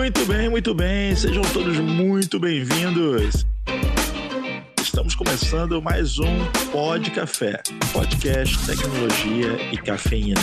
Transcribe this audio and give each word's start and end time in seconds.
Muito 0.00 0.24
bem, 0.24 0.48
muito 0.48 0.74
bem. 0.74 1.14
Sejam 1.14 1.42
todos 1.52 1.76
muito 1.76 2.40
bem-vindos. 2.40 3.44
Estamos 4.80 5.14
começando 5.14 5.82
mais 5.82 6.18
um 6.18 6.46
Pod 6.72 7.10
Café, 7.10 7.62
podcast 7.92 8.56
tecnologia 8.64 9.58
e 9.70 9.76
cafeína. 9.76 10.40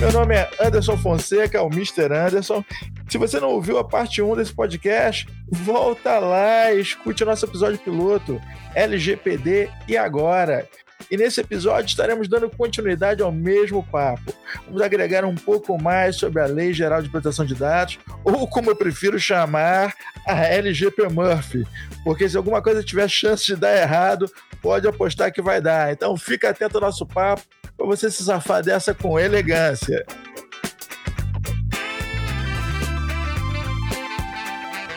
Meu 0.00 0.12
nome 0.12 0.34
é 0.34 0.50
Anderson 0.62 0.96
Fonseca, 0.96 1.62
o 1.62 1.66
Mr. 1.66 2.10
Anderson. 2.10 2.64
Se 3.10 3.18
você 3.18 3.40
não 3.40 3.50
ouviu 3.50 3.76
a 3.76 3.82
parte 3.82 4.22
1 4.22 4.36
desse 4.36 4.52
podcast, 4.52 5.26
volta 5.50 6.20
lá 6.20 6.72
e 6.72 6.80
escute 6.80 7.24
o 7.24 7.26
nosso 7.26 7.44
episódio 7.44 7.76
piloto, 7.80 8.40
LGPD 8.72 9.68
e 9.88 9.96
agora. 9.96 10.68
E 11.10 11.16
nesse 11.16 11.40
episódio 11.40 11.88
estaremos 11.88 12.28
dando 12.28 12.48
continuidade 12.48 13.20
ao 13.20 13.32
mesmo 13.32 13.82
papo. 13.82 14.32
Vamos 14.66 14.80
agregar 14.80 15.24
um 15.24 15.34
pouco 15.34 15.76
mais 15.76 16.14
sobre 16.14 16.40
a 16.40 16.46
Lei 16.46 16.72
Geral 16.72 17.02
de 17.02 17.08
Proteção 17.08 17.44
de 17.44 17.56
Dados, 17.56 17.98
ou 18.22 18.46
como 18.46 18.70
eu 18.70 18.76
prefiro 18.76 19.18
chamar, 19.18 19.92
a 20.24 20.44
LGP 20.44 21.08
Murphy. 21.08 21.66
Porque 22.04 22.28
se 22.28 22.36
alguma 22.36 22.62
coisa 22.62 22.80
tiver 22.80 23.08
chance 23.08 23.44
de 23.44 23.56
dar 23.56 23.76
errado, 23.76 24.30
pode 24.62 24.86
apostar 24.86 25.32
que 25.32 25.42
vai 25.42 25.60
dar. 25.60 25.92
Então 25.92 26.16
fica 26.16 26.50
atento 26.50 26.76
ao 26.76 26.82
nosso 26.82 27.04
papo 27.04 27.42
para 27.76 27.86
você 27.86 28.08
se 28.08 28.22
safar 28.22 28.62
dessa 28.62 28.94
com 28.94 29.18
elegância. 29.18 30.06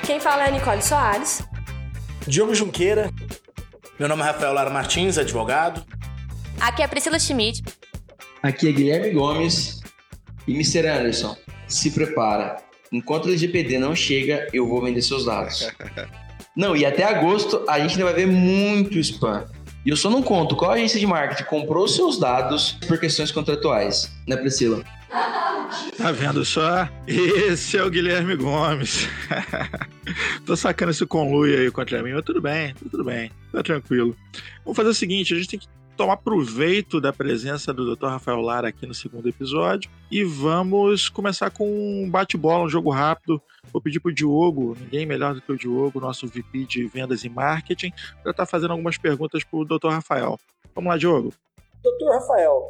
Quem 0.05 0.19
fala 0.19 0.43
é 0.43 0.47
a 0.49 0.51
Nicole 0.51 0.81
Soares. 0.81 1.41
Diogo 2.27 2.53
Junqueira. 2.53 3.09
Meu 3.97 4.09
nome 4.09 4.21
é 4.21 4.25
Rafael 4.25 4.53
Lara 4.53 4.69
Martins, 4.69 5.17
advogado. 5.17 5.85
Aqui 6.59 6.81
é 6.81 6.85
a 6.85 6.87
Priscila 6.89 7.17
Schmidt. 7.17 7.63
Aqui 8.41 8.67
é 8.67 8.71
Guilherme 8.73 9.11
Gomes. 9.11 9.79
E 10.45 10.53
Mr. 10.53 10.87
Anderson, 10.87 11.37
se 11.69 11.91
prepara. 11.91 12.57
Enquanto 12.91 13.25
o 13.25 13.29
LGPD 13.29 13.79
não 13.79 13.95
chega, 13.95 14.45
eu 14.51 14.67
vou 14.67 14.81
vender 14.81 15.01
seus 15.01 15.25
dados. 15.25 15.69
Não, 16.55 16.75
e 16.75 16.85
até 16.85 17.03
agosto 17.03 17.65
a 17.67 17.79
gente 17.79 17.93
ainda 17.93 18.03
vai 18.03 18.13
ver 18.13 18.27
muito 18.27 18.99
spam. 18.99 19.47
E 19.83 19.89
eu 19.89 19.97
só 19.97 20.07
não 20.07 20.21
conto 20.21 20.55
qual 20.55 20.71
agência 20.71 20.99
de 20.99 21.07
marketing 21.07 21.45
comprou 21.45 21.87
seus 21.87 22.19
dados 22.19 22.77
por 22.87 22.99
questões 22.99 23.31
contratuais, 23.31 24.11
né, 24.27 24.37
Priscila? 24.37 24.83
Tá 25.97 26.11
vendo 26.11 26.43
só? 26.43 26.89
Esse 27.07 27.77
é 27.77 27.83
o 27.83 27.89
Guilherme 27.89 28.35
Gomes. 28.35 29.07
Tô 30.43 30.55
sacando 30.55 30.89
esse 30.89 31.05
conluio 31.05 31.59
aí 31.59 31.71
contra 31.71 32.01
mim, 32.01 32.13
mas 32.13 32.25
tudo 32.25 32.41
bem, 32.41 32.73
tudo 32.89 33.03
bem, 33.03 33.31
tá 33.51 33.61
tranquilo. 33.61 34.15
Vamos 34.65 34.75
fazer 34.75 34.89
o 34.89 34.93
seguinte: 34.93 35.33
a 35.33 35.37
gente 35.37 35.49
tem 35.49 35.59
que 35.59 35.67
tomar 35.95 36.17
proveito 36.17 36.99
da 36.99 37.13
presença 37.13 37.71
do 37.71 37.95
Dr. 37.95 38.07
Rafael 38.07 38.41
Lara 38.41 38.69
aqui 38.69 38.87
no 38.87 38.93
segundo 38.95 39.29
episódio 39.29 39.89
e 40.11 40.23
vamos 40.23 41.09
começar 41.09 41.51
com 41.51 41.69
um 42.03 42.09
bate-bola, 42.09 42.65
um 42.65 42.69
jogo 42.69 42.89
rápido. 42.89 43.39
Vou 43.71 43.81
pedir 43.81 43.99
pro 43.99 44.13
Diogo, 44.13 44.75
ninguém 44.79 45.05
melhor 45.05 45.35
do 45.35 45.41
que 45.41 45.51
o 45.51 45.57
Diogo, 45.57 45.99
nosso 45.99 46.27
VP 46.27 46.65
de 46.65 46.87
vendas 46.87 47.23
e 47.23 47.29
marketing, 47.29 47.91
para 48.23 48.31
estar 48.31 48.33
tá 48.33 48.45
fazendo 48.45 48.71
algumas 48.71 48.97
perguntas 48.97 49.43
pro 49.43 49.63
Dr. 49.63 49.89
Rafael. 49.89 50.39
Vamos 50.73 50.89
lá, 50.89 50.97
Diogo. 50.97 51.31
Doutor 51.83 52.13
Rafael, 52.13 52.61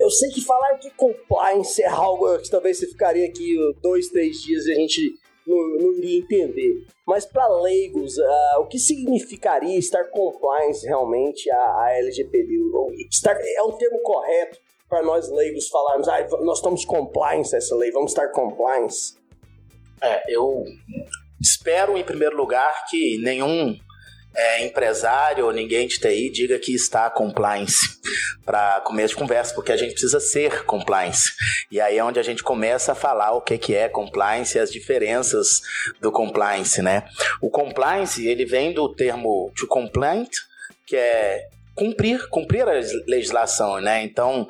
eu 0.00 0.10
sei 0.10 0.30
que 0.30 0.44
falar 0.44 0.78
que 0.78 0.90
compliance 0.90 1.82
é 1.82 1.88
algo 1.88 2.38
que 2.38 2.50
talvez 2.50 2.78
você 2.78 2.86
ficaria 2.86 3.26
aqui 3.26 3.56
dois, 3.82 4.08
três 4.08 4.40
dias 4.42 4.66
e 4.66 4.72
a 4.72 4.74
gente 4.74 5.14
não, 5.46 5.56
não 5.78 5.92
iria 5.94 6.18
entender. 6.18 6.86
Mas 7.06 7.24
para 7.24 7.48
leigos, 7.60 8.16
uh, 8.18 8.60
o 8.60 8.66
que 8.66 8.78
significaria 8.78 9.78
estar 9.78 10.04
compliance 10.10 10.86
realmente 10.86 11.50
a, 11.50 11.56
a 11.56 11.92
LGPD? 11.98 12.54
É 13.56 13.62
um 13.62 13.72
termo 13.72 14.00
correto 14.02 14.58
para 14.88 15.02
nós 15.02 15.30
leigos 15.30 15.68
falarmos, 15.68 16.08
ah, 16.08 16.26
nós 16.40 16.58
estamos 16.58 16.84
compliance 16.84 17.54
essa 17.54 17.74
lei, 17.76 17.90
vamos 17.90 18.12
estar 18.12 18.28
compliance? 18.28 19.16
É, 20.00 20.22
eu 20.34 20.64
espero 21.40 21.96
em 21.98 22.04
primeiro 22.04 22.36
lugar 22.36 22.86
que 22.88 23.18
nenhum 23.18 23.76
é, 24.34 24.64
empresário 24.64 25.46
ou 25.46 25.52
ninguém 25.52 25.86
de 25.86 25.98
TI 25.98 26.30
diga 26.30 26.58
que 26.58 26.74
está 26.74 27.10
compliance 27.10 27.98
para 28.44 28.80
começo 28.82 29.14
de 29.14 29.20
conversa, 29.20 29.54
porque 29.54 29.72
a 29.72 29.76
gente 29.76 29.92
precisa 29.92 30.20
ser 30.20 30.64
compliance. 30.64 31.32
E 31.70 31.80
aí 31.80 31.98
é 31.98 32.04
onde 32.04 32.18
a 32.18 32.22
gente 32.22 32.42
começa 32.42 32.92
a 32.92 32.94
falar 32.94 33.32
o 33.32 33.40
que, 33.40 33.58
que 33.58 33.74
é 33.74 33.88
compliance 33.88 34.56
e 34.56 34.60
as 34.60 34.70
diferenças 34.70 35.60
do 36.00 36.12
compliance, 36.12 36.80
né? 36.80 37.04
O 37.40 37.50
compliance, 37.50 38.26
ele 38.26 38.44
vem 38.44 38.72
do 38.72 38.94
termo 38.94 39.52
to 39.56 39.66
complaint, 39.66 40.30
que 40.86 40.96
é 40.96 41.48
cumprir, 41.74 42.28
cumprir 42.28 42.68
a 42.68 42.72
legislação, 43.06 43.80
né? 43.80 44.02
Então, 44.02 44.46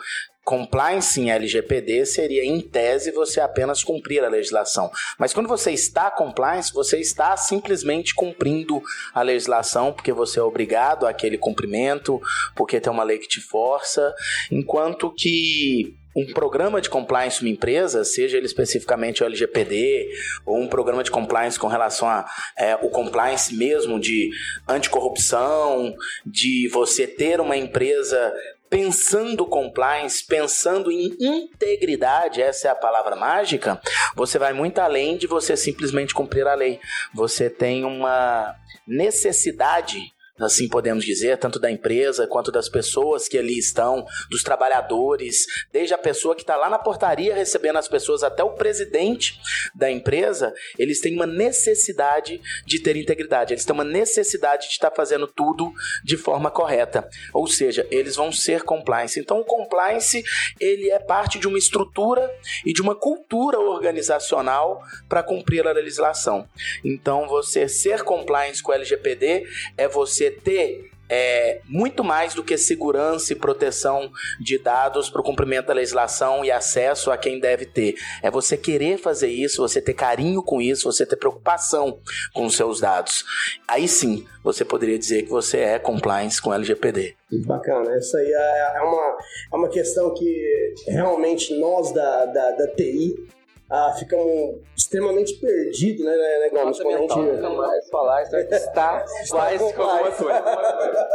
compliance 0.49 1.21
em 1.21 1.31
LGPD 1.31 2.07
seria, 2.07 2.43
em 2.43 2.59
tese, 2.59 3.11
você 3.11 3.39
apenas 3.39 3.85
cumprir 3.85 4.25
a 4.25 4.31
legislação. 4.31 4.91
Mas 5.19 5.35
quando 5.35 5.47
você 5.47 5.73
está 5.73 6.11
compliance, 6.11 6.73
você 6.73 6.99
está 6.99 7.37
simplesmente 7.37 8.15
cumprindo 8.15 8.83
a 9.13 9.21
legislação, 9.21 9.93
porque 9.93 10.11
você 10.11 10.41
é 10.41 10.43
obrigado 10.43 11.07
àquele 11.07 11.37
cumprimento, 11.37 12.19
porque 12.57 12.81
tem 12.81 12.91
uma 12.91 13.05
lei 13.05 13.19
que 13.19 13.29
te 13.29 13.43
força, 13.43 14.15
enquanto 14.51 15.13
que 15.15 15.95
um 16.17 16.33
programa 16.33 16.81
de 16.81 16.91
compliance 16.91 17.43
uma 17.43 17.51
empresa, 17.51 18.03
seja 18.03 18.37
ele 18.37 18.47
especificamente 18.47 19.23
o 19.23 19.27
LGPD 19.27 20.09
ou 20.45 20.59
um 20.59 20.67
programa 20.67 21.05
de 21.05 21.11
compliance 21.11 21.59
com 21.59 21.69
relação 21.69 22.09
a 22.09 22.27
é, 22.57 22.75
o 22.77 22.89
compliance 22.89 23.55
mesmo 23.55 24.01
de 24.01 24.31
anticorrupção, 24.67 25.95
de 26.27 26.69
você 26.73 27.07
ter 27.07 27.41
uma 27.41 27.57
empresa 27.57 28.33
pensando 28.69 29.47
compliance, 29.47 30.25
pensando 30.25 30.91
em 30.91 31.17
integridade, 31.21 32.43
essa 32.43 32.69
é 32.69 32.71
a 32.71 32.75
palavra 32.75 33.17
mágica, 33.17 33.81
você 34.15 34.39
vai 34.39 34.53
muito 34.53 34.79
além 34.79 35.17
de 35.17 35.27
você 35.27 35.56
simplesmente 35.56 36.15
cumprir 36.15 36.47
a 36.47 36.55
lei. 36.55 36.81
Você 37.15 37.49
tem 37.49 37.84
uma 37.84 38.55
necessidade 38.87 40.12
assim 40.41 40.69
podemos 40.69 41.04
dizer, 41.04 41.38
tanto 41.38 41.59
da 41.59 41.71
empresa 41.71 42.26
quanto 42.26 42.53
das 42.53 42.69
pessoas 42.69 43.28
que 43.28 43.38
ali 43.38 43.59
estão, 43.59 44.06
dos 44.31 44.43
trabalhadores, 44.43 45.47
desde 45.72 45.94
a 45.94 45.99
pessoa 45.99 46.34
que 46.34 46.43
está 46.43 46.56
lá 46.56 46.69
na 46.71 46.78
portaria 46.78 47.34
recebendo 47.34 47.76
as 47.76 47.88
pessoas 47.88 48.22
até 48.22 48.43
o 48.43 48.50
presidente 48.50 49.41
da 49.75 49.91
empresa, 49.91 50.53
eles 50.78 51.00
têm 51.00 51.15
uma 51.15 51.26
necessidade 51.26 52.41
de 52.66 52.81
ter 52.81 52.97
integridade, 52.97 53.54
eles 53.54 53.65
têm 53.65 53.75
uma 53.75 53.84
necessidade 53.84 54.66
de 54.66 54.72
estar 54.72 54.91
fazendo 54.91 55.26
tudo 55.26 55.72
de 56.04 56.16
forma 56.16 56.50
correta, 56.50 57.09
ou 57.32 57.47
seja, 57.47 57.87
eles 57.91 58.16
vão 58.16 58.32
ser 58.32 58.62
compliance. 58.62 59.19
Então, 59.19 59.41
o 59.41 59.44
compliance 59.44 60.22
ele 60.60 60.91
é 60.91 60.99
parte 60.99 61.38
de 61.38 61.47
uma 61.47 61.59
estrutura 61.59 62.31
e 62.65 62.72
de 62.72 62.82
uma 62.82 62.94
cultura 62.94 63.59
organizacional 63.59 64.82
para 65.09 65.22
cumprir 65.22 65.66
a 65.66 65.72
legislação. 65.72 66.49
Então, 66.84 67.26
você 67.28 67.69
ser 67.69 68.03
compliance 68.03 68.62
com 68.62 68.72
o 68.72 68.75
LGPD 68.75 69.47
é 69.76 69.88
você 69.88 70.28
ter 70.31 70.91
é, 71.09 71.61
muito 71.65 72.05
mais 72.05 72.34
do 72.34 72.44
que 72.44 72.56
segurança 72.59 73.33
e 73.33 73.37
proteção 73.37 74.11
de 74.39 74.59
dados 74.59 75.09
para 75.09 75.21
o 75.21 75.25
cumprimento 75.25 75.66
da 75.66 75.75
legislação 75.75 76.44
e 76.44 76.50
acesso 76.50 77.11
a 77.11 77.16
quem 77.16 77.41
deve 77.41 77.65
ter. 77.65 77.94
É 78.22 78.31
você 78.31 78.56
querer 78.56 78.99
fazer 78.99 79.28
isso, 79.28 79.62
você 79.62 79.81
ter 79.81 79.94
carinho 79.94 80.43
com 80.43 80.61
isso, 80.61 80.91
você 80.91 81.06
ter 81.06 81.17
preocupação 81.17 81.99
com 82.34 82.44
os 82.47 82.56
seus 82.56 82.81
dados. 82.81 83.25
Aí 83.67 83.88
sim, 83.88 84.27
você 84.44 84.65
poderia 84.65 84.99
dizer 84.99 85.22
que 85.22 85.31
você 85.31 85.59
é 85.59 85.78
compliance 85.78 86.41
com 86.41 86.53
LGPD. 86.53 87.17
Bacana, 87.47 87.91
essa 87.94 88.19
aí 88.19 88.33
é, 88.33 88.78
é 88.78 88.83
uma, 88.83 89.17
é 89.53 89.56
uma 89.56 89.69
questão 89.69 90.12
que 90.15 90.75
realmente 90.88 91.59
nós 91.59 91.93
da, 91.93 92.27
da, 92.27 92.50
da 92.53 92.67
TI 92.75 93.38
ah, 93.70 93.94
ficamos 93.99 94.62
extremamente 94.75 95.35
perdidos, 95.35 96.03
né, 96.03 96.17
né, 96.17 96.49
Gomes? 96.50 96.81
Quando 96.81 96.94
a 96.94 97.00
gente... 97.00 97.17
Nunca 97.17 97.50
mais 97.50 97.88
falar, 97.91 98.23
está 98.23 99.05
mais 99.32 99.61
com 99.61 99.82
alguma 99.82 100.11
coisa. 100.11 101.09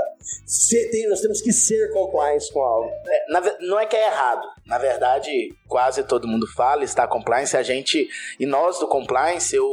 tem, 0.92 1.10
nós 1.10 1.20
temos 1.20 1.42
que 1.42 1.52
ser 1.52 1.92
compliance 1.92 2.54
com 2.54 2.62
algo. 2.62 2.90
É, 3.08 3.32
na, 3.32 3.42
não 3.62 3.80
é 3.80 3.88
que 3.88 3.96
é 3.96 4.06
errado. 4.06 4.48
Na 4.68 4.78
verdade, 4.78 5.50
quase 5.68 6.04
todo 6.04 6.28
mundo 6.28 6.46
fala, 6.48 6.84
está 6.84 7.08
compliance. 7.08 7.58
A 7.58 7.64
gente, 7.64 8.08
e 8.40 8.46
nós 8.46 8.78
do 8.78 8.88
compliance, 8.88 9.56
eu, 9.56 9.68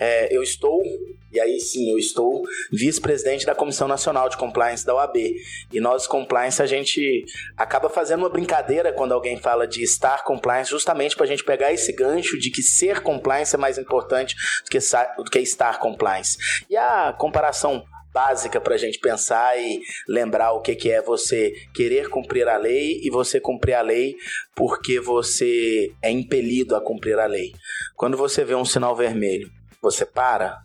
é, 0.00 0.34
eu 0.34 0.42
estou 0.42 0.82
e 1.32 1.40
aí 1.40 1.60
sim, 1.60 1.90
eu 1.90 1.98
estou 1.98 2.42
vice-presidente 2.72 3.46
da 3.46 3.54
Comissão 3.54 3.86
Nacional 3.86 4.28
de 4.28 4.36
Compliance 4.36 4.84
da 4.84 4.94
OAB. 4.94 5.16
E 5.72 5.80
nós, 5.80 6.06
compliance, 6.06 6.60
a 6.60 6.66
gente 6.66 7.24
acaba 7.56 7.88
fazendo 7.88 8.20
uma 8.20 8.28
brincadeira 8.28 8.92
quando 8.92 9.12
alguém 9.12 9.36
fala 9.36 9.66
de 9.66 9.82
estar 9.82 10.24
compliance, 10.24 10.70
justamente 10.70 11.14
para 11.14 11.24
a 11.24 11.28
gente 11.28 11.44
pegar 11.44 11.72
esse 11.72 11.92
gancho 11.92 12.38
de 12.38 12.50
que 12.50 12.62
ser 12.62 13.00
compliance 13.00 13.54
é 13.54 13.58
mais 13.58 13.78
importante 13.78 14.34
do 14.64 14.70
que, 14.70 14.78
do 15.18 15.30
que 15.30 15.38
estar 15.38 15.78
compliance. 15.78 16.36
E 16.68 16.76
a 16.76 17.12
comparação 17.12 17.84
básica 18.12 18.60
para 18.60 18.74
a 18.74 18.78
gente 18.78 18.98
pensar 18.98 19.56
e 19.56 19.80
lembrar 20.08 20.50
o 20.50 20.60
que, 20.60 20.74
que 20.74 20.90
é 20.90 21.00
você 21.00 21.52
querer 21.72 22.08
cumprir 22.08 22.48
a 22.48 22.56
lei 22.56 23.00
e 23.04 23.08
você 23.08 23.38
cumprir 23.38 23.74
a 23.74 23.82
lei 23.82 24.16
porque 24.52 24.98
você 24.98 25.92
é 26.02 26.10
impelido 26.10 26.74
a 26.74 26.80
cumprir 26.80 27.20
a 27.20 27.26
lei. 27.26 27.52
Quando 27.94 28.16
você 28.16 28.44
vê 28.44 28.56
um 28.56 28.64
sinal 28.64 28.96
vermelho, 28.96 29.48
você 29.82 30.04
para? 30.04 30.58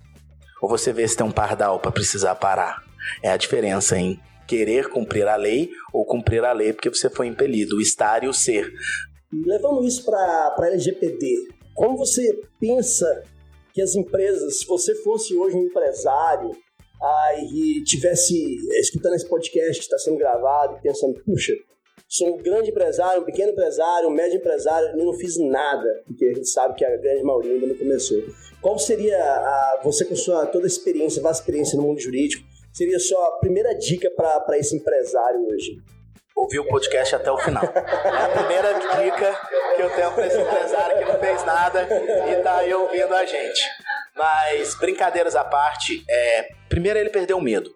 Ou 0.62 0.70
você 0.70 0.92
vê 0.92 1.08
se 1.08 1.16
tem 1.16 1.26
um 1.26 1.32
pardal 1.32 1.80
para 1.80 1.92
precisar 1.92 2.36
parar. 2.36 2.84
É 3.24 3.30
a 3.30 3.38
diferença 3.38 3.98
em 3.98 4.20
querer 4.48 4.90
cumprir 4.90 5.28
a 5.28 5.36
lei 5.36 5.70
ou 5.94 6.06
cumprir 6.06 6.44
a 6.44 6.54
lei 6.54 6.74
porque 6.74 6.90
você 6.90 7.10
foi 7.10 7.28
impelido, 7.28 7.78
o 7.78 7.82
estar 7.82 8.24
e 8.24 8.28
o 8.28 8.34
ser. 8.34 8.72
Levando 9.32 9.86
isso 9.86 10.06
para 10.06 10.68
LGPD, 10.68 11.48
como 11.74 11.98
você 11.98 12.42
pensa 12.60 13.24
que 13.74 13.82
as 13.82 13.96
empresas, 13.96 14.60
se 14.60 14.66
você 14.66 14.96
fosse 15.04 15.36
hoje 15.36 15.56
um 15.56 15.64
empresário 15.64 16.52
ah, 17.02 17.34
e 17.38 17.84
tivesse 17.84 18.34
escutando 18.80 19.16
esse 19.16 19.28
podcast 19.28 19.74
que 19.74 19.84
está 19.84 19.98
sendo 19.98 20.18
gravado 20.18 20.80
pensando, 20.82 21.22
puxa, 21.26 21.54
sou 22.16 22.36
um 22.36 22.38
grande 22.38 22.70
empresário, 22.72 23.22
um 23.22 23.26
pequeno 23.26 23.52
empresário, 23.52 24.08
um 24.08 24.12
médio 24.12 24.38
empresário, 24.38 24.98
eu 24.98 25.06
não 25.06 25.14
fiz 25.14 25.38
nada, 25.38 25.88
porque 26.08 26.26
a 26.26 26.34
gente 26.34 26.50
sabe 26.50 26.76
que 26.76 26.86
a 26.86 26.96
grande 26.98 27.24
maioria 27.24 27.54
ainda 27.54 27.68
não 27.68 27.76
começou. 27.76 28.18
Qual 28.62 28.80
seria, 28.80 29.18
a, 29.18 29.82
você 29.84 30.06
com 30.06 30.16
sua 30.16 30.46
toda 30.46 30.66
a 30.66 30.68
experiência, 30.68 31.22
vasta 31.22 31.42
experiência 31.42 31.78
no 31.78 31.84
mundo 31.84 32.00
jurídico, 32.00 32.44
seria 32.74 32.96
a 32.96 33.00
sua 33.00 33.38
primeira 33.40 33.74
dica 33.74 34.10
para 34.12 34.58
esse 34.58 34.76
empresário 34.78 35.46
hoje? 35.46 35.78
Ouvir 36.36 36.60
o 36.60 36.68
podcast 36.68 37.16
até 37.16 37.32
o 37.32 37.38
final. 37.38 37.64
É 37.64 38.26
a 38.26 38.30
primeira 38.30 38.74
dica 38.74 39.40
que 39.76 39.82
eu 39.82 39.90
tenho 39.90 40.12
para 40.14 40.28
esse 40.28 40.40
empresário 40.40 40.98
que 41.00 41.06
não 41.06 41.20
fez 41.20 41.46
nada 41.46 41.88
e 42.32 42.42
tá 42.42 42.58
aí 42.58 42.74
ouvindo 42.74 43.14
a 43.14 43.26
gente. 43.26 43.62
Mas, 44.16 44.76
brincadeiras 44.76 45.36
à 45.36 45.44
parte, 45.44 46.04
é, 46.10 46.50
primeiro 46.70 46.98
ele 46.98 47.10
perdeu 47.10 47.38
o 47.38 47.42
medo. 47.42 47.74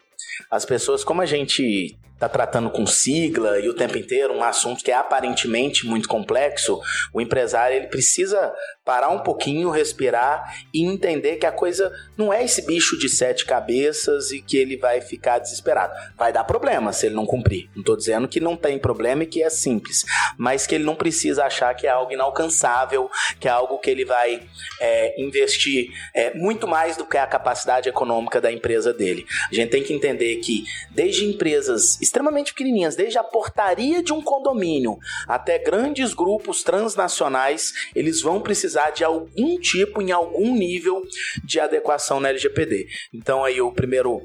As 0.49 0.65
pessoas, 0.65 1.03
como 1.03 1.21
a 1.21 1.25
gente 1.25 1.97
está 2.19 2.27
tratando 2.27 2.69
com 2.69 2.85
sigla 2.85 3.59
e 3.59 3.69
o 3.69 3.73
tempo 3.73 3.97
inteiro 3.97 4.33
um 4.33 4.43
assunto 4.43 4.83
que 4.83 4.91
é 4.91 4.95
aparentemente 4.95 5.85
muito 5.87 6.09
complexo, 6.09 6.81
o 7.13 7.21
empresário 7.21 7.77
ele 7.77 7.87
precisa 7.87 8.53
parar 8.89 9.09
um 9.09 9.19
pouquinho, 9.19 9.69
respirar 9.69 10.65
e 10.73 10.83
entender 10.83 11.35
que 11.35 11.45
a 11.45 11.51
coisa 11.51 11.91
não 12.17 12.33
é 12.33 12.43
esse 12.43 12.65
bicho 12.65 12.97
de 12.97 13.07
sete 13.07 13.45
cabeças 13.45 14.31
e 14.31 14.41
que 14.41 14.57
ele 14.57 14.77
vai 14.77 14.99
ficar 14.99 15.37
desesperado. 15.37 15.93
Vai 16.17 16.33
dar 16.33 16.43
problema 16.43 16.91
se 16.91 17.05
ele 17.05 17.13
não 17.13 17.23
cumprir. 17.23 17.69
Não 17.75 17.81
estou 17.81 17.95
dizendo 17.95 18.27
que 18.27 18.39
não 18.39 18.57
tem 18.57 18.79
problema 18.79 19.21
e 19.21 19.27
que 19.27 19.43
é 19.43 19.49
simples, 19.51 20.03
mas 20.39 20.65
que 20.65 20.73
ele 20.73 20.85
não 20.85 20.95
precisa 20.95 21.45
achar 21.45 21.71
que 21.75 21.85
é 21.85 21.91
algo 21.91 22.11
inalcançável, 22.11 23.11
que 23.39 23.47
é 23.47 23.51
algo 23.51 23.77
que 23.77 23.91
ele 23.91 24.05
vai 24.05 24.41
é, 24.81 25.21
investir 25.21 25.91
é, 26.15 26.33
muito 26.33 26.67
mais 26.67 26.97
do 26.97 27.05
que 27.05 27.17
a 27.17 27.27
capacidade 27.27 27.87
econômica 27.87 28.41
da 28.41 28.51
empresa 28.51 28.91
dele. 28.91 29.23
A 29.51 29.53
gente 29.53 29.69
tem 29.69 29.83
que 29.83 29.93
entender 29.93 30.37
que 30.37 30.63
desde 30.89 31.25
empresas 31.25 32.01
extremamente 32.01 32.53
pequenininhas, 32.53 32.95
desde 32.95 33.19
a 33.19 33.23
portaria 33.23 34.01
de 34.01 34.11
um 34.11 34.21
condomínio 34.23 34.97
até 35.27 35.59
grandes 35.59 36.15
grupos 36.15 36.63
transnacionais, 36.63 37.71
eles 37.93 38.19
vão 38.19 38.41
precisar 38.41 38.78
precisar 38.79 38.91
de 38.91 39.03
algum 39.03 39.59
tipo, 39.59 40.01
em 40.01 40.11
algum 40.11 40.55
nível 40.55 41.03
de 41.43 41.59
adequação 41.59 42.19
na 42.19 42.29
LGPD. 42.29 42.87
Então 43.13 43.43
aí 43.43 43.61
o 43.61 43.71
primeiro 43.71 44.21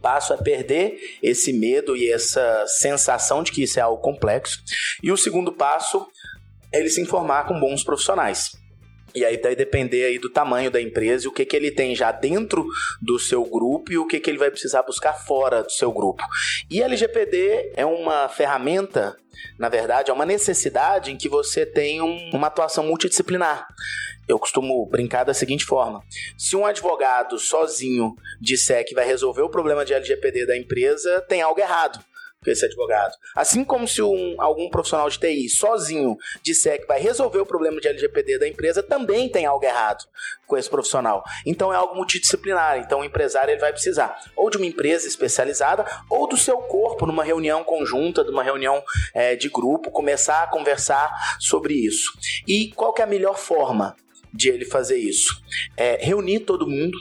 passo 0.00 0.32
é 0.32 0.36
perder 0.36 0.98
esse 1.22 1.52
medo 1.52 1.96
e 1.96 2.10
essa 2.10 2.64
sensação 2.66 3.42
de 3.42 3.52
que 3.52 3.62
isso 3.62 3.78
é 3.78 3.82
algo 3.82 4.02
complexo. 4.02 4.58
E 5.02 5.12
o 5.12 5.16
segundo 5.16 5.52
passo 5.52 6.04
é 6.72 6.80
ele 6.80 6.90
se 6.90 7.00
informar 7.00 7.46
com 7.46 7.60
bons 7.60 7.84
profissionais. 7.84 8.50
E 9.14 9.24
aí 9.24 9.36
vai 9.36 9.54
depender 9.54 10.04
aí 10.04 10.18
do 10.18 10.30
tamanho 10.30 10.70
da 10.70 10.80
empresa 10.80 11.26
e 11.26 11.28
o 11.28 11.32
que, 11.32 11.44
que 11.44 11.56
ele 11.56 11.70
tem 11.70 11.94
já 11.94 12.10
dentro 12.10 12.66
do 13.00 13.18
seu 13.18 13.44
grupo 13.44 13.92
e 13.92 13.98
o 13.98 14.06
que, 14.06 14.18
que 14.18 14.30
ele 14.30 14.38
vai 14.38 14.50
precisar 14.50 14.82
buscar 14.82 15.12
fora 15.12 15.62
do 15.62 15.70
seu 15.70 15.92
grupo. 15.92 16.22
E 16.70 16.82
LGPD 16.82 17.72
é 17.76 17.84
uma 17.84 18.28
ferramenta 18.28 19.16
na 19.58 19.68
verdade, 19.68 20.10
é 20.10 20.14
uma 20.14 20.26
necessidade 20.26 21.10
em 21.10 21.16
que 21.16 21.28
você 21.28 21.66
tem 21.66 22.00
um, 22.00 22.30
uma 22.32 22.46
atuação 22.46 22.84
multidisciplinar. 22.84 23.66
Eu 24.28 24.38
costumo 24.38 24.86
brincar 24.86 25.24
da 25.24 25.34
seguinte 25.34 25.64
forma: 25.64 26.02
se 26.38 26.56
um 26.56 26.64
advogado 26.64 27.38
sozinho 27.38 28.14
disser 28.40 28.84
que 28.86 28.94
vai 28.94 29.04
resolver 29.04 29.42
o 29.42 29.50
problema 29.50 29.84
de 29.84 29.94
LGPD 29.94 30.46
da 30.46 30.56
empresa, 30.56 31.20
tem 31.22 31.42
algo 31.42 31.60
errado 31.60 32.02
esse 32.50 32.64
advogado. 32.64 33.14
Assim 33.34 33.64
como 33.64 33.86
se 33.86 34.02
um, 34.02 34.34
algum 34.38 34.68
profissional 34.68 35.08
de 35.08 35.18
TI 35.18 35.48
sozinho 35.48 36.16
disser 36.42 36.80
que 36.80 36.86
vai 36.86 37.00
resolver 37.00 37.40
o 37.40 37.46
problema 37.46 37.80
de 37.80 37.88
LGPD 37.88 38.38
da 38.38 38.48
empresa, 38.48 38.82
também 38.82 39.28
tem 39.28 39.46
algo 39.46 39.64
errado 39.64 40.04
com 40.46 40.56
esse 40.56 40.68
profissional. 40.68 41.22
Então 41.46 41.72
é 41.72 41.76
algo 41.76 41.94
multidisciplinar. 41.94 42.78
Então 42.78 43.00
o 43.00 43.04
empresário 43.04 43.52
ele 43.52 43.60
vai 43.60 43.72
precisar 43.72 44.16
ou 44.36 44.50
de 44.50 44.56
uma 44.56 44.66
empresa 44.66 45.06
especializada 45.06 45.84
ou 46.10 46.26
do 46.26 46.36
seu 46.36 46.58
corpo 46.58 47.06
numa 47.06 47.24
reunião 47.24 47.64
conjunta, 47.64 48.24
numa 48.24 48.42
reunião 48.42 48.82
é, 49.14 49.36
de 49.36 49.48
grupo, 49.48 49.90
começar 49.90 50.42
a 50.42 50.46
conversar 50.46 51.36
sobre 51.38 51.74
isso. 51.74 52.12
E 52.46 52.72
qual 52.72 52.94
é 52.98 53.02
a 53.02 53.06
melhor 53.06 53.38
forma 53.38 53.96
de 54.32 54.48
ele 54.48 54.64
fazer 54.64 54.98
isso? 54.98 55.42
É 55.76 55.96
reunir 56.00 56.40
todo 56.40 56.66
mundo 56.66 56.98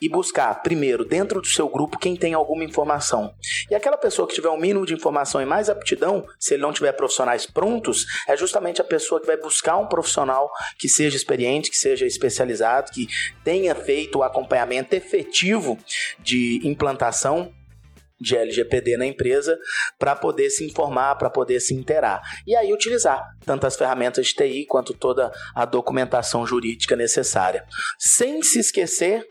e 0.00 0.08
buscar, 0.08 0.62
primeiro, 0.62 1.04
dentro 1.04 1.40
do 1.40 1.46
seu 1.46 1.68
grupo, 1.68 1.98
quem 1.98 2.16
tem 2.16 2.34
alguma 2.34 2.64
informação. 2.64 3.34
E 3.70 3.74
aquela 3.74 3.96
pessoa 3.96 4.28
que 4.28 4.34
tiver 4.34 4.50
um 4.50 4.58
mínimo 4.58 4.84
de 4.84 4.94
informação 4.94 5.40
e 5.40 5.46
mais 5.46 5.70
aptidão, 5.70 6.26
se 6.38 6.54
ele 6.54 6.62
não 6.62 6.72
tiver 6.72 6.92
profissionais 6.92 7.46
prontos, 7.46 8.04
é 8.28 8.36
justamente 8.36 8.80
a 8.80 8.84
pessoa 8.84 9.20
que 9.20 9.26
vai 9.26 9.36
buscar 9.36 9.76
um 9.76 9.86
profissional 9.86 10.50
que 10.78 10.88
seja 10.88 11.16
experiente, 11.16 11.70
que 11.70 11.76
seja 11.76 12.06
especializado, 12.06 12.92
que 12.92 13.06
tenha 13.42 13.74
feito 13.74 14.18
o 14.18 14.22
acompanhamento 14.22 14.94
efetivo 14.94 15.78
de 16.18 16.60
implantação 16.64 17.52
de 18.20 18.36
LGPD 18.36 18.96
na 18.96 19.06
empresa 19.06 19.58
para 19.98 20.16
poder 20.16 20.50
se 20.50 20.64
informar, 20.64 21.16
para 21.16 21.30
poder 21.30 21.60
se 21.60 21.74
interar. 21.74 22.22
E 22.46 22.56
aí 22.56 22.72
utilizar 22.72 23.22
tanto 23.44 23.66
as 23.66 23.76
ferramentas 23.76 24.26
de 24.26 24.34
TI 24.34 24.66
quanto 24.66 24.94
toda 24.94 25.30
a 25.54 25.64
documentação 25.64 26.46
jurídica 26.46 26.96
necessária. 26.96 27.64
Sem 27.98 28.42
se 28.42 28.58
esquecer 28.58 29.26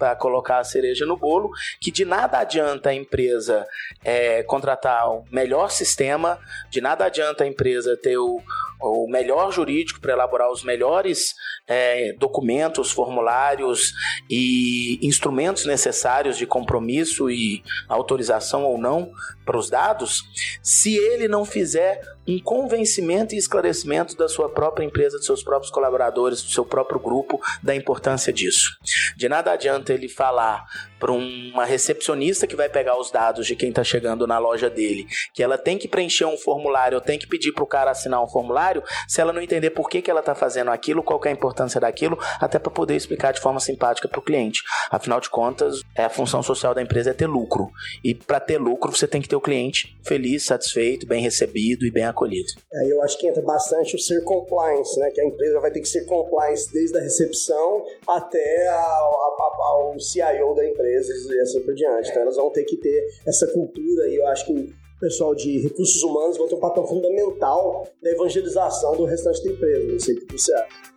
para 0.00 0.16
colocar 0.16 0.58
a 0.58 0.64
cereja 0.64 1.04
no 1.04 1.14
bolo, 1.14 1.50
que 1.78 1.90
de 1.90 2.06
nada 2.06 2.38
adianta 2.38 2.88
a 2.88 2.94
empresa 2.94 3.66
é, 4.02 4.42
contratar 4.42 5.10
o 5.10 5.26
melhor 5.30 5.70
sistema, 5.70 6.38
de 6.70 6.80
nada 6.80 7.04
adianta 7.04 7.44
a 7.44 7.46
empresa 7.46 7.98
ter 8.02 8.16
o, 8.16 8.42
o 8.80 9.08
melhor 9.08 9.52
jurídico 9.52 10.00
para 10.00 10.12
elaborar 10.12 10.50
os 10.50 10.64
melhores 10.64 11.34
é, 11.66 12.12
documentos, 12.14 12.90
formulários 12.90 13.92
e 14.28 14.98
instrumentos 15.02 15.64
necessários 15.64 16.36
de 16.36 16.46
compromisso 16.46 17.30
e 17.30 17.62
autorização 17.88 18.64
ou 18.64 18.78
não 18.78 19.12
para 19.44 19.58
os 19.58 19.68
dados, 19.68 20.22
se 20.62 20.96
ele 20.96 21.26
não 21.26 21.44
fizer 21.44 22.00
um 22.26 22.38
convencimento 22.38 23.34
e 23.34 23.38
esclarecimento 23.38 24.16
da 24.16 24.28
sua 24.28 24.48
própria 24.48 24.84
empresa, 24.84 25.16
dos 25.16 25.26
seus 25.26 25.42
próprios 25.42 25.72
colaboradores, 25.72 26.42
do 26.42 26.50
seu 26.50 26.64
próprio 26.64 27.00
grupo, 27.00 27.40
da 27.62 27.74
importância 27.74 28.32
disso. 28.32 28.76
De 29.16 29.28
nada 29.28 29.52
adianta 29.52 29.92
ele 29.92 30.08
falar 30.08 30.64
para 31.00 31.10
uma 31.10 31.64
recepcionista 31.64 32.46
que 32.46 32.54
vai 32.54 32.68
pegar 32.68 33.00
os 33.00 33.10
dados 33.10 33.46
de 33.46 33.56
quem 33.56 33.70
está 33.70 33.82
chegando 33.82 34.26
na 34.26 34.38
loja 34.38 34.68
dele, 34.68 35.06
que 35.34 35.42
ela 35.42 35.56
tem 35.56 35.78
que 35.78 35.88
preencher 35.88 36.26
um 36.26 36.36
formulário, 36.36 36.96
ou 36.96 37.00
tem 37.00 37.18
que 37.18 37.26
pedir 37.26 37.52
para 37.52 37.64
o 37.64 37.66
cara 37.66 37.90
assinar 37.90 38.22
um 38.22 38.28
formulário, 38.28 38.84
se 39.08 39.20
ela 39.20 39.32
não 39.32 39.40
entender 39.40 39.70
por 39.70 39.88
que, 39.88 40.02
que 40.02 40.10
ela 40.10 40.20
está 40.20 40.34
fazendo 40.34 40.70
aquilo, 40.70 41.02
qual 41.02 41.18
é 41.24 41.30
a 41.30 41.32
importância 41.32 41.80
daquilo, 41.80 42.18
até 42.38 42.58
para 42.58 42.70
poder 42.70 42.94
explicar 42.94 43.32
de 43.32 43.40
forma 43.40 43.58
simpática 43.58 44.06
para 44.06 44.20
o 44.20 44.22
cliente. 44.22 44.62
Afinal 44.90 45.20
de 45.20 45.30
contas, 45.30 45.80
é 45.96 46.04
a 46.04 46.10
função 46.10 46.42
social 46.42 46.74
da 46.74 46.82
empresa 46.82 47.10
é 47.10 47.14
ter 47.14 47.26
lucro. 47.26 47.70
E 48.04 48.14
para 48.14 48.38
ter 48.38 48.58
lucro, 48.58 48.94
você 48.94 49.08
tem 49.08 49.22
que 49.22 49.28
ter 49.28 49.36
o 49.36 49.40
cliente 49.40 49.98
feliz, 50.04 50.44
satisfeito, 50.44 51.06
bem 51.06 51.22
recebido 51.22 51.86
e 51.86 51.90
bem 51.90 52.04
acolhido. 52.04 52.48
É, 52.72 52.92
eu 52.92 53.02
acho 53.02 53.18
que 53.18 53.26
entra 53.26 53.42
bastante 53.42 53.96
o 53.96 53.98
ser 53.98 54.22
compliance, 54.24 55.00
né? 55.00 55.10
Que 55.10 55.20
a 55.22 55.24
empresa 55.24 55.60
vai 55.60 55.70
ter 55.70 55.80
que 55.80 55.88
ser 55.88 56.04
compliance 56.04 56.70
desde 56.70 56.98
a 56.98 57.00
recepção 57.00 57.84
até 58.06 58.68
ao, 58.68 59.40
ao 59.62 59.98
CIO 59.98 60.54
da 60.54 60.66
empresa 60.66 60.89
empresas 60.90 61.26
e 61.26 61.40
assim 61.40 61.60
por 61.60 61.74
diante. 61.74 62.10
Então 62.10 62.22
elas 62.22 62.36
vão 62.36 62.50
ter 62.50 62.64
que 62.64 62.76
ter 62.76 63.08
essa 63.26 63.46
cultura 63.46 64.08
e 64.08 64.16
eu 64.16 64.26
acho 64.26 64.46
que 64.46 64.52
o 64.52 65.00
pessoal 65.00 65.34
de 65.34 65.58
recursos 65.60 66.02
humanos 66.02 66.36
vai 66.36 66.48
ter 66.48 66.54
um 66.54 66.60
papel 66.60 66.86
fundamental 66.86 67.88
na 68.02 68.10
evangelização 68.10 68.96
do 68.96 69.04
restante 69.04 69.42
da 69.44 69.50
empresa. 69.52 69.92
Não 69.92 70.00
sei 70.00 70.14
o 70.14 70.26
que 70.26 70.32
você 70.32 70.52
acha. 70.52 70.90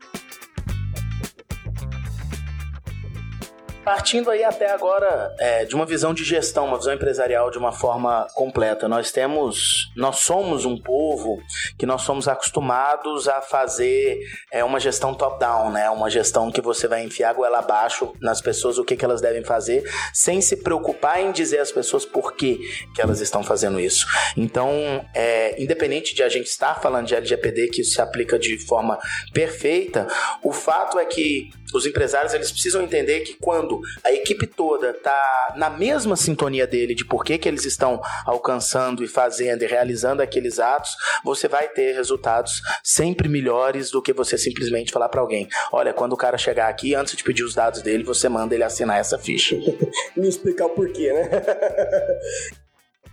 Partindo 3.83 4.31
aí 4.31 4.43
até 4.43 4.71
agora 4.71 5.35
é, 5.39 5.65
de 5.65 5.75
uma 5.75 5.85
visão 5.85 6.13
de 6.13 6.23
gestão, 6.23 6.65
uma 6.65 6.77
visão 6.77 6.93
empresarial 6.93 7.51
de 7.51 7.57
uma 7.57 7.71
forma 7.71 8.27
completa, 8.33 8.87
nós 8.87 9.11
temos, 9.11 9.91
nós 9.95 10.19
somos 10.19 10.65
um 10.65 10.77
povo 10.77 11.41
que 11.77 11.85
nós 11.85 12.01
somos 12.03 12.27
acostumados 12.27 13.27
a 13.27 13.41
fazer 13.41 14.19
é, 14.51 14.63
uma 14.63 14.79
gestão 14.79 15.13
top-down, 15.13 15.71
né? 15.71 15.89
Uma 15.89 16.09
gestão 16.09 16.51
que 16.51 16.61
você 16.61 16.87
vai 16.87 17.03
enfiar 17.03 17.33
goela 17.33 17.59
abaixo 17.59 18.13
nas 18.21 18.41
pessoas 18.41 18.77
o 18.77 18.85
que, 18.85 18.95
que 18.95 19.03
elas 19.03 19.21
devem 19.21 19.43
fazer, 19.43 19.83
sem 20.13 20.41
se 20.41 20.57
preocupar 20.57 21.21
em 21.21 21.31
dizer 21.31 21.59
às 21.59 21.71
pessoas 21.71 22.05
por 22.05 22.35
que, 22.35 22.59
que 22.95 23.01
elas 23.01 23.19
estão 23.19 23.43
fazendo 23.43 23.79
isso. 23.79 24.05
Então, 24.37 24.69
é, 25.13 25.61
independente 25.61 26.15
de 26.15 26.23
a 26.23 26.29
gente 26.29 26.47
estar 26.47 26.81
falando 26.81 27.07
de 27.07 27.15
LGPD, 27.15 27.67
que 27.67 27.81
isso 27.81 27.91
se 27.91 28.01
aplica 28.01 28.39
de 28.39 28.57
forma 28.57 28.97
perfeita, 29.33 30.07
o 30.41 30.51
fato 30.51 30.97
é 30.99 31.05
que 31.05 31.49
os 31.73 31.85
empresários 31.85 32.33
eles 32.33 32.51
precisam 32.51 32.81
entender 32.81 33.21
que 33.21 33.35
quando 33.35 33.81
a 34.03 34.11
equipe 34.11 34.47
toda 34.47 34.91
está 34.91 35.53
na 35.55 35.69
mesma 35.69 36.15
sintonia 36.15 36.67
dele 36.67 36.95
de 36.95 37.05
por 37.05 37.23
que, 37.23 37.37
que 37.37 37.47
eles 37.47 37.65
estão 37.65 38.01
alcançando 38.25 39.03
e 39.03 39.07
fazendo 39.07 39.63
e 39.63 39.67
realizando 39.67 40.21
aqueles 40.21 40.59
atos, 40.59 40.91
você 41.23 41.47
vai 41.47 41.67
ter 41.67 41.93
resultados 41.93 42.61
sempre 42.83 43.27
melhores 43.27 43.91
do 43.91 44.01
que 44.01 44.13
você 44.13 44.37
simplesmente 44.37 44.91
falar 44.91 45.09
para 45.09 45.21
alguém: 45.21 45.47
olha, 45.71 45.93
quando 45.93 46.13
o 46.13 46.17
cara 46.17 46.37
chegar 46.37 46.69
aqui, 46.69 46.95
antes 46.95 47.15
de 47.15 47.23
pedir 47.23 47.43
os 47.43 47.55
dados 47.55 47.81
dele, 47.81 48.03
você 48.03 48.29
manda 48.29 48.53
ele 48.53 48.63
assinar 48.63 48.99
essa 48.99 49.17
ficha. 49.17 49.55
Me 50.15 50.27
explicar 50.27 50.65
o 50.65 50.69
porquê, 50.69 51.11
né? 51.11 51.29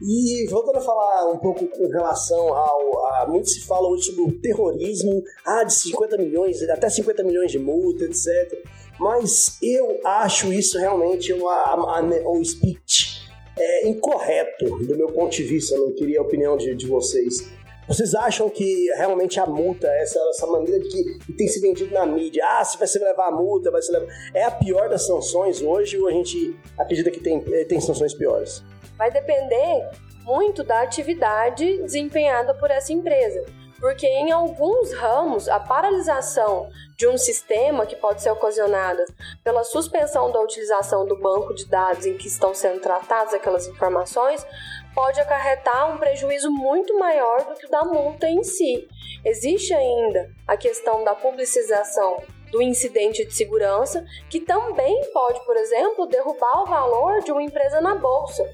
E 0.02 0.46
voltando 0.48 0.78
a 0.78 0.80
falar 0.80 1.30
um 1.30 1.38
pouco 1.38 1.66
com 1.66 1.88
relação 1.88 2.54
ao. 2.54 3.06
A, 3.06 3.26
muito 3.28 3.50
se 3.50 3.66
fala 3.66 3.88
hoje 3.88 4.04
sobre 4.04 4.22
o 4.22 4.40
terrorismo, 4.40 5.22
ah, 5.44 5.62
de 5.62 5.74
50 5.74 6.16
milhões, 6.16 6.62
até 6.62 6.88
50 6.88 7.22
milhões 7.22 7.52
de 7.52 7.58
multa, 7.58 8.04
etc. 8.04 8.64
Mas 8.98 9.58
eu 9.62 10.00
acho 10.04 10.52
isso 10.52 10.78
realmente 10.78 11.32
uma, 11.32 12.00
um 12.28 12.44
speech 12.44 13.28
é, 13.58 13.88
incorreto 13.88 14.64
do 14.86 14.96
meu 14.96 15.08
ponto 15.08 15.32
de 15.36 15.42
vista. 15.42 15.74
Eu 15.74 15.88
não 15.88 15.94
queria 15.94 16.20
a 16.20 16.22
opinião 16.22 16.56
de, 16.56 16.74
de 16.74 16.86
vocês. 16.86 17.50
Vocês 17.86 18.14
acham 18.14 18.48
que 18.48 18.86
realmente 18.94 19.40
a 19.40 19.46
multa, 19.46 19.88
essa, 19.88 20.18
essa 20.30 20.46
maneira 20.46 20.78
de 20.78 20.88
que, 20.88 21.18
que 21.18 21.32
tem 21.32 21.48
se 21.48 21.60
vendido 21.60 21.92
na 21.92 22.06
mídia, 22.06 22.42
ah, 22.46 22.64
se 22.64 22.78
vai 22.78 22.86
se 22.86 22.98
levar 22.98 23.28
a 23.28 23.32
multa, 23.32 23.70
vai 23.70 23.82
se 23.82 23.90
levar. 23.90 24.06
É 24.32 24.44
a 24.44 24.50
pior 24.50 24.88
das 24.88 25.06
sanções 25.06 25.60
hoje 25.60 25.98
ou 25.98 26.06
a 26.06 26.12
gente 26.12 26.56
acredita 26.78 27.10
que 27.10 27.20
tem, 27.20 27.44
eh, 27.52 27.64
tem 27.64 27.80
sanções 27.80 28.14
piores? 28.14 28.62
Vai 29.00 29.10
depender 29.10 29.88
muito 30.24 30.62
da 30.62 30.82
atividade 30.82 31.78
desempenhada 31.84 32.52
por 32.52 32.70
essa 32.70 32.92
empresa. 32.92 33.46
Porque 33.78 34.06
em 34.06 34.30
alguns 34.30 34.92
ramos, 34.92 35.48
a 35.48 35.58
paralisação 35.58 36.68
de 36.98 37.08
um 37.08 37.16
sistema 37.16 37.86
que 37.86 37.96
pode 37.96 38.20
ser 38.20 38.30
ocasionada 38.30 39.02
pela 39.42 39.64
suspensão 39.64 40.30
da 40.30 40.38
utilização 40.40 41.06
do 41.06 41.16
banco 41.16 41.54
de 41.54 41.66
dados 41.66 42.04
em 42.04 42.18
que 42.18 42.28
estão 42.28 42.52
sendo 42.52 42.78
tratadas 42.78 43.32
aquelas 43.32 43.66
informações 43.66 44.46
pode 44.94 45.18
acarretar 45.18 45.94
um 45.94 45.96
prejuízo 45.96 46.50
muito 46.50 46.98
maior 46.98 47.42
do 47.44 47.54
que 47.54 47.64
o 47.64 47.70
da 47.70 47.82
multa 47.82 48.28
em 48.28 48.44
si. 48.44 48.86
Existe 49.24 49.72
ainda 49.72 50.30
a 50.46 50.58
questão 50.58 51.04
da 51.04 51.14
publicização 51.14 52.22
do 52.52 52.60
incidente 52.60 53.24
de 53.24 53.34
segurança, 53.34 54.04
que 54.28 54.40
também 54.40 55.10
pode, 55.10 55.42
por 55.46 55.56
exemplo, 55.56 56.06
derrubar 56.06 56.64
o 56.64 56.66
valor 56.66 57.22
de 57.22 57.32
uma 57.32 57.42
empresa 57.42 57.80
na 57.80 57.94
bolsa. 57.94 58.44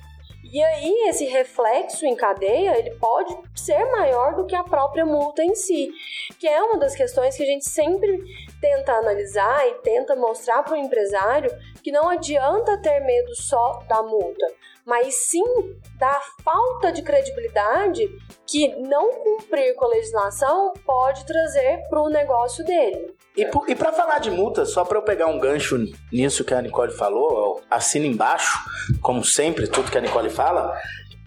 E 0.53 0.63
aí 0.63 1.09
esse 1.09 1.25
reflexo 1.25 2.07
em 2.07 2.15
cadeia, 2.15 2.79
ele 2.79 2.93
pode 2.97 3.37
ser 3.55 3.85
maior 3.91 4.35
do 4.35 4.47
que 4.47 4.55
a 4.55 4.63
própria 4.63 5.05
multa 5.05 5.43
em 5.43 5.55
si, 5.55 5.91
que 6.39 6.47
é 6.47 6.63
uma 6.63 6.79
das 6.79 6.95
questões 6.95 7.37
que 7.37 7.43
a 7.43 7.47
gente 7.47 7.69
sempre 7.69 8.23
tenta 8.61 8.93
analisar 8.93 9.67
e 9.69 9.75
tenta 9.77 10.15
mostrar 10.15 10.63
para 10.63 10.75
o 10.75 10.77
empresário 10.77 11.51
que 11.83 11.91
não 11.91 12.09
adianta 12.09 12.81
ter 12.81 13.01
medo 13.01 13.35
só 13.35 13.83
da 13.89 14.03
multa, 14.03 14.47
mas 14.85 15.15
sim 15.15 15.45
da 15.99 16.21
falta 16.45 16.93
de 16.93 17.03
credibilidade 17.03 18.09
que 18.47 18.69
não 18.77 19.13
cumprir 19.13 19.75
com 19.75 19.87
a 19.87 19.89
legislação 19.89 20.73
pode 20.85 21.25
trazer 21.27 21.89
para 21.89 22.03
o 22.03 22.09
negócio 22.09 22.65
dele. 22.65 23.16
E, 23.37 23.43
e 23.69 23.75
para 23.75 23.93
falar 23.93 24.19
de 24.19 24.31
multa, 24.31 24.65
só 24.65 24.85
para 24.85 24.99
eu 24.99 25.03
pegar 25.03 25.27
um 25.27 25.39
gancho 25.39 25.77
nisso 26.11 26.45
que 26.45 26.55
a 26.55 26.63
Nicole 26.63 26.93
falou, 26.93 27.63
assina 27.71 28.07
embaixo, 28.07 28.59
como 29.03 29.23
sempre, 29.25 29.67
tudo 29.67 29.91
que 29.91 29.99
a 29.99 30.01
Nicole 30.01 30.31
fala, 30.31 30.75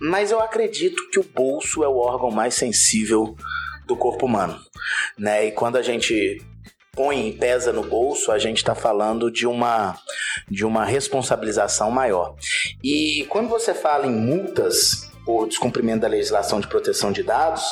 mas 0.01 0.32
eu 0.32 0.39
acredito 0.39 1.10
que 1.12 1.20
o 1.20 1.24
bolso 1.24 1.84
é 1.84 1.88
o 1.88 1.98
órgão 1.98 2.32
mais 2.32 2.56
sensível 2.56 3.36
do 3.86 3.96
corpo 3.96 4.25
humano, 4.25 4.60
né? 5.18 5.48
E 5.48 5.51
quando 5.51 5.75
a 5.78 5.82
gente 5.82 6.42
põe 6.94 7.30
e 7.30 7.34
pesa 7.34 7.72
no 7.72 7.84
bolso, 7.84 8.32
a 8.32 8.39
gente 8.39 8.58
está 8.58 8.74
falando 8.74 9.32
de 9.32 9.46
uma, 9.46 9.98
de 10.50 10.66
uma 10.66 10.86
responsabilização 10.86 11.92
maior. 11.92 12.36
E 12.84 13.25
quando 13.30 13.50
você 13.50 13.74
fala 13.74 14.06
em 14.06 14.12
multas 14.12 15.09
por 15.30 15.48
descumprimento 15.48 16.00
da 16.00 16.08
legislação 16.08 16.60
de 16.60 16.68
proteção 16.68 17.12
de 17.12 17.22
dados, 17.22 17.64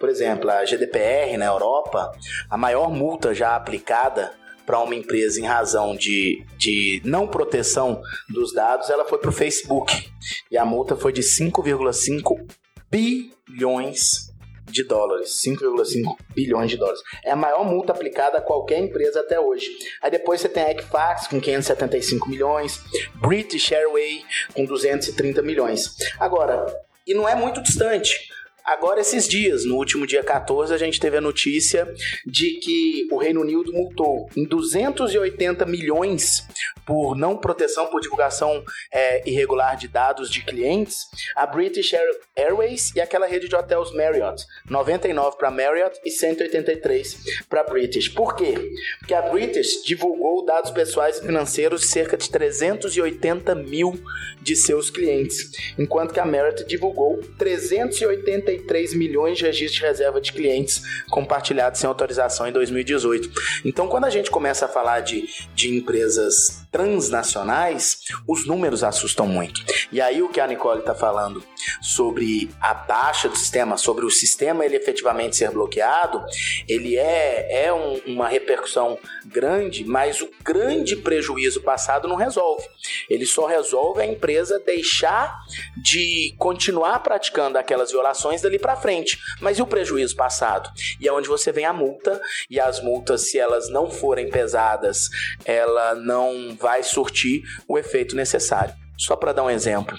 por 0.00 0.08
exemplo, 0.08 0.48
a 0.48 0.64
GDPR 0.64 1.36
na 1.36 1.44
Europa, 1.44 2.10
a 2.48 2.56
maior 2.56 2.90
multa 2.90 3.34
já 3.34 3.54
aplicada 3.54 4.32
para 4.64 4.80
uma 4.80 4.94
empresa 4.94 5.38
em 5.38 5.44
razão 5.44 5.94
de, 5.94 6.42
de 6.56 7.02
não 7.04 7.28
proteção 7.28 8.00
dos 8.30 8.54
dados, 8.54 8.88
ela 8.88 9.04
foi 9.04 9.18
para 9.18 9.28
o 9.28 9.32
Facebook. 9.32 10.10
E 10.50 10.56
a 10.56 10.64
multa 10.64 10.96
foi 10.96 11.12
de 11.12 11.20
5,5 11.20 12.50
bilhões 12.90 14.32
de 14.64 14.82
dólares, 14.82 15.42
5,5 15.46 16.16
bilhões 16.34 16.70
de 16.70 16.78
dólares. 16.78 17.02
É 17.22 17.32
a 17.32 17.36
maior 17.36 17.62
multa 17.62 17.92
aplicada 17.92 18.38
a 18.38 18.40
qualquer 18.40 18.78
empresa 18.78 19.20
até 19.20 19.38
hoje. 19.38 19.68
Aí 20.00 20.10
depois 20.10 20.40
você 20.40 20.48
tem 20.48 20.62
a 20.62 20.70
Equifax 20.70 21.26
com 21.26 21.38
575 21.38 22.30
milhões, 22.30 22.80
British 23.16 23.70
Airways 23.70 24.24
com 24.54 24.64
230 24.64 25.42
milhões. 25.42 25.94
Agora, 26.18 26.64
e 27.06 27.14
não 27.14 27.28
é 27.28 27.34
muito 27.34 27.62
distante. 27.62 28.28
Agora, 28.64 29.00
esses 29.00 29.26
dias, 29.26 29.64
no 29.64 29.76
último 29.76 30.06
dia 30.06 30.22
14, 30.22 30.72
a 30.72 30.78
gente 30.78 31.00
teve 31.00 31.16
a 31.16 31.20
notícia 31.20 31.92
de 32.24 32.60
que 32.60 33.08
o 33.10 33.16
Reino 33.16 33.40
Unido 33.40 33.72
multou 33.72 34.28
em 34.36 34.44
280 34.44 35.66
milhões 35.66 36.46
por 36.86 37.16
não 37.16 37.36
proteção, 37.36 37.86
por 37.86 38.00
divulgação 38.00 38.64
é, 38.92 39.28
irregular 39.28 39.76
de 39.76 39.88
dados 39.88 40.30
de 40.30 40.44
clientes, 40.44 41.06
a 41.34 41.46
British 41.46 41.92
Airways 42.36 42.94
e 42.94 43.00
aquela 43.00 43.26
rede 43.26 43.48
de 43.48 43.54
hotéis 43.54 43.92
Marriott. 43.92 44.44
99 44.68 45.36
para 45.36 45.50
Marriott 45.50 45.98
e 46.04 46.10
183 46.10 47.44
para 47.48 47.64
British. 47.64 48.08
Por 48.08 48.36
quê? 48.36 48.54
Porque 48.98 49.14
a 49.14 49.22
British 49.22 49.82
divulgou 49.84 50.44
dados 50.44 50.70
pessoais 50.70 51.18
e 51.18 51.22
financeiros 51.22 51.80
de 51.82 51.86
cerca 51.88 52.16
de 52.16 52.30
380 52.30 53.54
mil 53.54 53.98
de 54.40 54.56
seus 54.56 54.90
clientes, 54.90 55.50
enquanto 55.78 56.12
que 56.12 56.20
a 56.20 56.24
Marriott 56.24 56.64
divulgou 56.64 57.20
380 57.38 58.51
33 58.58 58.94
milhões 58.94 59.38
de 59.38 59.44
registros 59.44 59.80
de 59.80 59.86
reserva 59.86 60.20
de 60.20 60.32
clientes 60.32 60.82
compartilhados 61.10 61.80
sem 61.80 61.88
autorização 61.88 62.46
em 62.46 62.52
2018. 62.52 63.30
Então, 63.64 63.88
quando 63.88 64.04
a 64.04 64.10
gente 64.10 64.30
começa 64.30 64.66
a 64.66 64.68
falar 64.68 65.00
de, 65.00 65.28
de 65.54 65.74
empresas 65.74 66.61
transnacionais, 66.72 67.98
os 68.26 68.46
números 68.46 68.82
assustam 68.82 69.26
muito. 69.26 69.62
E 69.92 70.00
aí 70.00 70.22
o 70.22 70.30
que 70.30 70.40
a 70.40 70.46
Nicole 70.46 70.80
está 70.80 70.94
falando 70.94 71.44
sobre 71.80 72.50
a 72.60 72.74
taxa 72.74 73.28
do 73.28 73.36
sistema, 73.36 73.76
sobre 73.76 74.06
o 74.06 74.10
sistema 74.10 74.64
ele 74.64 74.76
efetivamente 74.76 75.36
ser 75.36 75.50
bloqueado, 75.50 76.24
ele 76.66 76.96
é, 76.96 77.66
é 77.66 77.72
um, 77.72 78.00
uma 78.06 78.26
repercussão 78.26 78.98
grande, 79.26 79.84
mas 79.84 80.22
o 80.22 80.30
grande 80.42 80.96
prejuízo 80.96 81.62
passado 81.62 82.08
não 82.08 82.16
resolve. 82.16 82.66
Ele 83.08 83.26
só 83.26 83.46
resolve 83.46 84.00
a 84.00 84.06
empresa 84.06 84.58
deixar 84.58 85.38
de 85.76 86.34
continuar 86.38 87.00
praticando 87.00 87.58
aquelas 87.58 87.90
violações 87.90 88.40
dali 88.40 88.58
para 88.58 88.76
frente. 88.76 89.18
Mas 89.40 89.58
e 89.58 89.62
o 89.62 89.66
prejuízo 89.66 90.16
passado? 90.16 90.70
E 90.98 91.06
é 91.06 91.12
onde 91.12 91.28
você 91.28 91.52
vem 91.52 91.66
a 91.66 91.72
multa, 91.72 92.20
e 92.48 92.58
as 92.58 92.82
multas, 92.82 93.30
se 93.30 93.38
elas 93.38 93.68
não 93.68 93.90
forem 93.90 94.30
pesadas, 94.30 95.10
ela 95.44 95.94
não 95.94 96.56
vai 96.62 96.82
surtir 96.84 97.42
o 97.66 97.76
efeito 97.76 98.14
necessário. 98.14 98.74
Só 98.96 99.16
para 99.16 99.32
dar 99.32 99.42
um 99.42 99.50
exemplo, 99.50 99.98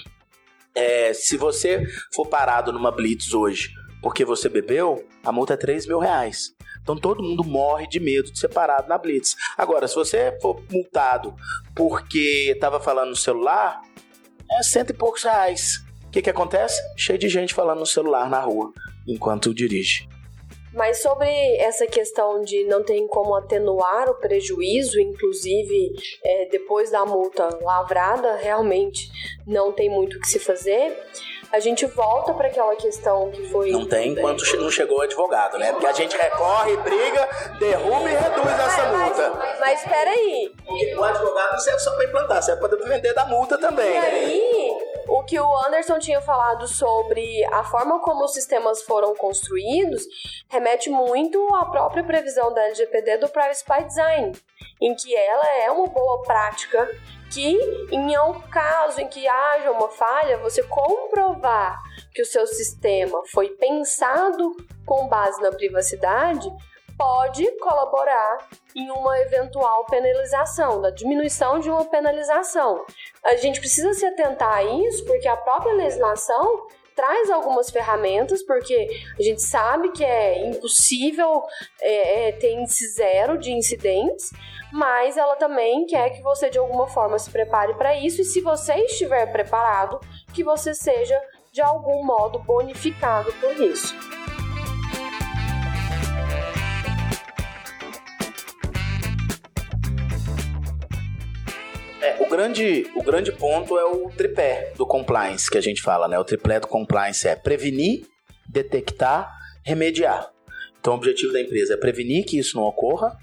é, 0.74 1.12
se 1.12 1.36
você 1.36 1.86
for 2.14 2.26
parado 2.26 2.72
numa 2.72 2.90
blitz 2.90 3.34
hoje 3.34 3.70
porque 4.02 4.24
você 4.24 4.48
bebeu, 4.48 5.06
a 5.24 5.32
multa 5.32 5.54
é 5.54 5.56
3 5.56 5.86
mil 5.86 5.98
reais. 5.98 6.54
Então 6.82 6.96
todo 6.96 7.22
mundo 7.22 7.44
morre 7.44 7.86
de 7.86 7.98
medo 7.98 8.30
de 8.30 8.38
ser 8.38 8.48
parado 8.48 8.88
na 8.88 8.98
blitz. 8.98 9.34
Agora, 9.56 9.88
se 9.88 9.94
você 9.94 10.36
for 10.42 10.62
multado 10.70 11.34
porque 11.74 12.50
estava 12.54 12.80
falando 12.80 13.10
no 13.10 13.16
celular, 13.16 13.80
é 14.50 14.62
cento 14.62 14.90
e 14.90 14.94
poucos 14.94 15.22
reais. 15.22 15.84
O 16.06 16.10
que, 16.10 16.20
que 16.22 16.30
acontece? 16.30 16.80
Cheio 16.96 17.18
de 17.18 17.28
gente 17.28 17.54
falando 17.54 17.80
no 17.80 17.86
celular 17.86 18.28
na 18.28 18.40
rua 18.40 18.72
enquanto 19.06 19.54
dirige. 19.54 20.06
Mas 20.74 21.00
sobre 21.00 21.28
essa 21.56 21.86
questão 21.86 22.42
de 22.42 22.64
não 22.64 22.82
ter 22.82 23.00
como 23.06 23.34
atenuar 23.34 24.10
o 24.10 24.14
prejuízo, 24.14 25.00
inclusive 25.00 25.92
é, 26.22 26.46
depois 26.46 26.90
da 26.90 27.04
multa 27.04 27.48
lavrada, 27.62 28.36
realmente 28.36 29.08
não 29.46 29.72
tem 29.72 29.88
muito 29.88 30.16
o 30.16 30.20
que 30.20 30.28
se 30.28 30.38
fazer 30.38 30.96
a 31.54 31.60
gente 31.60 31.86
volta 31.86 32.34
para 32.34 32.48
aquela 32.48 32.74
questão 32.74 33.30
que 33.30 33.48
foi. 33.48 33.70
Não 33.70 33.86
tem 33.86 34.10
enquanto 34.10 34.44
não 34.56 34.68
chegou 34.68 34.98
o 34.98 35.02
advogado, 35.02 35.56
né? 35.56 35.70
Porque 35.70 35.86
a 35.86 35.92
gente 35.92 36.16
recorre, 36.16 36.76
briga, 36.78 37.28
derruba 37.60 38.10
e 38.10 38.14
reduz 38.14 38.58
essa 38.58 38.86
multa. 38.86 39.30
Mas, 39.30 39.60
mas 39.60 39.84
peraí. 39.84 40.52
Porque 40.66 40.96
o 40.96 41.04
advogado 41.04 41.52
não 41.52 41.60
serve 41.60 41.78
só 41.78 41.94
para 41.94 42.04
implantar, 42.06 42.42
serve 42.42 42.60
para 42.60 42.76
defender 42.76 43.14
da 43.14 43.24
multa 43.26 43.56
também. 43.56 43.92
E 43.92 43.96
aí, 43.96 44.53
o 45.08 45.22
que 45.24 45.38
o 45.38 45.56
Anderson 45.66 45.98
tinha 45.98 46.20
falado 46.20 46.66
sobre 46.66 47.44
a 47.46 47.64
forma 47.64 48.00
como 48.00 48.24
os 48.24 48.32
sistemas 48.32 48.82
foram 48.82 49.14
construídos 49.14 50.02
remete 50.48 50.90
muito 50.90 51.38
à 51.54 51.64
própria 51.66 52.04
previsão 52.04 52.52
da 52.52 52.62
LGPD 52.64 53.18
do 53.18 53.28
Privacy 53.28 53.64
by 53.66 53.84
Design, 53.84 54.32
em 54.80 54.94
que 54.94 55.14
ela 55.14 55.48
é 55.62 55.70
uma 55.70 55.86
boa 55.86 56.22
prática 56.22 56.88
que 57.32 57.58
em 57.90 58.18
um 58.18 58.40
caso 58.42 59.00
em 59.00 59.08
que 59.08 59.26
haja 59.26 59.70
uma 59.72 59.88
falha, 59.88 60.38
você 60.38 60.62
comprovar 60.62 61.82
que 62.12 62.22
o 62.22 62.26
seu 62.26 62.46
sistema 62.46 63.22
foi 63.32 63.50
pensado 63.50 64.56
com 64.86 65.08
base 65.08 65.42
na 65.42 65.50
privacidade, 65.50 66.48
pode 66.96 67.44
colaborar 67.58 68.48
em 68.74 68.90
uma 68.90 69.18
eventual 69.18 69.84
penalização, 69.86 70.80
da 70.80 70.90
diminuição 70.90 71.58
de 71.58 71.68
uma 71.68 71.84
penalização. 71.84 72.84
A 73.24 73.36
gente 73.36 73.58
precisa 73.58 73.92
se 73.94 74.04
atentar 74.04 74.58
a 74.58 74.62
isso 74.62 75.04
porque 75.06 75.26
a 75.26 75.36
própria 75.36 75.72
legislação 75.72 76.66
traz 76.94 77.30
algumas 77.30 77.70
ferramentas, 77.70 78.42
porque 78.42 78.88
a 79.18 79.22
gente 79.22 79.42
sabe 79.42 79.90
que 79.90 80.04
é 80.04 80.46
impossível 80.46 81.42
é, 81.80 82.28
é, 82.28 82.32
ter 82.32 82.52
índice 82.52 82.88
zero 82.92 83.36
de 83.38 83.52
incidentes, 83.52 84.30
mas 84.72 85.16
ela 85.16 85.36
também 85.36 85.86
quer 85.86 86.10
que 86.10 86.22
você 86.22 86.48
de 86.48 86.58
alguma 86.58 86.86
forma 86.86 87.18
se 87.18 87.30
prepare 87.30 87.74
para 87.74 87.96
isso 87.98 88.20
e 88.20 88.24
se 88.24 88.40
você 88.40 88.74
estiver 88.84 89.26
preparado, 89.32 90.00
que 90.32 90.44
você 90.44 90.74
seja 90.74 91.20
de 91.52 91.60
algum 91.60 92.04
modo 92.04 92.38
bonificado 92.40 93.32
por 93.34 93.60
isso. 93.60 93.94
É, 102.04 102.22
o, 102.22 102.28
grande, 102.28 102.86
o 102.94 103.02
grande 103.02 103.32
ponto 103.32 103.78
é 103.78 103.84
o 103.86 104.10
tripé 104.10 104.74
do 104.76 104.86
compliance 104.86 105.50
que 105.50 105.56
a 105.56 105.60
gente 105.62 105.80
fala, 105.80 106.06
né? 106.06 106.18
O 106.18 106.24
tripé 106.24 106.60
do 106.60 106.66
compliance 106.66 107.26
é 107.26 107.34
prevenir, 107.34 108.06
detectar, 108.46 109.32
remediar. 109.64 110.30
Então, 110.78 110.92
o 110.92 110.96
objetivo 110.96 111.32
da 111.32 111.40
empresa 111.40 111.72
é 111.72 111.76
prevenir 111.78 112.26
que 112.26 112.38
isso 112.38 112.58
não 112.58 112.64
ocorra. 112.64 113.16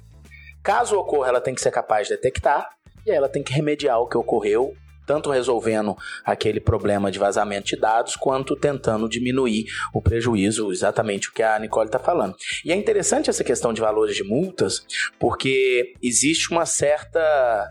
Caso 0.64 0.98
ocorra, 0.98 1.30
ela 1.30 1.40
tem 1.40 1.54
que 1.54 1.62
ser 1.62 1.70
capaz 1.70 2.08
de 2.08 2.16
detectar 2.16 2.70
e 3.06 3.12
aí 3.12 3.18
ela 3.18 3.30
tem 3.30 3.44
que 3.44 3.54
remediar 3.54 4.00
o 4.00 4.08
que 4.08 4.18
ocorreu, 4.18 4.74
tanto 5.12 5.30
resolvendo 5.30 5.94
aquele 6.24 6.62
problema 6.62 7.12
de 7.12 7.20
vazamento 7.20 7.68
de 7.68 7.76
dados, 7.76 8.16
quanto 8.16 8.56
tentando 8.56 9.10
diminuir 9.10 9.66
o 9.94 10.02
prejuízo, 10.02 10.72
exatamente 10.72 11.28
o 11.28 11.34
que 11.34 11.44
a 11.44 11.60
Nicole 11.60 11.90
está 11.90 12.00
falando. 12.00 12.34
E 12.64 12.72
é 12.72 12.76
interessante 12.78 13.30
essa 13.30 13.44
questão 13.44 13.74
de 13.74 13.82
valores 13.82 14.16
de 14.16 14.24
multas, 14.24 14.86
porque 15.20 15.96
existe 16.02 16.50
uma 16.50 16.66
certa 16.66 17.68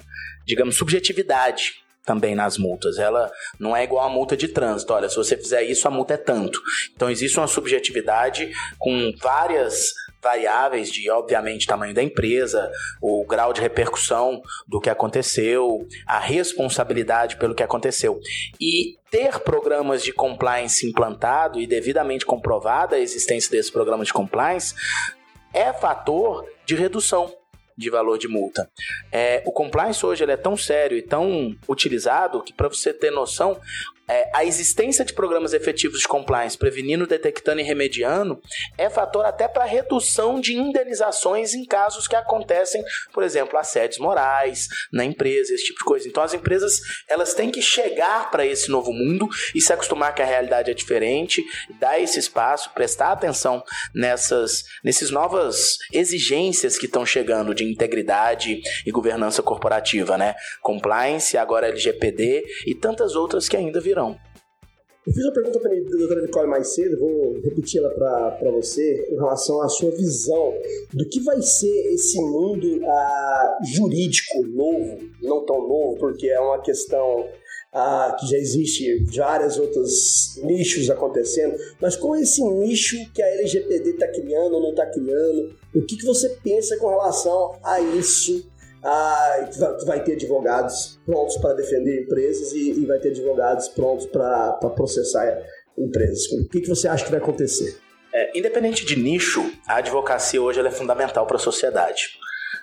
digamos, 0.46 0.76
subjetividade 0.76 1.76
também 2.04 2.34
nas 2.34 2.58
multas. 2.58 2.98
Ela 2.98 3.30
não 3.58 3.74
é 3.74 3.84
igual 3.84 4.04
a 4.04 4.10
multa 4.10 4.36
de 4.36 4.48
trânsito. 4.48 4.92
Olha, 4.92 5.08
se 5.08 5.16
você 5.16 5.36
fizer 5.36 5.62
isso, 5.62 5.88
a 5.88 5.90
multa 5.90 6.14
é 6.14 6.18
tanto. 6.18 6.60
Então 6.94 7.08
existe 7.08 7.38
uma 7.38 7.46
subjetividade 7.46 8.50
com 8.78 9.12
várias 9.18 9.94
variáveis 10.22 10.90
de, 10.90 11.10
obviamente, 11.10 11.66
tamanho 11.66 11.94
da 11.94 12.02
empresa, 12.02 12.70
o 13.00 13.24
grau 13.26 13.52
de 13.52 13.60
repercussão 13.60 14.40
do 14.66 14.80
que 14.80 14.90
aconteceu, 14.90 15.86
a 16.06 16.18
responsabilidade 16.18 17.36
pelo 17.36 17.54
que 17.54 17.62
aconteceu. 17.62 18.20
E 18.60 18.98
ter 19.10 19.40
programas 19.40 20.02
de 20.02 20.12
compliance 20.12 20.86
implantado 20.86 21.60
e 21.60 21.66
devidamente 21.66 22.24
comprovada 22.24 22.96
a 22.96 23.00
existência 23.00 23.50
desses 23.50 23.70
programas 23.70 24.08
de 24.08 24.12
compliance 24.12 24.74
é 25.52 25.72
fator 25.72 26.46
de 26.64 26.74
redução 26.74 27.34
de 27.76 27.88
valor 27.88 28.18
de 28.18 28.28
multa. 28.28 28.70
É, 29.10 29.42
o 29.46 29.52
compliance 29.52 30.04
hoje 30.04 30.22
ele 30.22 30.32
é 30.32 30.36
tão 30.36 30.54
sério 30.54 30.98
e 30.98 31.02
tão 31.02 31.56
utilizado 31.66 32.42
que, 32.42 32.52
para 32.52 32.68
você 32.68 32.92
ter 32.92 33.10
noção, 33.10 33.58
é, 34.10 34.28
a 34.34 34.44
existência 34.44 35.04
de 35.04 35.12
programas 35.12 35.52
efetivos 35.52 36.00
de 36.00 36.08
compliance, 36.08 36.58
prevenindo, 36.58 37.06
detectando 37.06 37.60
e 37.60 37.62
remediando, 37.64 38.42
é 38.76 38.90
fator 38.90 39.24
até 39.24 39.46
para 39.46 39.64
redução 39.64 40.40
de 40.40 40.56
indenizações 40.56 41.54
em 41.54 41.64
casos 41.64 42.08
que 42.08 42.16
acontecem, 42.16 42.82
por 43.12 43.22
exemplo, 43.22 43.56
assédios 43.56 44.00
morais 44.00 44.66
na 44.92 45.04
empresa, 45.04 45.54
esse 45.54 45.66
tipo 45.66 45.78
de 45.78 45.84
coisa. 45.84 46.08
Então, 46.08 46.24
as 46.24 46.34
empresas 46.34 46.80
elas 47.08 47.34
têm 47.34 47.52
que 47.52 47.62
chegar 47.62 48.32
para 48.32 48.44
esse 48.44 48.68
novo 48.68 48.92
mundo 48.92 49.28
e 49.54 49.60
se 49.60 49.72
acostumar 49.72 50.12
que 50.12 50.22
a 50.22 50.26
realidade 50.26 50.72
é 50.72 50.74
diferente, 50.74 51.44
dar 51.78 52.00
esse 52.00 52.18
espaço, 52.18 52.72
prestar 52.74 53.12
atenção 53.12 53.62
nessas, 53.94 54.64
nesses 54.82 55.10
novas 55.10 55.78
exigências 55.92 56.76
que 56.76 56.86
estão 56.86 57.06
chegando 57.06 57.54
de 57.54 57.64
integridade 57.64 58.60
e 58.84 58.90
governança 58.90 59.40
corporativa, 59.40 60.18
né? 60.18 60.34
Compliance, 60.60 61.38
agora 61.38 61.68
LGPD 61.68 62.42
e 62.66 62.74
tantas 62.74 63.14
outras 63.14 63.48
que 63.48 63.56
ainda 63.56 63.80
virão 63.80 63.99
eu 65.06 65.14
fiz 65.14 65.24
uma 65.24 65.32
pergunta 65.32 65.58
para 65.58 65.72
a 65.72 65.80
doutora 65.80 66.22
Nicole 66.22 66.48
mais 66.48 66.74
cedo, 66.74 66.98
vou 66.98 67.40
repetir 67.40 67.80
ela 67.80 67.90
para 67.90 68.50
você, 68.50 69.08
em 69.10 69.16
relação 69.16 69.62
à 69.62 69.68
sua 69.68 69.90
visão 69.92 70.54
do 70.92 71.08
que 71.08 71.20
vai 71.20 71.40
ser 71.40 71.94
esse 71.94 72.20
mundo 72.20 72.80
ah, 72.84 73.58
jurídico 73.64 74.46
novo, 74.46 74.98
não 75.22 75.44
tão 75.44 75.66
novo, 75.66 75.96
porque 75.98 76.28
é 76.28 76.38
uma 76.38 76.60
questão 76.60 77.26
ah, 77.72 78.14
que 78.20 78.26
já 78.26 78.36
existe 78.36 79.04
várias 79.16 79.58
outros 79.58 80.38
nichos 80.42 80.90
acontecendo, 80.90 81.56
mas 81.80 81.96
com 81.96 82.14
esse 82.14 82.44
nicho 82.44 82.96
que 83.14 83.22
a 83.22 83.28
LGPD 83.36 83.90
está 83.90 84.06
criando 84.08 84.54
ou 84.54 84.62
não 84.62 84.70
está 84.70 84.86
criando, 84.86 85.54
o 85.74 85.82
que, 85.82 85.96
que 85.96 86.04
você 86.04 86.28
pensa 86.44 86.76
com 86.76 86.88
relação 86.88 87.58
a 87.62 87.80
isso 87.80 88.44
ah, 88.82 89.48
tu 89.78 89.86
vai 89.86 90.02
ter 90.02 90.14
advogados 90.14 91.00
prontos 91.04 91.36
para 91.38 91.54
defender 91.54 92.02
empresas 92.02 92.52
e, 92.52 92.82
e 92.82 92.86
vai 92.86 92.98
ter 92.98 93.10
advogados 93.10 93.68
prontos 93.68 94.06
para 94.06 94.52
processar 94.74 95.42
empresas. 95.76 96.26
O 96.32 96.48
que, 96.48 96.60
que 96.60 96.68
você 96.68 96.88
acha 96.88 97.04
que 97.04 97.10
vai 97.10 97.20
acontecer? 97.20 97.78
É, 98.12 98.38
independente 98.38 98.84
de 98.84 98.96
nicho, 98.96 99.52
a 99.66 99.76
advocacia 99.76 100.42
hoje 100.42 100.60
é 100.60 100.70
fundamental 100.70 101.26
para 101.26 101.36
a 101.36 101.40
sociedade 101.40 102.18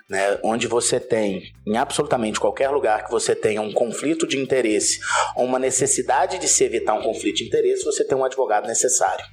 né, 0.08 0.38
onde 0.42 0.66
você 0.66 0.98
tem, 0.98 1.52
em 1.66 1.76
absolutamente 1.76 2.40
qualquer 2.40 2.70
lugar 2.70 3.04
que 3.04 3.10
você 3.10 3.34
tenha 3.34 3.60
um 3.60 3.72
conflito 3.72 4.26
de 4.26 4.38
interesse 4.38 4.98
ou 5.36 5.44
uma 5.44 5.58
necessidade 5.58 6.38
de 6.38 6.48
se 6.48 6.64
evitar 6.64 6.94
um 6.94 7.02
conflito 7.02 7.36
de 7.36 7.44
interesse, 7.44 7.84
você 7.84 8.02
tem 8.02 8.16
um 8.16 8.24
advogado 8.24 8.66
necessário, 8.66 9.24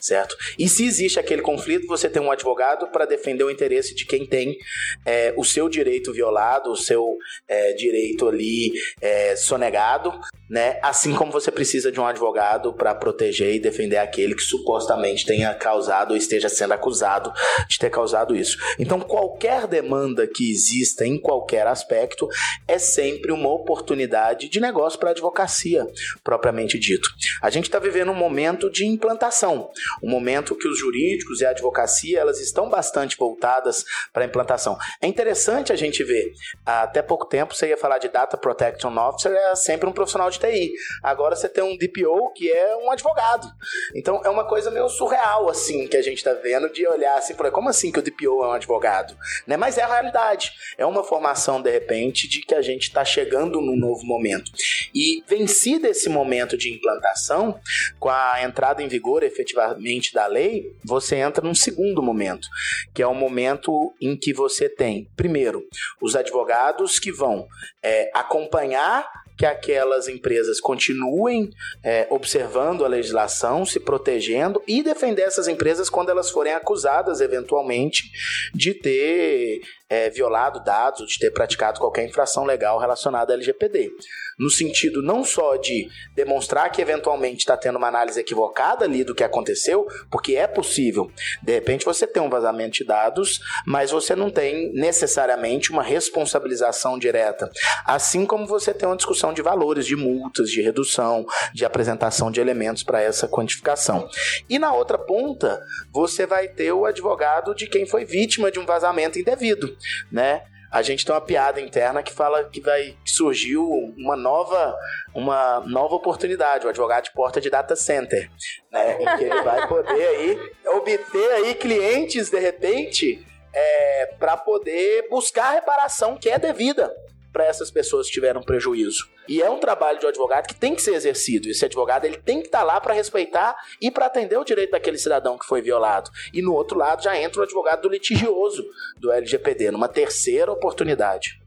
certo? 0.00 0.34
E 0.58 0.68
se 0.68 0.86
existe 0.86 1.20
aquele 1.20 1.42
conflito, 1.42 1.86
você 1.86 2.08
tem 2.08 2.22
um 2.22 2.30
advogado 2.30 2.86
para 2.88 3.04
defender 3.04 3.44
o 3.44 3.50
interesse 3.50 3.94
de 3.94 4.06
quem 4.06 4.26
tem 4.26 4.56
é, 5.04 5.34
o 5.36 5.44
seu 5.44 5.68
direito 5.68 6.12
violado, 6.12 6.70
o 6.70 6.76
seu 6.76 7.16
é, 7.46 7.74
direito 7.74 8.26
ali 8.26 8.72
é, 9.00 9.36
sonegado, 9.36 10.18
né? 10.48 10.78
Assim 10.82 11.14
como 11.14 11.30
você 11.30 11.50
precisa 11.50 11.92
de 11.92 12.00
um 12.00 12.06
advogado 12.06 12.72
para 12.72 12.94
proteger 12.94 13.54
e 13.54 13.60
defender 13.60 13.98
aquele 13.98 14.34
que 14.34 14.42
supostamente 14.42 15.26
tenha 15.26 15.54
causado 15.54 16.12
ou 16.12 16.16
esteja 16.16 16.48
sendo 16.48 16.72
acusado 16.72 17.32
de 17.68 17.78
ter 17.78 17.90
causado 17.90 18.34
isso. 18.34 18.56
Então, 18.78 19.00
qualquer 19.00 19.66
demanda 19.66 20.21
que 20.26 20.50
exista 20.50 21.06
em 21.06 21.18
qualquer 21.18 21.66
aspecto 21.66 22.28
é 22.66 22.78
sempre 22.78 23.32
uma 23.32 23.52
oportunidade 23.52 24.48
de 24.48 24.60
negócio 24.60 24.98
para 24.98 25.10
a 25.10 25.12
advocacia, 25.12 25.86
propriamente 26.22 26.78
dito. 26.78 27.08
A 27.40 27.50
gente 27.50 27.64
está 27.64 27.78
vivendo 27.78 28.10
um 28.10 28.14
momento 28.14 28.70
de 28.70 28.86
implantação, 28.86 29.70
um 30.02 30.10
momento 30.10 30.54
que 30.54 30.68
os 30.68 30.78
jurídicos 30.78 31.40
e 31.40 31.46
a 31.46 31.50
advocacia 31.50 32.20
elas 32.20 32.40
estão 32.40 32.68
bastante 32.68 33.16
voltadas 33.16 33.84
para 34.12 34.24
a 34.24 34.26
implantação. 34.26 34.76
É 35.00 35.06
interessante 35.06 35.72
a 35.72 35.76
gente 35.76 36.02
ver, 36.04 36.32
até 36.64 37.02
pouco 37.02 37.26
tempo 37.26 37.54
você 37.54 37.68
ia 37.68 37.76
falar 37.76 37.98
de 37.98 38.08
Data 38.08 38.36
Protection 38.36 38.96
Officer, 38.96 39.32
é 39.32 39.54
sempre 39.54 39.88
um 39.88 39.92
profissional 39.92 40.30
de 40.30 40.38
TI. 40.38 40.72
Agora 41.02 41.36
você 41.36 41.48
tem 41.48 41.62
um 41.62 41.76
DPO 41.76 42.32
que 42.34 42.50
é 42.50 42.76
um 42.76 42.90
advogado. 42.90 43.46
Então 43.94 44.20
é 44.24 44.28
uma 44.28 44.46
coisa 44.46 44.70
meio 44.70 44.88
surreal, 44.88 45.48
assim, 45.48 45.86
que 45.86 45.96
a 45.96 46.02
gente 46.02 46.18
está 46.18 46.32
vendo, 46.34 46.70
de 46.70 46.86
olhar 46.86 47.16
assim, 47.16 47.34
como 47.34 47.68
assim 47.68 47.90
que 47.90 47.98
o 47.98 48.02
DPO 48.02 48.44
é 48.44 48.48
um 48.48 48.52
advogado? 48.52 49.16
Né? 49.46 49.56
Mas 49.56 49.78
é 49.78 49.82
a 49.82 49.88
realidade. 50.12 50.52
É 50.76 50.84
uma 50.84 51.02
formação, 51.02 51.60
de 51.60 51.70
repente, 51.70 52.28
de 52.28 52.40
que 52.40 52.54
a 52.54 52.62
gente 52.62 52.84
está 52.84 53.04
chegando 53.04 53.60
num 53.60 53.76
novo 53.76 54.04
momento. 54.04 54.50
E 54.94 55.24
vencido 55.26 55.86
esse 55.86 56.08
momento 56.08 56.56
de 56.56 56.72
implantação, 56.72 57.58
com 57.98 58.10
a 58.10 58.42
entrada 58.42 58.82
em 58.82 58.88
vigor 58.88 59.22
efetivamente 59.22 60.12
da 60.12 60.26
lei, 60.26 60.76
você 60.84 61.16
entra 61.16 61.44
num 61.44 61.54
segundo 61.54 62.02
momento, 62.02 62.46
que 62.94 63.02
é 63.02 63.06
o 63.06 63.14
momento 63.14 63.94
em 64.00 64.16
que 64.16 64.32
você 64.32 64.68
tem, 64.68 65.08
primeiro, 65.16 65.66
os 66.00 66.14
advogados 66.14 66.98
que 66.98 67.10
vão 67.10 67.46
é, 67.82 68.10
acompanhar 68.14 69.06
que 69.36 69.46
aquelas 69.46 70.08
empresas 70.08 70.60
continuem 70.60 71.50
é, 71.82 72.06
observando 72.10 72.84
a 72.84 72.88
legislação, 72.88 73.64
se 73.64 73.80
protegendo 73.80 74.62
e 74.66 74.82
defender 74.82 75.22
essas 75.22 75.48
empresas 75.48 75.88
quando 75.88 76.10
elas 76.10 76.30
forem 76.30 76.52
acusadas, 76.52 77.20
eventualmente, 77.20 78.10
de 78.54 78.74
ter 78.74 79.60
é, 79.92 80.08
violado 80.08 80.64
dados, 80.64 81.12
de 81.12 81.18
ter 81.18 81.30
praticado 81.30 81.78
qualquer 81.78 82.08
infração 82.08 82.44
legal 82.44 82.78
relacionada 82.78 83.34
à 83.34 83.34
LGPD. 83.34 83.92
No 84.38 84.48
sentido 84.48 85.02
não 85.02 85.22
só 85.22 85.56
de 85.56 85.86
demonstrar 86.14 86.72
que 86.72 86.80
eventualmente 86.80 87.40
está 87.40 87.58
tendo 87.58 87.76
uma 87.76 87.88
análise 87.88 88.18
equivocada 88.18 88.86
ali 88.86 89.04
do 89.04 89.14
que 89.14 89.22
aconteceu, 89.22 89.86
porque 90.10 90.34
é 90.34 90.46
possível. 90.46 91.12
De 91.42 91.52
repente 91.52 91.84
você 91.84 92.06
tem 92.06 92.22
um 92.22 92.30
vazamento 92.30 92.78
de 92.78 92.84
dados, 92.84 93.38
mas 93.66 93.90
você 93.90 94.16
não 94.16 94.30
tem 94.30 94.72
necessariamente 94.72 95.70
uma 95.70 95.82
responsabilização 95.82 96.98
direta. 96.98 97.50
Assim 97.84 98.24
como 98.24 98.46
você 98.46 98.72
tem 98.72 98.88
uma 98.88 98.96
discussão 98.96 99.34
de 99.34 99.42
valores, 99.42 99.84
de 99.84 99.94
multas, 99.94 100.50
de 100.50 100.62
redução, 100.62 101.26
de 101.52 101.66
apresentação 101.66 102.30
de 102.30 102.40
elementos 102.40 102.82
para 102.82 103.02
essa 103.02 103.28
quantificação. 103.28 104.08
E 104.48 104.58
na 104.58 104.72
outra 104.72 104.96
ponta, 104.96 105.60
você 105.92 106.24
vai 106.24 106.48
ter 106.48 106.72
o 106.72 106.86
advogado 106.86 107.54
de 107.54 107.66
quem 107.66 107.84
foi 107.84 108.06
vítima 108.06 108.50
de 108.50 108.58
um 108.58 108.64
vazamento 108.64 109.18
indevido 109.18 109.76
né? 110.10 110.42
A 110.70 110.80
gente 110.80 111.04
tem 111.04 111.14
uma 111.14 111.20
piada 111.20 111.60
interna 111.60 112.02
que 112.02 112.12
fala 112.12 112.44
que 112.44 112.60
vai 112.60 112.96
que 113.04 113.10
surgiu 113.10 113.68
uma 113.96 114.16
nova 114.16 114.74
uma 115.14 115.60
nova 115.66 115.94
oportunidade, 115.94 116.66
o 116.66 116.70
advogado 116.70 117.04
de 117.04 117.12
porta 117.12 117.40
de 117.40 117.50
data 117.50 117.76
center, 117.76 118.30
né? 118.70 119.02
Em 119.02 119.18
que 119.18 119.24
ele 119.24 119.42
vai 119.42 119.68
poder 119.68 120.06
aí 120.06 120.52
obter 120.74 121.30
aí 121.32 121.54
clientes 121.54 122.30
de 122.30 122.38
repente 122.38 123.26
é, 123.52 124.06
para 124.18 124.36
poder 124.36 125.08
buscar 125.10 125.50
a 125.50 125.52
reparação 125.52 126.16
que 126.16 126.30
é 126.30 126.38
devida 126.38 126.90
para 127.32 127.46
essas 127.46 127.70
pessoas 127.70 128.06
que 128.06 128.12
tiveram 128.12 128.42
prejuízo. 128.42 129.08
E 129.28 129.40
é 129.40 129.48
um 129.48 129.58
trabalho 129.58 129.98
de 129.98 130.06
um 130.06 130.08
advogado 130.08 130.46
que 130.46 130.54
tem 130.54 130.74
que 130.74 130.82
ser 130.82 130.94
exercido. 130.94 131.48
Esse 131.48 131.64
advogado 131.64 132.04
ele 132.04 132.18
tem 132.18 132.40
que 132.40 132.46
estar 132.46 132.58
tá 132.58 132.64
lá 132.64 132.80
para 132.80 132.94
respeitar 132.94 133.56
e 133.80 133.90
para 133.90 134.06
atender 134.06 134.36
o 134.36 134.44
direito 134.44 134.72
daquele 134.72 134.98
cidadão 134.98 135.38
que 135.38 135.46
foi 135.46 135.62
violado. 135.62 136.10
E 136.32 136.42
no 136.42 136.52
outro 136.52 136.78
lado 136.78 137.02
já 137.02 137.16
entra 137.16 137.40
o 137.40 137.44
advogado 137.44 137.82
do 137.82 137.88
litigioso 137.88 138.64
do 138.98 139.10
LGPD, 139.10 139.70
numa 139.70 139.88
terceira 139.88 140.52
oportunidade. 140.52 141.40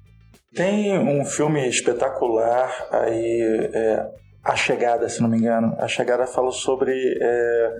Tem 0.56 0.98
um 0.98 1.26
filme 1.26 1.68
espetacular 1.68 2.88
aí, 2.90 3.70
é, 3.74 4.06
A 4.44 4.56
Chegada, 4.56 5.10
se 5.10 5.22
não 5.22 5.30
me 5.30 5.38
engano. 5.38 5.76
A 5.78 5.88
Chegada 5.88 6.26
falou 6.26 6.54
sobre 6.54 6.94
é, 7.22 7.74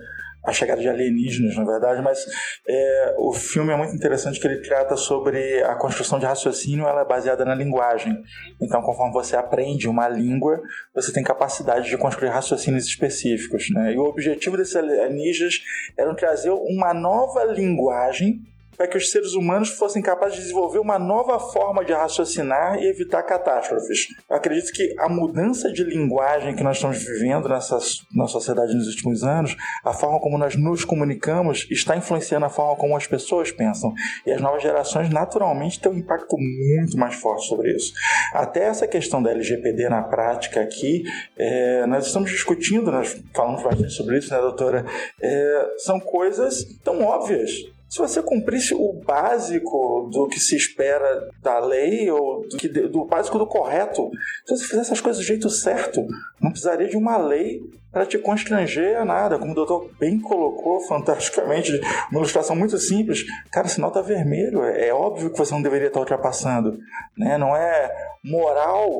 a 0.46 0.52
chegada 0.52 0.80
de 0.80 0.88
alienígenas, 0.88 1.56
na 1.56 1.64
verdade, 1.64 2.00
mas 2.00 2.24
é, 2.66 3.14
o 3.18 3.32
filme 3.32 3.72
é 3.72 3.76
muito 3.76 3.94
interessante 3.94 4.38
que 4.38 4.46
ele 4.46 4.62
trata 4.62 4.96
sobre 4.96 5.62
a 5.64 5.74
construção 5.74 6.20
de 6.20 6.24
raciocínio, 6.24 6.86
ela 6.86 7.02
é 7.02 7.04
baseada 7.04 7.44
na 7.44 7.54
linguagem. 7.54 8.22
Então, 8.60 8.80
conforme 8.80 9.12
você 9.12 9.36
aprende 9.36 9.88
uma 9.88 10.08
língua, 10.08 10.62
você 10.94 11.12
tem 11.12 11.24
capacidade 11.24 11.88
de 11.88 11.98
construir 11.98 12.28
raciocínios 12.28 12.86
específicos. 12.86 13.68
Né? 13.70 13.94
E 13.94 13.98
o 13.98 14.04
objetivo 14.04 14.56
desses 14.56 14.76
alienígenas 14.76 15.60
era 15.98 16.14
trazer 16.14 16.50
uma 16.50 16.94
nova 16.94 17.44
linguagem 17.44 18.40
para 18.76 18.86
que 18.86 18.96
os 18.96 19.10
seres 19.10 19.34
humanos 19.34 19.70
fossem 19.70 20.02
capazes 20.02 20.36
de 20.36 20.42
desenvolver 20.42 20.78
uma 20.78 20.98
nova 20.98 21.38
forma 21.38 21.84
de 21.84 21.92
raciocinar 21.92 22.78
e 22.78 22.88
evitar 22.88 23.22
catástrofes. 23.22 24.06
Eu 24.28 24.36
acredito 24.36 24.72
que 24.72 24.94
a 24.98 25.08
mudança 25.08 25.72
de 25.72 25.82
linguagem 25.84 26.54
que 26.54 26.62
nós 26.62 26.76
estamos 26.76 26.98
vivendo 26.98 27.48
nessa, 27.48 27.78
na 28.14 28.26
sociedade 28.26 28.74
nos 28.74 28.88
últimos 28.88 29.24
anos, 29.24 29.56
a 29.84 29.92
forma 29.92 30.20
como 30.20 30.38
nós 30.38 30.56
nos 30.56 30.84
comunicamos, 30.84 31.66
está 31.70 31.96
influenciando 31.96 32.46
a 32.46 32.50
forma 32.50 32.76
como 32.76 32.96
as 32.96 33.06
pessoas 33.06 33.50
pensam. 33.50 33.92
E 34.26 34.32
as 34.32 34.40
novas 34.40 34.62
gerações, 34.62 35.08
naturalmente, 35.08 35.80
têm 35.80 35.92
um 35.92 35.96
impacto 35.96 36.36
muito 36.38 36.96
mais 36.96 37.14
forte 37.14 37.46
sobre 37.46 37.74
isso. 37.74 37.92
Até 38.32 38.64
essa 38.64 38.86
questão 38.86 39.22
da 39.22 39.30
LGPD 39.30 39.88
na 39.88 40.02
prática 40.02 40.60
aqui, 40.60 41.04
é, 41.36 41.86
nós 41.86 42.06
estamos 42.06 42.30
discutindo, 42.30 42.90
nós 42.90 43.16
falamos 43.34 43.62
bastante 43.62 43.92
sobre 43.92 44.18
isso, 44.18 44.32
né, 44.32 44.40
doutora? 44.40 44.84
É, 45.20 45.74
são 45.78 45.98
coisas 46.00 46.64
tão 46.84 47.02
óbvias 47.02 47.75
se 47.88 47.98
você 47.98 48.22
cumprisse 48.22 48.74
o 48.74 48.92
básico 48.92 50.08
do 50.12 50.26
que 50.28 50.40
se 50.40 50.56
espera 50.56 51.28
da 51.40 51.58
lei, 51.58 52.10
ou 52.10 52.46
do, 52.48 52.56
que, 52.56 52.68
do 52.68 53.04
básico 53.04 53.38
do 53.38 53.46
correto, 53.46 54.10
se 54.44 54.56
você 54.56 54.64
fizesse 54.64 54.92
as 54.92 55.00
coisas 55.00 55.22
do 55.22 55.26
jeito 55.26 55.48
certo, 55.48 56.04
não 56.40 56.50
precisaria 56.50 56.88
de 56.88 56.96
uma 56.96 57.16
lei 57.16 57.60
para 57.92 58.04
te 58.04 58.18
constranger 58.18 59.00
a 59.00 59.04
nada. 59.04 59.38
Como 59.38 59.52
o 59.52 59.54
doutor 59.54 59.90
bem 59.98 60.20
colocou 60.20 60.80
fantasticamente, 60.80 61.72
uma 62.10 62.20
ilustração 62.20 62.56
muito 62.56 62.76
simples. 62.78 63.24
Cara, 63.50 63.68
sinal 63.68 63.88
está 63.88 64.02
vermelho, 64.02 64.62
é, 64.64 64.92
óbvio 64.92 65.30
que 65.30 65.38
você 65.38 65.54
não 65.54 65.62
deveria 65.62 65.86
estar 65.88 66.00
ultrapassando. 66.00 66.76
Né? 67.16 67.38
Não 67.38 67.56
é 67.56 67.90
moral 68.22 68.90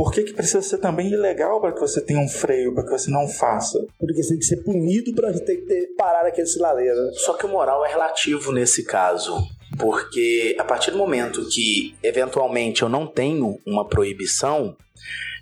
por 0.00 0.12
que, 0.12 0.22
que 0.22 0.32
precisa 0.32 0.62
ser 0.62 0.78
também 0.78 1.12
ilegal 1.12 1.60
para 1.60 1.72
que 1.74 1.80
você 1.80 2.00
tenha 2.00 2.18
um 2.18 2.26
freio, 2.26 2.72
para 2.72 2.84
que 2.84 2.90
você 2.90 3.10
não 3.10 3.28
faça? 3.28 3.86
Porque 3.98 4.22
você 4.22 4.30
tem 4.30 4.38
que 4.38 4.46
ser 4.46 4.56
punido 4.64 5.12
para 5.12 5.30
ter 5.30 5.58
que 5.58 5.88
parar 5.88 6.26
aquele 6.26 6.46
sinaleiro. 6.46 6.96
Né? 6.96 7.10
Só 7.16 7.34
que 7.34 7.44
o 7.44 7.50
moral 7.50 7.84
é 7.84 7.90
relativo 7.90 8.50
nesse 8.50 8.82
caso. 8.82 9.36
Porque 9.78 10.56
a 10.58 10.64
partir 10.64 10.90
do 10.90 10.96
momento 10.96 11.46
que, 11.50 11.94
eventualmente, 12.02 12.80
eu 12.80 12.88
não 12.88 13.06
tenho 13.06 13.58
uma 13.66 13.86
proibição, 13.86 14.74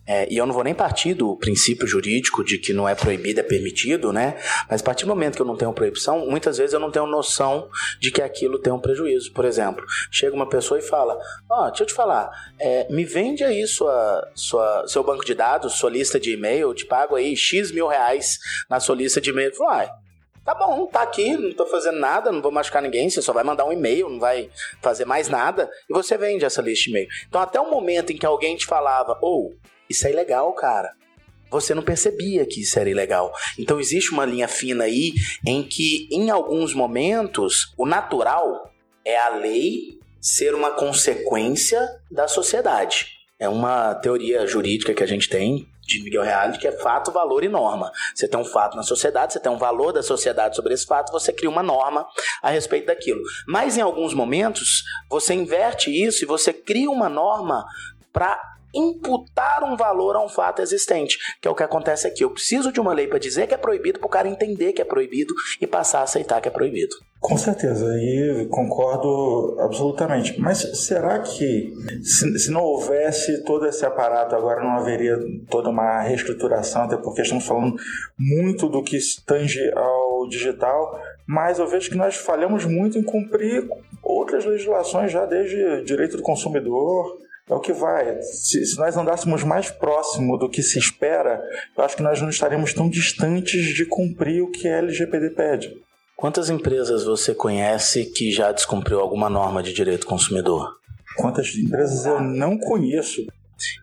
é, 0.08 0.26
e 0.32 0.38
eu 0.38 0.46
não 0.46 0.54
vou 0.54 0.64
nem 0.64 0.72
partir 0.72 1.12
do 1.12 1.36
princípio 1.36 1.86
jurídico 1.86 2.42
de 2.42 2.56
que 2.56 2.72
não 2.72 2.88
é 2.88 2.94
proibido, 2.94 3.40
é 3.40 3.42
permitido, 3.42 4.10
né? 4.10 4.40
Mas 4.66 4.80
a 4.80 4.84
partir 4.84 5.04
do 5.04 5.08
momento 5.08 5.36
que 5.36 5.42
eu 5.42 5.46
não 5.46 5.54
tenho 5.54 5.70
proibição, 5.70 6.26
muitas 6.26 6.56
vezes 6.56 6.72
eu 6.72 6.80
não 6.80 6.90
tenho 6.90 7.04
noção 7.04 7.68
de 8.00 8.10
que 8.10 8.22
aquilo 8.22 8.58
tem 8.58 8.72
um 8.72 8.80
prejuízo. 8.80 9.30
Por 9.34 9.44
exemplo, 9.44 9.84
chega 10.10 10.34
uma 10.34 10.48
pessoa 10.48 10.78
e 10.78 10.82
fala: 10.82 11.18
Ó, 11.50 11.60
oh, 11.60 11.68
deixa 11.68 11.82
eu 11.82 11.86
te 11.86 11.92
falar, 11.92 12.30
é, 12.58 12.90
me 12.90 13.04
vende 13.04 13.44
aí 13.44 13.66
sua, 13.66 14.26
sua, 14.34 14.88
seu 14.88 15.04
banco 15.04 15.26
de 15.26 15.34
dados, 15.34 15.74
sua 15.74 15.90
lista 15.90 16.18
de 16.18 16.32
e-mail, 16.32 16.68
eu 16.68 16.74
te 16.74 16.86
pago 16.86 17.14
aí 17.14 17.36
X 17.36 17.70
mil 17.70 17.86
reais 17.86 18.38
na 18.70 18.80
sua 18.80 18.96
lista 18.96 19.20
de 19.20 19.28
e-mail. 19.28 19.54
Falo, 19.54 19.90
tá 20.42 20.54
bom, 20.54 20.86
tá 20.86 21.02
aqui, 21.02 21.36
não 21.36 21.52
tô 21.52 21.66
fazendo 21.66 21.98
nada, 21.98 22.32
não 22.32 22.40
vou 22.40 22.50
machucar 22.50 22.80
ninguém, 22.80 23.10
você 23.10 23.20
só 23.20 23.34
vai 23.34 23.44
mandar 23.44 23.66
um 23.66 23.72
e-mail, 23.72 24.08
não 24.08 24.18
vai 24.18 24.48
fazer 24.80 25.04
mais 25.04 25.28
nada, 25.28 25.70
e 25.86 25.92
você 25.92 26.16
vende 26.16 26.46
essa 26.46 26.62
lista 26.62 26.84
de 26.84 26.90
e-mail. 26.92 27.08
Então, 27.28 27.42
até 27.42 27.60
o 27.60 27.70
momento 27.70 28.10
em 28.10 28.16
que 28.16 28.24
alguém 28.24 28.56
te 28.56 28.64
falava, 28.64 29.18
ou. 29.20 29.52
Oh, 29.52 29.77
isso 29.88 30.06
é 30.06 30.12
ilegal, 30.12 30.52
cara. 30.54 30.92
Você 31.50 31.74
não 31.74 31.82
percebia 31.82 32.44
que 32.44 32.60
isso 32.60 32.78
era 32.78 32.90
ilegal. 32.90 33.32
Então 33.58 33.80
existe 33.80 34.12
uma 34.12 34.24
linha 34.24 34.48
fina 34.48 34.84
aí 34.84 35.14
em 35.46 35.62
que, 35.62 36.08
em 36.12 36.30
alguns 36.30 36.74
momentos, 36.74 37.72
o 37.76 37.86
natural 37.86 38.70
é 39.04 39.18
a 39.18 39.30
lei 39.30 39.98
ser 40.20 40.54
uma 40.54 40.72
consequência 40.72 41.80
da 42.10 42.28
sociedade. 42.28 43.06
É 43.38 43.48
uma 43.48 43.94
teoria 43.94 44.46
jurídica 44.46 44.92
que 44.92 45.02
a 45.02 45.06
gente 45.06 45.28
tem 45.28 45.66
de 45.88 46.02
Miguel 46.02 46.22
Reale, 46.22 46.58
que 46.58 46.68
é 46.68 46.72
fato, 46.72 47.10
valor 47.10 47.42
e 47.42 47.48
norma. 47.48 47.90
Você 48.14 48.28
tem 48.28 48.38
um 48.38 48.44
fato 48.44 48.76
na 48.76 48.82
sociedade, 48.82 49.32
você 49.32 49.40
tem 49.40 49.50
um 49.50 49.56
valor 49.56 49.90
da 49.90 50.02
sociedade 50.02 50.54
sobre 50.54 50.74
esse 50.74 50.84
fato, 50.84 51.10
você 51.10 51.32
cria 51.32 51.48
uma 51.48 51.62
norma 51.62 52.06
a 52.42 52.50
respeito 52.50 52.86
daquilo. 52.88 53.22
Mas 53.46 53.78
em 53.78 53.80
alguns 53.80 54.12
momentos, 54.12 54.82
você 55.08 55.32
inverte 55.32 55.90
isso 55.90 56.22
e 56.22 56.26
você 56.26 56.52
cria 56.52 56.90
uma 56.90 57.08
norma 57.08 57.64
para 58.12 58.57
imputar 58.74 59.64
um 59.64 59.76
valor 59.76 60.16
a 60.16 60.24
um 60.24 60.28
fato 60.28 60.60
existente, 60.62 61.18
que 61.40 61.48
é 61.48 61.50
o 61.50 61.54
que 61.54 61.62
acontece 61.62 62.06
aqui. 62.06 62.24
Eu 62.24 62.30
preciso 62.30 62.72
de 62.72 62.80
uma 62.80 62.92
lei 62.92 63.06
para 63.06 63.18
dizer 63.18 63.46
que 63.46 63.54
é 63.54 63.58
proibido, 63.58 63.98
para 63.98 64.06
o 64.06 64.10
cara 64.10 64.28
entender 64.28 64.72
que 64.72 64.82
é 64.82 64.84
proibido 64.84 65.34
e 65.60 65.66
passar 65.66 66.00
a 66.00 66.02
aceitar 66.02 66.40
que 66.40 66.48
é 66.48 66.50
proibido. 66.50 66.96
Com 67.20 67.36
certeza, 67.36 67.84
e 67.96 68.46
concordo 68.48 69.56
absolutamente. 69.60 70.40
Mas 70.40 70.58
será 70.86 71.18
que 71.18 71.74
se, 72.00 72.38
se, 72.38 72.50
não 72.50 72.62
houvesse 72.62 73.42
todo 73.44 73.66
esse 73.66 73.84
aparato, 73.84 74.36
agora 74.36 74.62
não 74.62 74.76
haveria 74.76 75.18
toda 75.50 75.68
uma 75.68 76.00
reestruturação, 76.00 76.82
até 76.82 76.96
porque 76.96 77.22
estamos 77.22 77.44
falando 77.44 77.74
muito 78.16 78.68
do 78.68 78.84
que 78.84 78.96
tange 79.26 79.60
ao 79.74 80.28
digital, 80.28 81.00
mas 81.26 81.58
eu 81.58 81.66
vejo 81.66 81.90
que 81.90 81.96
nós 81.96 82.14
falhamos 82.14 82.64
muito 82.64 82.98
em 82.98 83.02
cumprir 83.02 83.68
outras 84.00 84.44
legislações 84.44 85.10
já 85.10 85.26
desde 85.26 85.82
direito 85.82 86.16
do 86.16 86.22
consumidor, 86.22 87.18
é 87.48 87.54
o 87.54 87.60
que 87.60 87.72
vai. 87.72 88.20
Se, 88.22 88.64
se, 88.64 88.78
nós 88.78 88.96
andássemos 88.96 89.42
mais 89.42 89.70
próximo 89.70 90.36
do 90.36 90.48
que 90.48 90.62
se 90.62 90.78
espera, 90.78 91.42
eu 91.76 91.84
acho 91.84 91.96
que 91.96 92.02
nós 92.02 92.20
não 92.20 92.28
estaríamos 92.28 92.74
tão 92.74 92.88
distantes 92.88 93.74
de 93.74 93.86
cumprir 93.86 94.42
o 94.42 94.50
que 94.50 94.68
a 94.68 94.78
LGPD 94.78 95.30
pede. 95.30 95.82
Quantas 96.16 96.50
empresas 96.50 97.04
você 97.04 97.34
conhece 97.34 98.04
que 98.06 98.32
já 98.32 98.50
descumpriu 98.52 99.00
alguma 99.00 99.30
norma 99.30 99.62
de 99.62 99.72
direito 99.72 100.06
consumidor? 100.06 100.76
Quantas 101.16 101.54
empresas 101.54 102.04
eu 102.06 102.20
não 102.20 102.58
conheço 102.58 103.26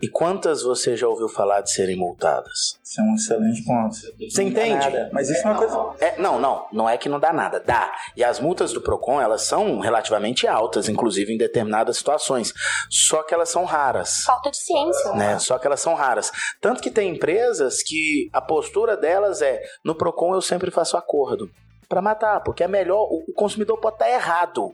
e 0.01 0.07
quantas 0.07 0.63
você 0.63 0.95
já 0.95 1.07
ouviu 1.07 1.27
falar 1.27 1.61
de 1.61 1.71
serem 1.71 1.95
multadas? 1.95 2.79
Isso 2.83 3.01
é 3.01 3.03
um 3.03 3.15
excelente 3.15 3.63
ponto. 3.63 3.95
Você 4.29 4.43
entende? 4.43 5.09
Mas 5.11 5.29
isso 5.29 5.45
é 5.45 5.51
uma 5.51 5.57
coisa. 5.57 5.95
É, 5.99 6.19
não, 6.19 6.39
não. 6.39 6.67
Não 6.71 6.89
é 6.89 6.97
que 6.97 7.09
não 7.09 7.19
dá 7.19 7.33
nada. 7.33 7.59
Dá. 7.59 7.93
E 8.15 8.23
as 8.23 8.39
multas 8.39 8.71
do 8.71 8.81
PROCON, 8.81 9.21
elas 9.21 9.43
são 9.43 9.79
relativamente 9.79 10.47
altas, 10.47 10.87
inclusive 10.87 11.33
em 11.33 11.37
determinadas 11.37 11.97
situações. 11.97 12.53
Só 12.89 13.23
que 13.23 13.33
elas 13.33 13.49
são 13.49 13.65
raras. 13.65 14.21
Falta 14.25 14.51
de 14.51 14.57
ciência. 14.57 15.11
Né? 15.13 15.39
Só 15.39 15.57
que 15.57 15.67
elas 15.67 15.79
são 15.79 15.93
raras. 15.93 16.31
Tanto 16.61 16.81
que 16.81 16.91
tem 16.91 17.09
empresas 17.09 17.83
que 17.83 18.29
a 18.31 18.41
postura 18.41 18.95
delas 18.95 19.41
é: 19.41 19.61
no 19.83 19.95
PROCON 19.95 20.33
eu 20.33 20.41
sempre 20.41 20.71
faço 20.71 20.97
acordo 20.97 21.49
para 21.87 22.01
matar, 22.01 22.41
porque 22.41 22.63
é 22.63 22.67
melhor. 22.67 23.07
O 23.09 23.33
consumidor 23.33 23.77
pode 23.79 23.95
estar 23.95 24.09
errado. 24.09 24.71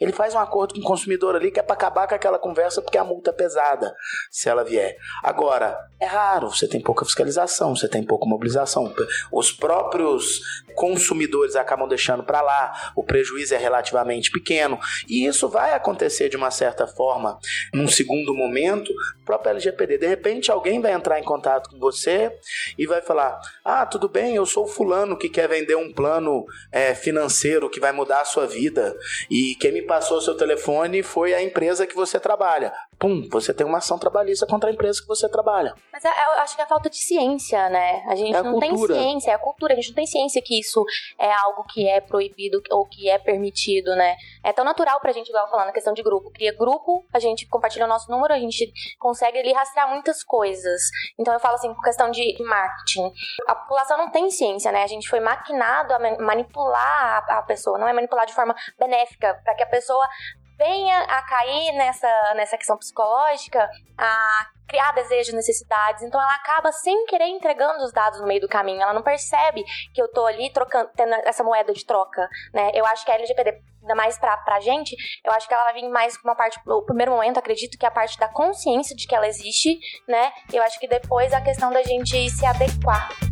Ele 0.00 0.12
faz 0.12 0.34
um 0.34 0.38
acordo 0.38 0.74
com 0.74 0.80
o 0.80 0.84
consumidor 0.84 1.36
ali 1.36 1.50
que 1.50 1.60
é 1.60 1.62
para 1.62 1.74
acabar 1.74 2.08
com 2.08 2.14
aquela 2.14 2.38
conversa 2.38 2.82
porque 2.82 2.98
a 2.98 3.04
multa 3.04 3.30
é 3.30 3.32
pesada, 3.32 3.94
se 4.30 4.48
ela 4.48 4.64
vier. 4.64 4.96
Agora, 5.22 5.78
é 6.00 6.06
raro, 6.06 6.50
você 6.50 6.66
tem 6.66 6.80
pouca 6.80 7.04
fiscalização, 7.04 7.74
você 7.74 7.88
tem 7.88 8.02
pouca 8.02 8.26
mobilização. 8.26 8.92
Os 9.32 9.52
próprios 9.52 10.40
consumidores 10.74 11.56
acabam 11.56 11.88
deixando 11.88 12.22
para 12.22 12.40
lá, 12.40 12.92
o 12.96 13.04
prejuízo 13.04 13.54
é 13.54 13.58
relativamente 13.58 14.30
pequeno. 14.30 14.78
E 15.08 15.26
isso 15.26 15.48
vai 15.48 15.74
acontecer 15.74 16.28
de 16.28 16.36
uma 16.36 16.50
certa 16.50 16.86
forma 16.86 17.38
num 17.72 17.88
segundo 17.88 18.34
momento, 18.34 18.92
próprio 19.24 19.50
LGPD. 19.50 19.98
De 19.98 20.06
repente, 20.06 20.50
alguém 20.50 20.80
vai 20.80 20.92
entrar 20.92 21.18
em 21.18 21.24
contato 21.24 21.70
com 21.70 21.78
você 21.78 22.32
e 22.78 22.86
vai 22.86 23.00
falar: 23.00 23.40
Ah, 23.64 23.86
tudo 23.86 24.08
bem, 24.08 24.34
eu 24.34 24.46
sou 24.46 24.64
o 24.64 24.68
fulano 24.68 25.16
que 25.16 25.28
quer 25.28 25.48
vender 25.48 25.76
um 25.76 25.92
plano 25.92 26.44
é, 26.70 26.94
financeiro 26.94 27.70
que 27.70 27.80
vai 27.80 27.92
mudar 27.92 28.20
a 28.20 28.24
sua 28.24 28.46
vida 28.46 28.96
e 29.30 29.54
quem 29.72 29.80
me 29.80 29.82
passou 29.82 30.20
seu 30.20 30.36
telefone 30.36 31.02
foi 31.02 31.32
a 31.32 31.42
empresa 31.42 31.86
que 31.86 31.94
você 31.94 32.20
trabalha. 32.20 32.72
Pum, 32.98 33.26
você 33.30 33.54
tem 33.54 33.66
uma 33.66 33.78
ação 33.78 33.98
trabalhista 33.98 34.46
contra 34.46 34.68
a 34.70 34.72
empresa 34.72 35.00
que 35.00 35.08
você 35.08 35.28
trabalha. 35.28 35.74
Mas 35.90 36.04
é, 36.04 36.08
eu 36.08 36.40
acho 36.40 36.54
que 36.54 36.62
é 36.62 36.66
falta 36.66 36.90
de 36.90 36.96
ciência, 36.96 37.68
né? 37.70 38.04
A 38.06 38.14
gente 38.14 38.36
é 38.36 38.42
não 38.42 38.58
tem 38.58 38.76
ciência, 38.76 39.30
é 39.30 39.34
a 39.34 39.38
cultura, 39.38 39.72
a 39.72 39.76
gente 39.76 39.88
não 39.88 39.94
tem 39.96 40.06
ciência 40.06 40.42
que 40.44 40.60
isso 40.60 40.84
é 41.18 41.32
algo 41.32 41.64
que 41.64 41.88
é 41.88 42.00
proibido 42.00 42.62
ou 42.70 42.86
que 42.86 43.08
é 43.08 43.18
permitido, 43.18 43.96
né? 43.96 44.16
É 44.44 44.52
tão 44.52 44.64
natural 44.64 45.00
pra 45.00 45.12
gente, 45.12 45.28
igual 45.28 45.48
falando, 45.50 45.68
a 45.68 45.72
questão 45.72 45.94
de 45.94 46.02
grupo. 46.02 46.30
Cria 46.30 46.54
grupo, 46.54 47.04
a 47.12 47.18
gente 47.18 47.46
compartilha 47.46 47.86
o 47.86 47.88
nosso 47.88 48.10
número, 48.10 48.34
a 48.34 48.38
gente 48.38 48.72
consegue 48.98 49.38
ali 49.38 49.52
rastrear 49.52 49.88
muitas 49.90 50.22
coisas. 50.22 50.82
Então 51.18 51.32
eu 51.32 51.40
falo 51.40 51.54
assim, 51.54 51.72
por 51.72 51.82
questão 51.82 52.10
de 52.10 52.36
marketing. 52.44 53.10
A 53.48 53.54
população 53.54 53.96
não 53.96 54.10
tem 54.10 54.30
ciência, 54.30 54.70
né? 54.70 54.82
A 54.82 54.88
gente 54.88 55.08
foi 55.08 55.20
maquinado 55.20 55.94
a 55.94 55.98
manipular 55.98 57.24
a 57.28 57.42
pessoa, 57.42 57.78
não 57.78 57.88
é 57.88 57.92
manipular 57.92 58.26
de 58.26 58.34
forma 58.34 58.54
benéfica, 58.78 59.40
para 59.42 59.54
que 59.54 59.61
a 59.62 59.66
pessoa 59.66 60.08
venha 60.56 61.02
a 61.02 61.22
cair 61.22 61.72
nessa, 61.72 62.34
nessa 62.34 62.56
questão 62.56 62.76
psicológica, 62.76 63.68
a 63.98 64.46
criar 64.68 64.92
desejos, 64.92 65.34
necessidades. 65.34 66.02
Então 66.02 66.20
ela 66.20 66.34
acaba 66.34 66.70
sem 66.72 67.04
querer 67.06 67.26
entregando 67.26 67.82
os 67.84 67.92
dados 67.92 68.20
no 68.20 68.26
meio 68.26 68.40
do 68.40 68.48
caminho. 68.48 68.80
Ela 68.80 68.94
não 68.94 69.02
percebe 69.02 69.64
que 69.92 70.00
eu 70.00 70.10
tô 70.10 70.24
ali 70.24 70.50
trocando, 70.52 70.90
tendo 70.96 71.14
essa 71.26 71.42
moeda 71.42 71.72
de 71.72 71.84
troca, 71.84 72.28
né? 72.54 72.70
Eu 72.74 72.86
acho 72.86 73.04
que 73.04 73.10
a 73.10 73.14
LGPD 73.14 73.60
ainda 73.82 73.94
mais 73.96 74.16
pra, 74.16 74.36
pra 74.38 74.60
gente, 74.60 74.94
eu 75.24 75.32
acho 75.32 75.48
que 75.48 75.54
ela 75.54 75.64
vai 75.64 75.74
vir 75.74 75.88
mais 75.88 76.16
com 76.16 76.28
uma 76.28 76.36
parte, 76.36 76.58
no 76.64 76.84
primeiro 76.84 77.10
momento, 77.10 77.38
acredito 77.38 77.76
que 77.76 77.84
é 77.84 77.88
a 77.88 77.92
parte 77.92 78.16
da 78.16 78.28
consciência 78.28 78.94
de 78.94 79.06
que 79.06 79.14
ela 79.14 79.26
existe, 79.26 79.78
né? 80.08 80.32
Eu 80.52 80.62
acho 80.62 80.78
que 80.78 80.86
depois 80.86 81.32
a 81.32 81.40
questão 81.40 81.72
da 81.72 81.82
gente 81.82 82.30
se 82.30 82.46
adequar. 82.46 83.31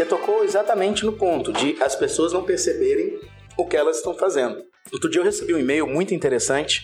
Você 0.00 0.06
tocou 0.06 0.42
exatamente 0.42 1.04
no 1.04 1.12
ponto 1.12 1.52
de 1.52 1.76
as 1.82 1.94
pessoas 1.94 2.32
não 2.32 2.42
perceberem 2.42 3.20
o 3.54 3.66
que 3.66 3.76
elas 3.76 3.98
estão 3.98 4.14
fazendo. 4.14 4.64
Outro 4.90 5.10
dia 5.10 5.20
eu 5.20 5.24
recebi 5.26 5.52
um 5.52 5.58
e-mail 5.58 5.86
muito 5.86 6.14
interessante 6.14 6.80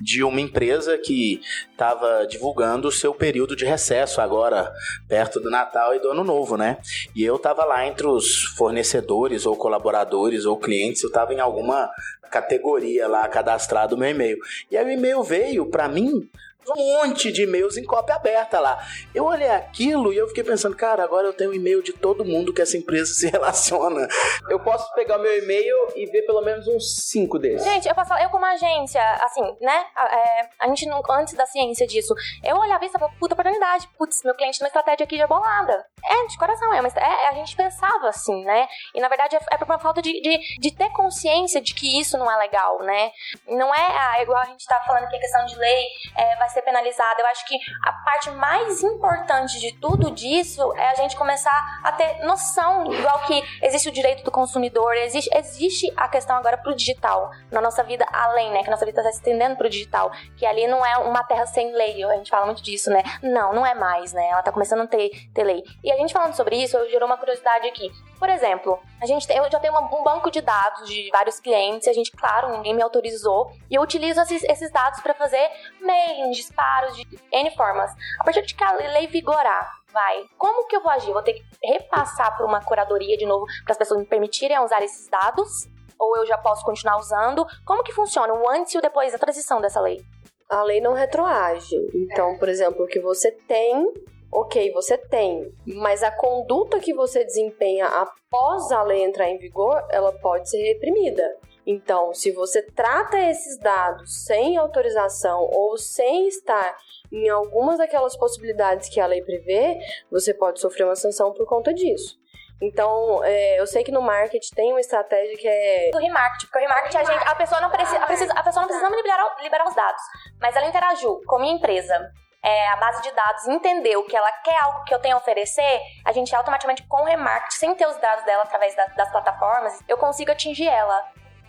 de 0.00 0.24
uma 0.24 0.40
empresa 0.40 0.98
que 0.98 1.40
estava 1.70 2.26
divulgando 2.26 2.88
o 2.88 2.90
seu 2.92 3.14
período 3.14 3.54
de 3.54 3.64
recesso 3.64 4.20
agora, 4.20 4.72
perto 5.08 5.38
do 5.38 5.48
Natal 5.48 5.94
e 5.94 6.00
do 6.00 6.10
Ano 6.10 6.24
Novo, 6.24 6.56
né? 6.56 6.78
E 7.14 7.22
eu 7.22 7.36
estava 7.36 7.64
lá 7.64 7.86
entre 7.86 8.08
os 8.08 8.42
fornecedores 8.56 9.46
ou 9.46 9.54
colaboradores 9.56 10.44
ou 10.44 10.58
clientes, 10.58 11.04
eu 11.04 11.08
estava 11.08 11.32
em 11.32 11.38
alguma 11.38 11.88
categoria 12.32 13.06
lá 13.06 13.28
cadastrado 13.28 13.94
no 13.94 14.00
meu 14.00 14.10
e-mail. 14.10 14.38
E 14.68 14.76
aí 14.76 14.84
o 14.84 14.90
e-mail 14.90 15.22
veio 15.22 15.66
para 15.70 15.88
mim 15.88 16.28
um 16.72 16.76
monte 16.76 17.32
de 17.32 17.42
e-mails 17.42 17.76
em 17.76 17.84
cópia 17.84 18.16
aberta 18.16 18.60
lá. 18.60 18.84
Eu 19.14 19.24
olhei 19.24 19.50
aquilo 19.50 20.12
e 20.12 20.16
eu 20.16 20.28
fiquei 20.28 20.44
pensando, 20.44 20.76
cara, 20.76 21.02
agora 21.04 21.26
eu 21.26 21.32
tenho 21.32 21.50
um 21.50 21.54
e-mail 21.54 21.82
de 21.82 21.92
todo 21.92 22.24
mundo 22.24 22.52
que 22.52 22.62
essa 22.62 22.76
empresa 22.76 23.12
se 23.12 23.28
relaciona. 23.30 24.08
Eu 24.48 24.60
posso 24.60 24.92
pegar 24.94 25.18
o 25.18 25.22
meu 25.22 25.36
e-mail 25.38 25.88
e 25.94 26.06
ver 26.06 26.22
pelo 26.22 26.42
menos 26.42 26.66
uns 26.66 26.96
cinco 27.08 27.38
desses. 27.38 27.66
Gente, 27.66 27.88
eu 27.88 27.94
posso 27.94 28.08
falar, 28.08 28.22
eu 28.22 28.30
como 28.30 28.44
agência, 28.44 29.02
assim, 29.22 29.56
né? 29.60 29.86
É, 29.96 30.48
a 30.60 30.68
gente 30.68 30.86
não, 30.86 31.02
antes 31.10 31.34
da 31.34 31.46
ciência 31.46 31.86
disso, 31.86 32.14
eu 32.44 32.56
olhava 32.56 32.84
isso 32.84 32.96
e 32.96 32.98
falava, 32.98 33.16
puta 33.18 33.34
oportunidade, 33.34 33.88
putz, 33.98 34.22
meu 34.24 34.34
cliente 34.34 34.58
tem 34.58 34.64
uma 34.64 34.68
estratégia 34.68 35.04
aqui 35.04 35.16
já 35.16 35.26
bolada. 35.26 35.86
É, 36.08 36.26
de 36.26 36.38
coração, 36.38 36.72
é, 36.72 36.80
mas 36.80 36.96
é, 36.96 37.28
a 37.28 37.32
gente 37.32 37.56
pensava 37.56 38.08
assim, 38.08 38.44
né? 38.44 38.68
E 38.94 39.00
na 39.00 39.08
verdade 39.08 39.34
é, 39.36 39.40
é 39.50 39.58
por 39.58 39.64
uma 39.64 39.78
falta 39.78 40.00
de, 40.00 40.12
de, 40.20 40.38
de, 40.58 40.70
ter 40.70 40.88
consciência 40.90 41.60
de 41.60 41.74
que 41.74 41.98
isso 41.98 42.16
não 42.16 42.30
é 42.30 42.36
legal, 42.36 42.80
né? 42.82 43.10
Não 43.48 43.74
é 43.74 43.98
ah, 43.98 44.22
igual 44.22 44.38
a 44.38 44.44
gente 44.44 44.64
tá 44.66 44.80
falando 44.86 45.08
que 45.08 45.16
a 45.16 45.20
questão 45.20 45.44
de 45.46 45.56
lei 45.56 45.86
é, 46.16 46.36
vai 46.36 46.48
ser 46.48 46.55
penalizada. 46.62 47.20
Eu 47.20 47.26
acho 47.26 47.46
que 47.46 47.56
a 47.84 47.92
parte 47.92 48.30
mais 48.30 48.82
importante 48.82 49.58
de 49.60 49.72
tudo 49.72 50.10
disso 50.10 50.72
é 50.76 50.90
a 50.90 50.94
gente 50.94 51.16
começar 51.16 51.80
a 51.82 51.92
ter 51.92 52.24
noção, 52.24 52.92
igual 52.92 53.20
que 53.26 53.42
existe 53.62 53.88
o 53.88 53.92
direito 53.92 54.24
do 54.24 54.30
consumidor, 54.30 54.96
existe, 54.96 55.30
existe 55.36 55.92
a 55.96 56.08
questão 56.08 56.36
agora 56.36 56.56
pro 56.56 56.74
digital, 56.74 57.30
na 57.50 57.60
nossa 57.60 57.82
vida 57.82 58.06
além, 58.12 58.50
né? 58.50 58.62
Que 58.62 58.68
a 58.68 58.70
nossa 58.70 58.84
vida 58.84 59.00
está 59.00 59.10
se 59.10 59.18
estendendo 59.18 59.56
pro 59.56 59.68
digital, 59.68 60.10
que 60.36 60.46
ali 60.46 60.66
não 60.66 60.84
é 60.84 60.98
uma 60.98 61.22
terra 61.24 61.46
sem 61.46 61.72
lei, 61.72 62.02
a 62.04 62.16
gente 62.16 62.30
fala 62.30 62.46
muito 62.46 62.62
disso, 62.62 62.90
né? 62.90 63.02
Não, 63.22 63.52
não 63.52 63.66
é 63.66 63.74
mais, 63.74 64.12
né? 64.12 64.28
Ela 64.28 64.42
tá 64.42 64.52
começando 64.52 64.82
a 64.82 64.86
ter, 64.86 65.10
ter 65.32 65.44
lei. 65.44 65.62
E 65.82 65.90
a 65.90 65.96
gente 65.96 66.12
falando 66.12 66.34
sobre 66.34 66.56
isso, 66.56 66.78
gerou 66.90 67.06
uma 67.06 67.16
curiosidade 67.16 67.66
aqui. 67.68 67.90
Por 68.18 68.28
exemplo, 68.28 68.80
a 69.00 69.06
gente 69.06 69.26
eu 69.32 69.50
já 69.50 69.60
tenho 69.60 69.74
um 69.78 70.02
banco 70.02 70.30
de 70.30 70.40
dados 70.40 70.88
de 70.88 71.10
vários 71.10 71.38
clientes, 71.40 71.88
a 71.88 71.92
gente, 71.92 72.10
claro, 72.12 72.52
ninguém 72.52 72.74
me 72.74 72.82
autorizou, 72.82 73.50
e 73.70 73.74
eu 73.74 73.82
utilizo 73.82 74.20
esses, 74.22 74.42
esses 74.44 74.70
dados 74.70 75.00
para 75.00 75.14
fazer 75.14 75.50
mailings, 75.80 76.45
disparos 76.46 76.96
de 76.96 77.06
N 77.32 77.50
formas. 77.56 77.90
A 78.20 78.24
partir 78.24 78.42
de 78.42 78.54
que 78.54 78.64
a 78.64 78.72
lei 78.72 79.06
vigorar, 79.06 79.70
vai, 79.92 80.24
como 80.38 80.66
que 80.66 80.76
eu 80.76 80.82
vou 80.82 80.90
agir? 80.90 81.12
Vou 81.12 81.22
ter 81.22 81.34
que 81.34 81.44
repassar 81.62 82.36
por 82.36 82.46
uma 82.46 82.60
curadoria 82.60 83.16
de 83.16 83.26
novo 83.26 83.44
para 83.64 83.72
as 83.72 83.78
pessoas 83.78 84.00
me 84.00 84.06
permitirem 84.06 84.58
usar 84.60 84.82
esses 84.82 85.08
dados? 85.08 85.68
Ou 85.98 86.16
eu 86.18 86.26
já 86.26 86.36
posso 86.38 86.64
continuar 86.64 86.98
usando? 86.98 87.46
Como 87.64 87.82
que 87.82 87.92
funciona 87.92 88.32
o 88.32 88.48
antes 88.50 88.74
e 88.74 88.78
o 88.78 88.82
depois 88.82 89.12
da 89.12 89.18
transição 89.18 89.60
dessa 89.60 89.80
lei? 89.80 90.00
A 90.48 90.62
lei 90.62 90.80
não 90.80 90.92
retroage. 90.92 91.74
Então, 91.94 92.38
por 92.38 92.48
exemplo, 92.48 92.84
o 92.84 92.86
que 92.86 93.00
você 93.00 93.32
tem 93.32 93.92
ok, 94.30 94.70
você 94.72 94.98
tem, 94.98 95.50
mas 95.66 96.02
a 96.02 96.10
conduta 96.10 96.78
que 96.78 96.92
você 96.92 97.24
desempenha 97.24 97.86
após 97.86 98.70
a 98.70 98.82
lei 98.82 99.02
entrar 99.02 99.30
em 99.30 99.38
vigor, 99.38 99.82
ela 99.90 100.12
pode 100.12 100.50
ser 100.50 100.62
reprimida. 100.74 101.36
Então, 101.66 102.14
se 102.14 102.30
você 102.30 102.62
trata 102.62 103.18
esses 103.18 103.58
dados 103.58 104.24
sem 104.24 104.56
autorização 104.56 105.40
ou 105.40 105.76
sem 105.76 106.28
estar 106.28 106.76
em 107.12 107.28
algumas 107.28 107.78
daquelas 107.78 108.16
possibilidades 108.16 108.88
que 108.88 109.00
a 109.00 109.06
lei 109.06 109.20
prevê, 109.22 109.76
você 110.10 110.32
pode 110.32 110.60
sofrer 110.60 110.84
uma 110.84 110.94
sanção 110.94 111.32
por 111.32 111.44
conta 111.46 111.74
disso. 111.74 112.16
Então, 112.62 113.22
é, 113.24 113.60
eu 113.60 113.66
sei 113.66 113.82
que 113.82 113.92
no 113.92 114.00
marketing 114.00 114.54
tem 114.54 114.70
uma 114.70 114.80
estratégia 114.80 115.36
que 115.36 115.46
é. 115.46 115.90
Do 115.90 115.98
remarketing, 115.98 116.46
porque 116.46 116.58
o 116.58 116.62
remarketing 116.62 116.96
a, 116.96 117.04
gente, 117.04 117.28
a 117.28 117.34
pessoa 117.34 117.60
não 117.60 117.70
precisa, 117.70 117.98
a, 117.98 118.06
precisa, 118.06 118.32
a 118.32 118.42
pessoa 118.42 118.62
não 118.62 118.68
precisa 118.68 118.96
liberar, 118.96 119.36
liberar 119.42 119.68
os 119.68 119.74
dados, 119.74 120.02
mas 120.40 120.56
ela 120.56 120.66
interagiu 120.66 121.20
com 121.26 121.36
a 121.36 121.40
minha 121.40 121.54
empresa 121.54 122.10
é, 122.42 122.68
a 122.68 122.76
base 122.76 123.02
de 123.02 123.10
dados 123.10 123.48
entendeu 123.48 124.04
que 124.04 124.16
ela 124.16 124.30
quer 124.30 124.56
algo 124.62 124.84
que 124.84 124.94
eu 124.94 125.00
tenho 125.00 125.16
a 125.16 125.18
oferecer, 125.18 125.80
a 126.04 126.12
gente 126.12 126.34
automaticamente 126.34 126.84
com 126.84 127.02
o 127.02 127.04
remarketing, 127.04 127.56
sem 127.56 127.74
ter 127.74 127.86
os 127.86 127.96
dados 127.96 128.24
dela 128.24 128.44
através 128.44 128.74
da, 128.76 128.86
das 128.86 129.10
plataformas, 129.10 129.82
eu 129.88 129.98
consigo 129.98 130.30
atingir 130.30 130.68
ela. 130.68 131.04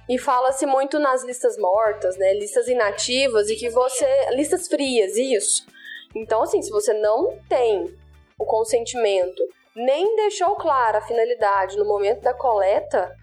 E 0.10 0.18
fala-se 0.18 0.66
muito 0.66 1.00
nas 1.00 1.24
listas 1.24 1.58
mortas, 1.58 2.18
né? 2.18 2.34
Listas 2.34 2.68
inativas 2.68 3.50
e 3.50 3.56
que 3.56 3.70
você. 3.70 4.30
Listas 4.32 4.68
frias, 4.68 5.18
isso. 5.18 5.66
Então, 6.16 6.42
assim, 6.44 6.62
se 6.62 6.70
você 6.70 6.94
não 6.94 7.38
tem 7.50 7.94
o 8.40 8.46
consentimento, 8.46 9.44
nem 9.76 10.16
deixou 10.16 10.56
clara 10.56 11.00
a 11.00 11.02
finalidade 11.02 11.78
no 11.78 11.86
momento 11.86 12.22
da 12.22 12.34
coleta, 12.34 13.14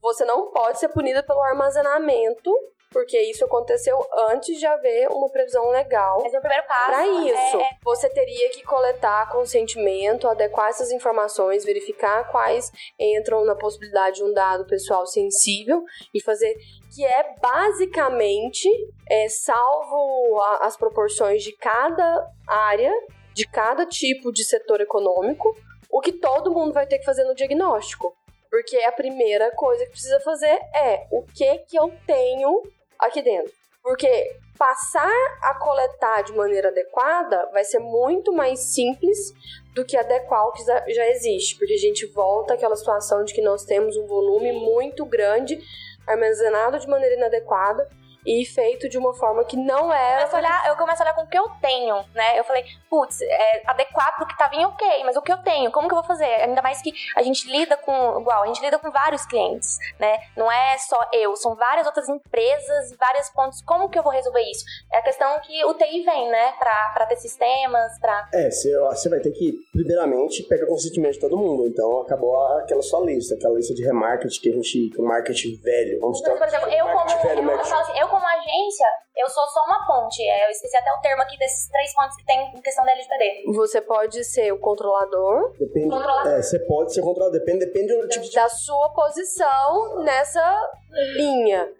você 0.00 0.24
não 0.24 0.50
pode 0.50 0.78
ser 0.78 0.88
punida 0.88 1.22
pelo 1.22 1.42
armazenamento 1.42 2.50
porque 2.90 3.20
isso 3.22 3.44
aconteceu 3.44 3.96
antes 4.30 4.58
de 4.58 4.66
haver 4.66 5.08
uma 5.10 5.30
previsão 5.30 5.68
legal. 5.70 6.20
Mas 6.22 6.34
é 6.34 6.38
o 6.38 6.40
primeiro 6.40 6.66
passo. 6.66 6.90
Para 6.90 7.06
isso, 7.06 7.56
é, 7.56 7.62
é... 7.62 7.70
você 7.82 8.10
teria 8.10 8.50
que 8.50 8.62
coletar 8.62 9.30
consentimento, 9.30 10.28
adequar 10.28 10.68
essas 10.68 10.90
informações, 10.90 11.64
verificar 11.64 12.30
quais 12.30 12.70
entram 12.98 13.44
na 13.44 13.54
possibilidade 13.54 14.16
de 14.16 14.24
um 14.24 14.32
dado 14.32 14.66
pessoal 14.66 15.06
sensível 15.06 15.84
e 16.12 16.20
fazer 16.20 16.56
que 16.92 17.04
é 17.04 17.34
basicamente, 17.40 18.68
é, 19.08 19.28
salvo 19.28 20.40
a, 20.40 20.66
as 20.66 20.76
proporções 20.76 21.42
de 21.44 21.52
cada 21.52 22.28
área, 22.46 22.92
de 23.32 23.46
cada 23.46 23.86
tipo 23.86 24.32
de 24.32 24.44
setor 24.44 24.80
econômico, 24.80 25.56
o 25.88 26.00
que 26.00 26.12
todo 26.12 26.52
mundo 26.52 26.72
vai 26.72 26.86
ter 26.86 26.98
que 26.98 27.04
fazer 27.04 27.22
no 27.24 27.34
diagnóstico. 27.34 28.16
Porque 28.50 28.76
a 28.78 28.90
primeira 28.90 29.52
coisa 29.52 29.84
que 29.84 29.92
precisa 29.92 30.18
fazer 30.20 30.58
é 30.74 31.06
o 31.12 31.22
que 31.22 31.58
que 31.58 31.78
eu 31.78 31.92
tenho 32.04 32.62
aqui 33.00 33.22
dentro. 33.22 33.52
Porque 33.82 34.36
passar 34.58 35.38
a 35.42 35.54
coletar 35.54 36.22
de 36.22 36.34
maneira 36.34 36.68
adequada 36.68 37.48
vai 37.52 37.64
ser 37.64 37.78
muito 37.78 38.32
mais 38.32 38.60
simples 38.74 39.32
do 39.74 39.84
que 39.84 39.96
adequar 39.96 40.46
o 40.46 40.52
que 40.52 40.62
já 40.64 41.08
existe, 41.08 41.56
porque 41.56 41.74
a 41.74 41.78
gente 41.78 42.04
volta 42.06 42.54
àquela 42.54 42.76
situação 42.76 43.24
de 43.24 43.32
que 43.32 43.40
nós 43.40 43.64
temos 43.64 43.96
um 43.96 44.06
volume 44.06 44.52
muito 44.52 45.06
grande 45.06 45.58
armazenado 46.06 46.78
de 46.78 46.88
maneira 46.88 47.14
inadequada 47.14 47.88
e 48.24 48.44
feito 48.44 48.88
de 48.88 48.98
uma 48.98 49.14
forma 49.14 49.44
que 49.44 49.56
não 49.56 49.92
é. 49.92 50.24
Eu, 50.24 50.36
olhar, 50.36 50.68
eu 50.68 50.76
começo 50.76 51.02
a 51.02 51.04
olhar 51.04 51.14
com 51.14 51.22
o 51.22 51.26
que 51.26 51.38
eu 51.38 51.48
tenho, 51.60 51.96
né? 52.14 52.38
Eu 52.38 52.44
falei, 52.44 52.64
putz, 52.88 53.20
é, 53.20 53.62
adequar 53.66 54.16
pro 54.16 54.26
que 54.26 54.36
tá 54.36 54.48
vindo, 54.48 54.68
ok, 54.68 55.04
mas 55.04 55.16
o 55.16 55.22
que 55.22 55.32
eu 55.32 55.38
tenho, 55.38 55.70
como 55.70 55.88
que 55.88 55.94
eu 55.94 55.98
vou 55.98 56.06
fazer? 56.06 56.24
Ainda 56.24 56.62
mais 56.62 56.82
que 56.82 56.92
a 57.16 57.22
gente 57.22 57.50
lida 57.50 57.76
com, 57.76 58.20
igual, 58.20 58.42
a 58.42 58.46
gente 58.46 58.60
lida 58.60 58.78
com 58.78 58.90
vários 58.90 59.24
clientes, 59.26 59.78
né? 59.98 60.18
Não 60.36 60.50
é 60.50 60.78
só 60.78 60.98
eu, 61.12 61.34
são 61.36 61.54
várias 61.54 61.86
outras 61.86 62.08
empresas, 62.08 62.96
vários 62.98 63.28
pontos. 63.30 63.62
Como 63.62 63.88
que 63.88 63.98
eu 63.98 64.02
vou 64.02 64.12
resolver 64.12 64.42
isso? 64.42 64.64
É 64.92 64.98
a 64.98 65.02
questão 65.02 65.38
que 65.40 65.64
o 65.64 65.74
TI 65.74 66.02
vem, 66.04 66.28
né? 66.28 66.52
Pra, 66.58 66.90
pra 66.94 67.06
ter 67.06 67.16
sistemas, 67.16 67.98
pra. 67.98 68.28
É, 68.32 68.50
você 68.50 69.08
vai 69.08 69.20
ter 69.20 69.32
que, 69.32 69.54
primeiramente, 69.72 70.42
pegar 70.44 70.64
o 70.64 70.68
consentimento 70.68 71.14
de 71.14 71.20
todo 71.20 71.36
mundo. 71.36 71.66
Então 71.66 72.00
acabou 72.00 72.36
aquela 72.58 72.82
sua 72.82 73.00
lista, 73.00 73.34
aquela 73.34 73.54
lista 73.54 73.74
de 73.74 73.84
remarketing 73.84 74.40
que 74.40 74.48
a 74.48 74.52
gente. 74.52 74.90
que 74.90 75.00
o 75.00 75.04
marketing 75.04 75.60
velho. 75.62 76.00
Vamos 76.00 76.20
mas, 76.20 76.38
por 76.38 76.46
exemplo, 76.46 76.68
eu 76.68 76.86
como, 76.86 77.22
velho, 77.22 77.42
eu, 77.42 77.50
eu, 77.50 77.64
falo 77.64 77.80
assim, 77.82 77.98
eu 77.98 78.08
como 78.10 78.26
agência, 78.26 78.86
eu 79.16 79.28
sou 79.28 79.46
só 79.46 79.64
uma 79.64 79.86
ponte. 79.86 80.22
É, 80.22 80.46
eu 80.46 80.50
esqueci 80.50 80.76
até 80.76 80.92
o 80.92 81.00
termo 81.00 81.22
aqui 81.22 81.38
desses 81.38 81.68
três 81.70 81.94
pontos 81.94 82.16
que 82.16 82.24
tem 82.26 82.52
em 82.54 82.60
questão 82.60 82.84
da 82.84 82.92
LGPD. 82.92 83.44
Você 83.54 83.80
pode 83.80 84.24
ser 84.24 84.52
o 84.52 84.58
controlador. 84.58 85.52
Depende. 85.58 85.88
Controlador. 85.88 86.32
É, 86.32 86.42
você 86.42 86.58
pode 86.58 86.92
ser 86.92 87.02
controlador. 87.02 87.38
Depende, 87.38 87.66
depende 87.66 87.94
do 87.94 88.08
tipo 88.08 88.24
de... 88.24 88.34
Da 88.34 88.48
sua 88.48 88.90
posição 88.90 90.02
nessa 90.02 90.70
linha. 91.16 91.72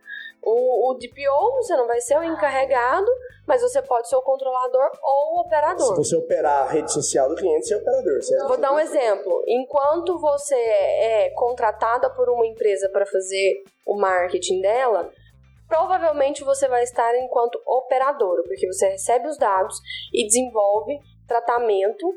O, 0.43 0.91
o 0.91 0.95
DPO, 0.95 1.57
você 1.57 1.77
não 1.77 1.87
vai 1.87 2.01
ser 2.01 2.17
o 2.17 2.25
encarregado, 2.25 3.07
mas 3.47 3.61
você 3.61 3.83
pode 3.83 4.09
ser 4.09 4.17
o 4.17 4.23
controlador 4.23 4.91
ou 5.03 5.37
o 5.37 5.41
operador. 5.41 5.89
Se 5.89 5.95
você 5.97 6.17
operar 6.17 6.63
a 6.63 6.71
rede 6.71 6.91
social 6.93 7.29
do 7.29 7.35
cliente, 7.35 7.67
você 7.67 7.75
é 7.75 7.77
operador, 7.77 8.23
certo? 8.23 8.49
Vou 8.49 8.57
dar 8.57 8.73
um 8.73 8.79
exemplo. 8.79 9.45
Enquanto 9.47 10.19
você 10.19 10.55
é 10.55 11.31
contratada 11.37 12.09
por 12.11 12.31
uma 12.31 12.47
empresa 12.47 12.89
para 12.89 13.05
fazer 13.05 13.63
o 13.85 13.99
marketing 13.99 14.63
dela, 14.63 15.11
provavelmente 15.71 16.43
você 16.43 16.69
vai 16.69 16.83
estar 16.83 17.17
enquanto 17.17 17.63
operador, 17.65 18.43
porque 18.43 18.67
você 18.67 18.89
recebe 18.89 19.29
os 19.29 19.39
dados 19.39 19.81
e 20.13 20.27
desenvolve 20.27 20.99
tratamento 21.27 22.13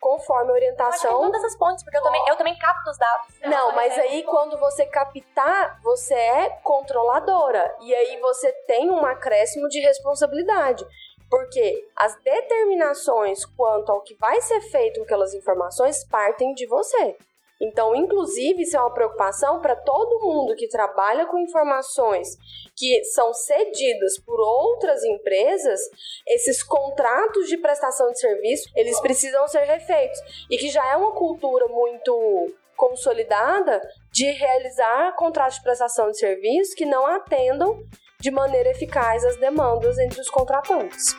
conforme 0.00 0.50
a 0.50 0.54
orientação. 0.54 1.10
tem 1.10 1.20
todas 1.20 1.44
essas 1.44 1.56
pontes, 1.56 1.84
porque 1.84 1.96
eu 1.96 2.02
também, 2.02 2.24
eu 2.28 2.36
também 2.36 2.58
capto 2.58 2.90
os 2.90 2.98
dados. 2.98 3.40
Não, 3.42 3.72
mas 3.72 3.96
aí 3.96 4.24
quando 4.24 4.58
você 4.58 4.84
captar, 4.86 5.80
você 5.82 6.14
é 6.14 6.50
controladora. 6.62 7.74
E 7.80 7.94
aí 7.94 8.20
você 8.20 8.52
tem 8.66 8.90
um 8.90 9.06
acréscimo 9.06 9.68
de 9.68 9.80
responsabilidade. 9.80 10.84
Porque 11.28 11.88
as 11.96 12.14
determinações 12.22 13.44
quanto 13.44 13.90
ao 13.90 14.02
que 14.02 14.14
vai 14.14 14.40
ser 14.40 14.60
feito 14.60 14.98
com 14.98 15.04
aquelas 15.04 15.34
informações 15.34 16.04
partem 16.08 16.52
de 16.54 16.66
você. 16.66 17.16
Então, 17.60 17.94
inclusive, 17.94 18.62
isso 18.62 18.76
é 18.76 18.80
uma 18.80 18.92
preocupação 18.92 19.60
para 19.60 19.74
todo 19.74 20.20
mundo 20.20 20.54
que 20.54 20.68
trabalha 20.68 21.26
com 21.26 21.38
informações 21.38 22.36
que 22.76 23.02
são 23.04 23.32
cedidas 23.32 24.18
por 24.18 24.38
outras 24.38 25.02
empresas, 25.02 25.80
esses 26.26 26.62
contratos 26.62 27.48
de 27.48 27.56
prestação 27.56 28.10
de 28.12 28.20
serviço, 28.20 28.70
eles 28.76 29.00
precisam 29.00 29.48
ser 29.48 29.62
refeitos. 29.62 30.18
E 30.50 30.58
que 30.58 30.68
já 30.68 30.86
é 30.86 30.96
uma 30.96 31.12
cultura 31.12 31.66
muito 31.68 32.52
consolidada 32.76 33.80
de 34.12 34.30
realizar 34.32 35.16
contratos 35.16 35.56
de 35.56 35.62
prestação 35.62 36.10
de 36.10 36.18
serviço 36.18 36.76
que 36.76 36.84
não 36.84 37.06
atendam 37.06 37.82
de 38.20 38.30
maneira 38.30 38.70
eficaz 38.70 39.24
as 39.24 39.36
demandas 39.36 39.98
entre 39.98 40.20
os 40.20 40.28
contratantes. 40.28 41.16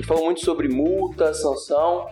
Gente 0.00 0.06
falou 0.06 0.24
muito 0.24 0.40
sobre 0.40 0.68
multa, 0.68 1.34
sanção, 1.34 2.08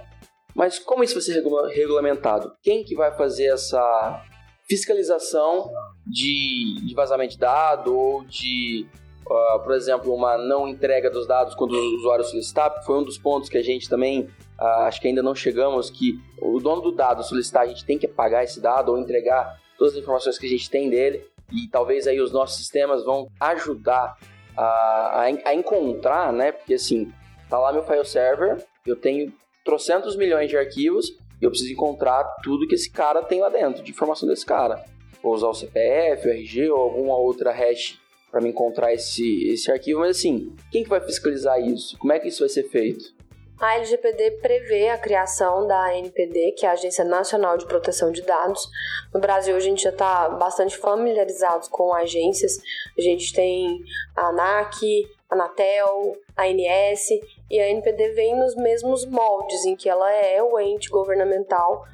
mas 0.54 0.78
como 0.78 1.02
isso 1.02 1.14
vai 1.14 1.22
ser 1.22 1.34
regula- 1.34 1.68
regulamentado? 1.68 2.52
Quem 2.62 2.84
que 2.84 2.94
vai 2.94 3.16
fazer 3.16 3.46
essa 3.46 4.22
fiscalização 4.68 5.70
de, 6.06 6.76
de 6.84 6.94
vazamento 6.94 7.32
de 7.32 7.38
dado 7.38 7.96
ou 7.96 8.24
de, 8.24 8.86
ah, 9.30 9.60
por 9.62 9.74
exemplo, 9.74 10.14
uma 10.14 10.36
não 10.36 10.68
entrega 10.68 11.10
dos 11.10 11.26
dados 11.26 11.54
quando 11.54 11.72
o 11.72 11.96
usuário 11.96 12.24
solicitar? 12.24 12.82
Foi 12.84 12.98
um 12.98 13.04
dos 13.04 13.18
pontos 13.18 13.48
que 13.48 13.56
a 13.56 13.62
gente 13.62 13.88
também, 13.88 14.28
ah, 14.58 14.86
acho 14.86 15.00
que 15.00 15.08
ainda 15.08 15.22
não 15.22 15.34
chegamos, 15.34 15.88
que 15.90 16.18
o 16.42 16.60
dono 16.60 16.82
do 16.82 16.92
dado 16.92 17.22
solicitar, 17.22 17.62
a 17.62 17.66
gente 17.66 17.84
tem 17.84 17.98
que 17.98 18.06
pagar 18.06 18.44
esse 18.44 18.60
dado 18.60 18.92
ou 18.92 18.98
entregar 18.98 19.58
todas 19.78 19.94
as 19.94 20.00
informações 20.00 20.38
que 20.38 20.46
a 20.46 20.50
gente 20.50 20.68
tem 20.68 20.90
dele 20.90 21.24
e 21.50 21.68
talvez 21.68 22.06
aí 22.06 22.20
os 22.20 22.32
nossos 22.32 22.58
sistemas 22.58 23.04
vão 23.04 23.28
ajudar 23.40 24.18
a, 24.54 24.62
a, 24.62 25.22
a 25.22 25.54
encontrar, 25.54 26.32
né? 26.32 26.52
Porque 26.52 26.74
assim, 26.74 27.10
tá 27.48 27.58
lá 27.58 27.72
meu 27.72 27.82
file 27.82 28.04
server, 28.04 28.64
eu 28.86 28.96
tenho 28.96 29.32
trocentos 29.64 30.16
milhões 30.16 30.48
de 30.48 30.56
arquivos 30.56 31.10
e 31.40 31.44
eu 31.44 31.50
preciso 31.50 31.72
encontrar 31.72 32.24
tudo 32.42 32.66
que 32.66 32.74
esse 32.74 32.90
cara 32.90 33.22
tem 33.22 33.40
lá 33.40 33.48
dentro, 33.48 33.82
de 33.82 33.90
informação 33.90 34.28
desse 34.28 34.44
cara. 34.44 34.84
Vou 35.22 35.34
usar 35.34 35.48
o 35.48 35.54
CPF, 35.54 36.28
o 36.28 36.30
RG 36.30 36.70
ou 36.70 36.80
alguma 36.80 37.16
outra 37.16 37.52
hash 37.52 37.98
para 38.30 38.40
me 38.40 38.50
encontrar 38.50 38.92
esse, 38.92 39.48
esse 39.48 39.70
arquivo, 39.70 40.00
mas 40.00 40.18
assim, 40.18 40.54
quem 40.70 40.82
que 40.82 40.88
vai 40.88 41.00
fiscalizar 41.00 41.60
isso? 41.60 41.96
Como 41.98 42.12
é 42.12 42.18
que 42.18 42.28
isso 42.28 42.40
vai 42.40 42.48
ser 42.48 42.64
feito? 42.64 43.16
A 43.60 43.74
LGPD 43.74 44.38
prevê 44.40 44.88
a 44.88 44.98
criação 44.98 45.66
da 45.66 45.90
ANPD, 45.90 46.52
que 46.52 46.64
é 46.64 46.68
a 46.68 46.72
Agência 46.72 47.04
Nacional 47.04 47.58
de 47.58 47.66
Proteção 47.66 48.12
de 48.12 48.22
Dados. 48.22 48.68
No 49.12 49.18
Brasil, 49.18 49.56
a 49.56 49.60
gente 49.60 49.82
já 49.82 49.90
está 49.90 50.28
bastante 50.28 50.76
familiarizado 50.76 51.68
com 51.68 51.92
agências. 51.92 52.60
A 52.96 53.00
gente 53.00 53.32
tem 53.32 53.80
a 54.14 54.28
ANAC, 54.28 55.08
a 55.28 55.34
Anatel, 55.34 56.16
a 56.36 56.44
ANS, 56.44 57.08
e 57.50 57.60
a 57.60 57.66
ANPD 57.66 58.10
vem 58.10 58.36
nos 58.36 58.54
mesmos 58.54 59.06
moldes, 59.06 59.64
em 59.64 59.76
que 59.76 59.88
ela 59.88 60.10
é 60.12 60.42
o 60.42 60.58
ente 60.58 60.88
governamental 60.88 61.84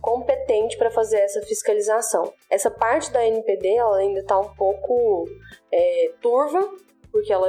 competente 0.00 0.76
para 0.76 0.90
fazer 0.90 1.18
essa 1.20 1.40
fiscalização. 1.42 2.32
Essa 2.50 2.70
parte 2.70 3.10
da 3.10 3.26
NPD 3.26 3.76
ela 3.76 3.96
ainda 3.96 4.20
está 4.20 4.38
um 4.38 4.54
pouco 4.54 5.24
é, 5.72 6.12
turva, 6.20 6.60
porque 7.10 7.32
ela 7.32 7.48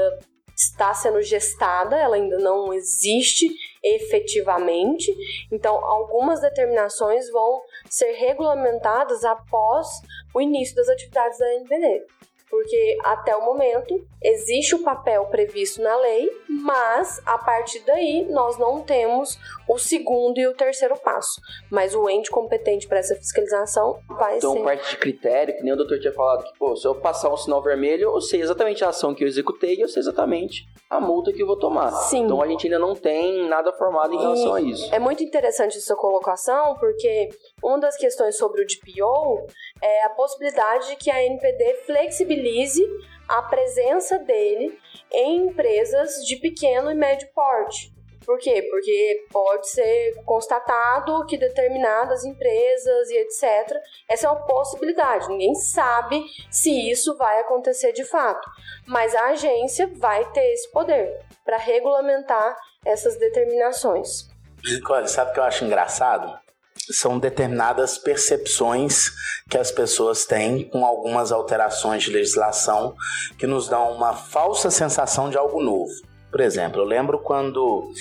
está 0.56 0.94
sendo 0.94 1.22
gestada, 1.22 1.98
ela 1.98 2.16
ainda 2.16 2.38
não 2.40 2.74
existe 2.74 3.50
efetivamente. 3.84 5.14
Então, 5.52 5.84
algumas 5.84 6.40
determinações 6.40 7.30
vão 7.30 7.62
ser 7.90 8.14
regulamentadas 8.14 9.26
após 9.26 9.88
o 10.34 10.42
início 10.42 10.76
das 10.76 10.88
atividades 10.88 11.38
da 11.38 11.54
NPD. 11.56 12.06
Porque 12.50 12.98
até 13.04 13.36
o 13.36 13.44
momento 13.44 14.00
existe 14.24 14.76
o 14.76 14.84
papel 14.84 15.26
previsto 15.26 15.82
na 15.82 15.96
lei, 15.98 16.30
mas 16.48 17.22
a 17.26 17.38
partir 17.38 17.80
daí 17.86 18.26
nós 18.30 18.58
não 18.58 18.82
temos 18.82 19.38
o 19.68 19.78
segundo 19.78 20.38
e 20.40 20.48
o 20.48 20.54
terceiro 20.54 20.96
passo. 20.98 21.42
Mas 21.72 21.96
o 21.96 22.10
ente 22.10 22.30
competente 22.30 22.88
para 22.88 23.00
essa 23.00 23.16
fiscalização 23.16 24.00
vai 24.10 24.38
Então, 24.38 24.54
ser. 24.54 24.64
parte 24.64 24.90
de 24.92 24.98
critério, 24.98 25.56
que 25.58 25.64
nem 25.64 25.74
o 25.74 25.76
doutor 25.76 26.00
tinha 26.00 26.14
falado, 26.14 26.44
que, 26.44 26.58
pô, 26.58 26.76
se 26.76 26.88
eu 26.88 26.96
passar 26.96 27.32
um 27.34 27.38
sinal 27.38 27.62
vermelho, 27.62 28.14
eu 28.14 28.22
sei 28.22 28.42
exatamente 28.42 28.84
a 28.86 28.90
ação 28.90 29.14
que 29.14 29.24
eu 29.24 29.28
executei 29.28 29.76
e 29.76 29.82
eu 29.82 29.88
sei 29.90 30.00
exatamente 30.02 30.64
a 30.90 31.00
multa 31.00 31.34
que 31.34 31.42
eu 31.42 31.48
vou 31.48 31.58
tomar. 31.58 31.92
Sim. 31.92 32.24
Então, 32.26 32.42
a 32.42 32.48
gente 32.48 32.68
ainda 32.68 32.80
não 32.80 32.94
tem 32.96 33.48
nada 33.50 33.74
formado 33.74 34.14
em 34.14 34.18
relação 34.20 34.54
a 34.54 34.62
isso. 34.62 34.94
É 34.94 35.00
muito 35.00 35.24
interessante 35.24 35.78
essa 35.78 35.96
colocação, 35.96 36.76
porque 36.80 37.30
uma 37.66 37.80
das 37.80 37.98
questões 37.98 38.38
sobre 38.38 38.62
o 38.62 38.66
DPO 38.68 39.48
é 39.82 40.04
a 40.04 40.10
possibilidade 40.10 40.90
de 40.90 40.96
que 40.98 41.10
a 41.10 41.24
NPD 41.24 41.82
flexibilize 41.86 42.84
a 43.28 43.42
presença 43.42 44.20
dele 44.20 44.78
em 45.12 45.48
empresas 45.48 46.24
de 46.26 46.36
pequeno 46.36 46.92
e 46.92 46.96
médio 46.96 47.28
porte. 47.34 47.92
Por 48.24 48.40
quê? 48.40 48.68
Porque 48.72 49.28
pode 49.32 49.70
ser 49.70 50.16
constatado 50.26 51.26
que 51.28 51.38
determinadas 51.38 52.26
empresas 52.26 53.10
e 53.10 53.18
etc. 53.18 53.78
Essa 54.10 54.28
é 54.28 54.30
uma 54.32 54.46
possibilidade. 54.46 55.28
Ninguém 55.28 55.54
sabe 55.54 56.24
se 56.50 56.90
isso 56.90 57.16
vai 57.18 57.40
acontecer 57.42 57.94
de 57.94 58.04
fato. 58.04 58.50
Mas 58.88 59.14
a 59.14 59.28
agência 59.28 59.88
vai 59.96 60.26
ter 60.32 60.54
esse 60.54 60.72
poder 60.72 61.20
para 61.44 61.58
regulamentar 61.58 62.58
essas 62.84 63.16
determinações. 63.16 64.28
Nicole, 64.64 65.08
sabe 65.08 65.30
o 65.30 65.34
que 65.36 65.40
eu 65.40 65.44
acho 65.44 65.64
engraçado? 65.64 66.45
São 66.92 67.20
determinadas 67.20 67.98
percepções 67.98 69.12
que 69.50 69.58
as 69.58 69.72
pessoas 69.72 70.26
têm 70.26 70.64
com 70.70 70.86
algumas 70.86 71.32
alterações 71.32 72.04
de 72.04 72.12
legislação 72.12 72.96
que 73.38 73.48
nos 73.48 73.68
dão 73.68 73.92
uma 73.92 74.14
falsa 74.14 74.70
sensação 74.72 75.30
de 75.30 75.38
algo 75.38 75.62
novo. 75.62 75.92
Por 76.32 76.42
exemplo, 76.42 76.82
eu 76.82 76.86
lembro 76.86 77.20
quando 77.20 77.92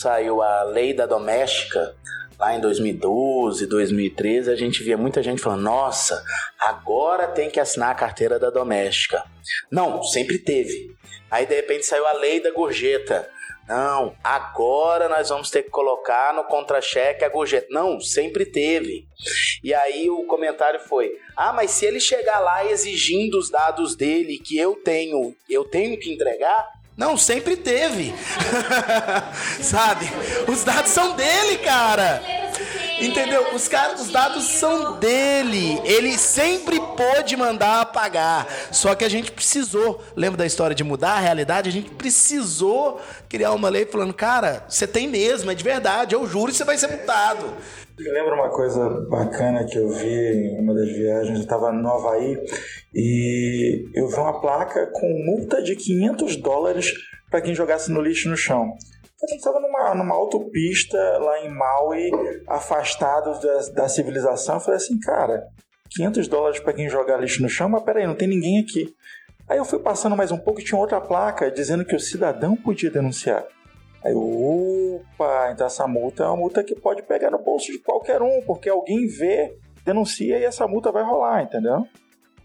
saiu 0.00 0.42
a 0.42 0.62
lei 0.64 0.92
da 0.92 1.06
doméstica, 1.06 1.94
lá 2.38 2.54
em 2.54 2.60
2012, 2.60 3.66
2013, 3.66 4.50
a 4.50 4.56
gente 4.56 4.82
via 4.82 4.98
muita 4.98 5.22
gente 5.22 5.40
falando: 5.40 5.62
nossa, 5.62 6.22
agora 6.58 7.28
tem 7.28 7.48
que 7.48 7.60
assinar 7.60 7.90
a 7.90 7.94
carteira 7.94 8.38
da 8.38 8.50
doméstica. 8.50 9.24
Não, 9.70 10.02
sempre 10.02 10.38
teve. 10.38 10.94
Aí 11.30 11.46
de 11.46 11.54
repente 11.54 11.86
saiu 11.86 12.06
a 12.06 12.12
lei 12.12 12.42
da 12.42 12.50
gorjeta. 12.50 13.28
Não, 13.68 14.14
agora 14.22 15.08
nós 15.08 15.28
vamos 15.28 15.50
ter 15.50 15.62
que 15.62 15.70
colocar 15.70 16.34
no 16.34 16.44
contra-cheque 16.44 17.24
a 17.24 17.28
gorjeta. 17.28 17.68
Não, 17.70 18.00
sempre 18.00 18.44
teve. 18.44 19.06
E 19.62 19.72
aí 19.72 20.10
o 20.10 20.24
comentário 20.24 20.80
foi: 20.80 21.12
"Ah, 21.36 21.52
mas 21.52 21.70
se 21.70 21.86
ele 21.86 22.00
chegar 22.00 22.40
lá 22.40 22.64
exigindo 22.64 23.38
os 23.38 23.50
dados 23.50 23.94
dele 23.94 24.38
que 24.38 24.58
eu 24.58 24.74
tenho, 24.74 25.34
eu 25.48 25.64
tenho 25.64 25.98
que 25.98 26.12
entregar?" 26.12 26.68
Não, 26.96 27.16
sempre 27.16 27.56
teve. 27.56 28.12
Sabe? 29.62 30.06
Os 30.46 30.62
dados 30.62 30.90
são 30.90 31.16
dele, 31.16 31.56
cara. 31.58 32.22
Entendeu? 33.02 33.54
Os, 33.54 33.68
caras, 33.68 34.00
os 34.00 34.10
dados 34.10 34.44
são 34.44 34.98
dele. 34.98 35.80
Ele 35.84 36.16
sempre 36.16 36.78
pôde 36.78 37.36
mandar 37.36 37.80
apagar. 37.80 38.46
Só 38.70 38.94
que 38.94 39.04
a 39.04 39.08
gente 39.08 39.32
precisou. 39.32 40.00
Lembra 40.16 40.38
da 40.38 40.46
história 40.46 40.74
de 40.74 40.84
mudar 40.84 41.14
a 41.14 41.20
realidade? 41.20 41.68
A 41.68 41.72
gente 41.72 41.90
precisou 41.90 43.00
criar 43.28 43.52
uma 43.52 43.68
lei 43.68 43.86
falando, 43.86 44.14
cara, 44.14 44.64
você 44.68 44.86
tem 44.86 45.08
mesmo, 45.08 45.50
é 45.50 45.54
de 45.54 45.64
verdade, 45.64 46.14
eu 46.14 46.26
juro, 46.26 46.50
e 46.50 46.54
você 46.54 46.64
vai 46.64 46.76
ser 46.76 46.88
multado. 46.88 47.46
Eu 47.98 48.12
lembro 48.12 48.34
uma 48.34 48.50
coisa 48.50 48.88
bacana 49.08 49.64
que 49.64 49.78
eu 49.78 49.88
vi 49.90 50.08
em 50.08 50.60
uma 50.60 50.74
das 50.74 50.88
viagens, 50.88 51.36
eu 51.36 51.42
estava 51.42 51.72
no 51.72 51.88
Havaí 51.88 52.38
e 52.94 53.88
eu 53.94 54.08
vi 54.08 54.16
uma 54.16 54.40
placa 54.40 54.90
com 54.92 55.08
multa 55.24 55.62
de 55.62 55.76
500 55.76 56.36
dólares 56.36 56.92
para 57.30 57.40
quem 57.40 57.54
jogasse 57.54 57.90
no 57.90 58.00
lixo 58.00 58.28
no 58.28 58.36
chão. 58.36 58.76
A 59.22 59.26
gente 59.28 59.38
estava 59.38 59.60
numa, 59.60 59.94
numa 59.94 60.14
autopista 60.14 60.98
lá 61.18 61.38
em 61.44 61.48
Maui, 61.48 62.10
afastados 62.48 63.40
da, 63.40 63.82
da 63.82 63.88
civilização. 63.88 64.56
Eu 64.56 64.60
falei 64.60 64.76
assim, 64.78 64.98
cara, 64.98 65.46
500 65.90 66.26
dólares 66.26 66.60
para 66.60 66.72
quem 66.72 66.88
jogar 66.88 67.18
lixo 67.18 67.40
no 67.40 67.48
chão, 67.48 67.68
mas 67.68 67.84
peraí, 67.84 68.04
não 68.04 68.16
tem 68.16 68.26
ninguém 68.26 68.58
aqui. 68.58 68.92
Aí 69.48 69.58
eu 69.58 69.64
fui 69.64 69.78
passando 69.78 70.16
mais 70.16 70.32
um 70.32 70.38
pouco 70.38 70.60
e 70.60 70.64
tinha 70.64 70.80
outra 70.80 71.00
placa 71.00 71.50
dizendo 71.50 71.84
que 71.84 71.94
o 71.94 72.00
cidadão 72.00 72.56
podia 72.56 72.90
denunciar. 72.90 73.44
Aí, 74.04 74.12
opa, 74.12 75.50
então 75.52 75.66
essa 75.66 75.86
multa 75.86 76.24
é 76.24 76.26
uma 76.26 76.36
multa 76.36 76.64
que 76.64 76.74
pode 76.74 77.02
pegar 77.02 77.30
no 77.30 77.38
bolso 77.38 77.70
de 77.70 77.78
qualquer 77.78 78.20
um, 78.20 78.42
porque 78.44 78.68
alguém 78.68 79.06
vê, 79.06 79.56
denuncia 79.84 80.38
e 80.38 80.44
essa 80.44 80.66
multa 80.66 80.90
vai 80.90 81.04
rolar, 81.04 81.42
entendeu? 81.44 81.86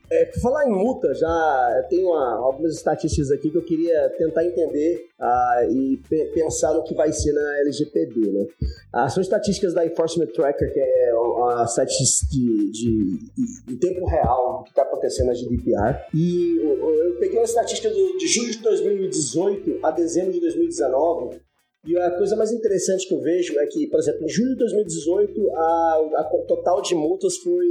É, 0.10 0.26
por 0.26 0.40
falar 0.40 0.66
em 0.68 0.72
multa, 0.72 1.14
já 1.14 1.86
tem 1.90 2.06
uma, 2.06 2.36
algumas 2.38 2.74
estatísticas 2.76 3.30
aqui 3.30 3.50
que 3.50 3.58
eu 3.58 3.64
queria 3.64 4.10
tentar 4.18 4.46
entender 4.46 5.06
ah, 5.20 5.68
e 5.70 5.98
pe 6.10 6.26
pensar 6.34 6.74
no 6.74 6.84
que 6.84 6.96
vai 6.96 7.12
ser 7.12 7.34
na 7.34 7.60
LGPD. 7.62 8.32
Né? 8.32 8.46
Ah, 8.94 9.10
são 9.10 9.22
estatísticas 9.22 9.74
da 9.74 9.86
Enforcement 9.86 10.28
Tracker, 10.28 10.74
que 10.74 10.80
é 10.80 11.12
a 11.56 11.68
site 11.68 12.04
de, 12.30 12.72
de, 12.72 13.18
de, 13.36 13.66
de 13.68 13.76
tempo 13.78 14.06
real 14.06 14.60
do 14.60 14.64
que 14.64 14.70
está 14.70 14.84
acontecendo 14.84 15.28
na 15.28 15.34
GDPR. 15.34 16.06
E 16.14 16.58
eu, 16.58 17.06
eu 17.06 17.20
peguei 17.20 17.38
uma 17.38 17.46
estatística 17.46 17.90
do, 17.90 18.18
de 18.18 18.28
julho 18.28 18.52
de 18.52 18.60
2018 18.60 19.80
a 19.84 19.92
dezembro 19.92 20.32
de 20.32 20.40
2019 20.40 21.48
e 21.86 21.98
a 21.98 22.12
coisa 22.12 22.36
mais 22.36 22.52
interessante 22.52 23.08
que 23.08 23.14
eu 23.14 23.22
vejo 23.22 23.58
é 23.60 23.66
que, 23.66 23.88
por 23.88 24.00
exemplo, 24.00 24.26
em 24.26 24.30
julho 24.30 24.52
de 24.52 24.58
2018, 24.58 25.52
a, 25.56 26.10
a 26.18 26.24
total 26.46 26.82
de 26.82 26.94
multas 26.94 27.38
foi 27.38 27.66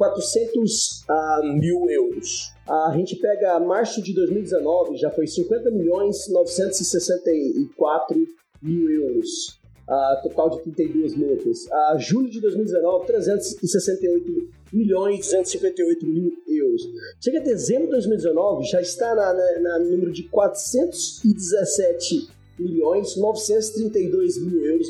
400 0.00 1.04
uh, 1.10 1.42
mil 1.58 1.90
euros. 1.90 2.54
A 2.66 2.90
gente 2.96 3.16
pega 3.16 3.60
março 3.60 4.00
de 4.00 4.14
2019, 4.14 4.96
já 4.96 5.10
foi 5.10 5.26
50 5.26 5.70
milhões 5.70 6.26
964 6.30 8.16
mil 8.62 8.90
euros. 8.90 9.60
Uh, 9.86 10.22
total 10.22 10.48
de 10.50 10.60
32 10.62 11.14
multas. 11.16 11.70
A 11.70 11.96
uh, 11.96 11.98
julho 11.98 12.30
de 12.30 12.40
2019, 12.40 13.06
368 13.08 14.48
milhões 14.72 15.26
258 15.26 16.06
mil 16.06 16.32
euros. 16.48 16.80
Chega 17.20 17.40
a 17.40 17.42
dezembro 17.42 17.84
de 17.86 17.92
2019, 17.92 18.64
já 18.70 18.80
está 18.80 19.14
na, 19.14 19.34
na, 19.34 19.60
na 19.60 19.80
número 19.80 20.10
de 20.12 20.22
417 20.22 22.39
milhões 22.60 23.16
932 23.16 24.44
mil 24.44 24.64
euros, 24.64 24.88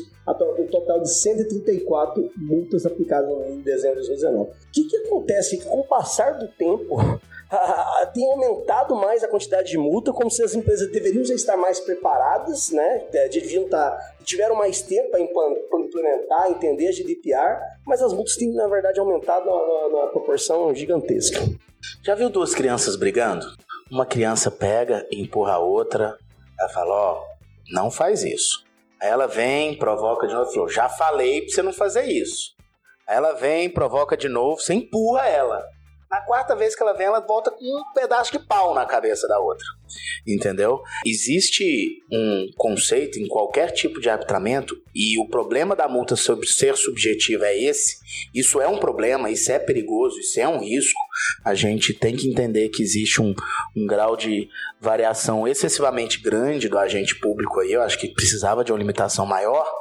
um 0.59 0.67
total 0.67 1.01
de 1.01 1.13
134 1.13 2.31
multas 2.37 2.85
aplicadas 2.85 3.31
em 3.49 3.61
dezembro 3.61 4.01
de 4.01 4.07
2019. 4.07 4.49
O 4.49 4.71
que, 4.71 4.83
que 4.83 4.97
acontece? 4.97 5.57
Que 5.57 5.65
com 5.65 5.79
o 5.79 5.87
passar 5.87 6.37
do 6.37 6.47
tempo, 6.47 6.95
tem 8.13 8.31
aumentado 8.31 8.95
mais 8.95 9.23
a 9.23 9.27
quantidade 9.27 9.71
de 9.71 9.77
multa, 9.77 10.13
como 10.13 10.29
se 10.29 10.43
as 10.43 10.55
empresas 10.55 10.89
deveriam 10.91 11.23
já 11.23 11.33
estar 11.33 11.57
mais 11.57 11.79
preparadas, 11.79 12.71
né? 12.71 13.05
É, 13.13 13.27
deviam 13.27 13.65
estar, 13.65 13.91
tá, 13.91 14.15
tiveram 14.23 14.55
mais 14.55 14.81
tempo 14.81 15.11
para 15.11 15.21
implementar, 15.21 16.49
entender 16.49 16.87
a 16.87 16.91
GDPR, 16.91 17.59
mas 17.85 18.01
as 18.01 18.13
multas 18.13 18.35
têm, 18.35 18.53
na 18.53 18.67
verdade, 18.67 18.99
aumentado 18.99 19.45
na, 19.45 20.07
proporção 20.07 20.73
gigantesca. 20.73 21.39
Já 22.03 22.15
viu 22.15 22.29
duas 22.29 22.53
crianças 22.53 22.95
brigando? 22.95 23.45
Uma 23.89 24.05
criança 24.05 24.49
pega 24.49 25.05
e 25.11 25.21
empurra 25.21 25.53
a 25.53 25.59
outra, 25.59 26.17
ela 26.57 26.69
fala, 26.69 26.93
ó, 26.93 27.30
não 27.71 27.89
faz 27.89 28.23
isso. 28.23 28.63
Aí 29.01 29.09
ela 29.09 29.27
vem, 29.27 29.77
provoca 29.77 30.27
de 30.27 30.33
novo, 30.33 30.51
falou, 30.51 30.69
já 30.69 30.87
falei 30.87 31.41
pra 31.41 31.49
você 31.49 31.61
não 31.61 31.73
fazer 31.73 32.05
isso. 32.05 32.55
Aí 33.07 33.17
ela 33.17 33.33
vem, 33.33 33.69
provoca 33.69 34.15
de 34.15 34.29
novo, 34.29 34.61
você 34.61 34.73
empurra 34.73 35.27
ela. 35.27 35.63
Na 36.11 36.19
quarta 36.19 36.57
vez 36.57 36.75
que 36.75 36.83
ela 36.83 36.91
vem, 36.91 37.07
ela 37.07 37.21
volta 37.21 37.49
com 37.49 37.63
um 37.63 37.93
pedaço 37.93 38.33
de 38.33 38.39
pau 38.39 38.75
na 38.75 38.85
cabeça 38.85 39.29
da 39.29 39.39
outra. 39.39 39.65
Entendeu? 40.27 40.81
Existe 41.05 42.03
um 42.11 42.49
conceito 42.57 43.17
em 43.17 43.29
qualquer 43.29 43.71
tipo 43.71 44.01
de 44.01 44.09
arbitramento, 44.09 44.75
e 44.93 45.17
o 45.17 45.29
problema 45.29 45.73
da 45.73 45.87
multa 45.87 46.17
sobre 46.17 46.45
ser 46.47 46.75
subjetiva 46.75 47.47
é 47.47 47.63
esse. 47.63 47.95
Isso 48.35 48.59
é 48.59 48.67
um 48.67 48.77
problema, 48.77 49.31
isso 49.31 49.49
é 49.53 49.57
perigoso, 49.57 50.19
isso 50.19 50.37
é 50.37 50.45
um 50.45 50.59
risco. 50.59 50.99
A 51.45 51.53
gente 51.53 51.93
tem 51.93 52.13
que 52.13 52.27
entender 52.27 52.67
que 52.67 52.83
existe 52.83 53.21
um, 53.21 53.33
um 53.75 53.87
grau 53.87 54.17
de 54.17 54.49
variação 54.81 55.47
excessivamente 55.47 56.19
grande 56.19 56.67
do 56.67 56.79
agente 56.79 57.19
público 57.19 57.59
aí, 57.59 57.71
eu 57.71 57.83
acho 57.83 57.99
que 57.99 58.07
precisava 58.07 58.63
de 58.63 58.71
uma 58.71 58.79
limitação 58.79 59.27
maior, 59.27 59.71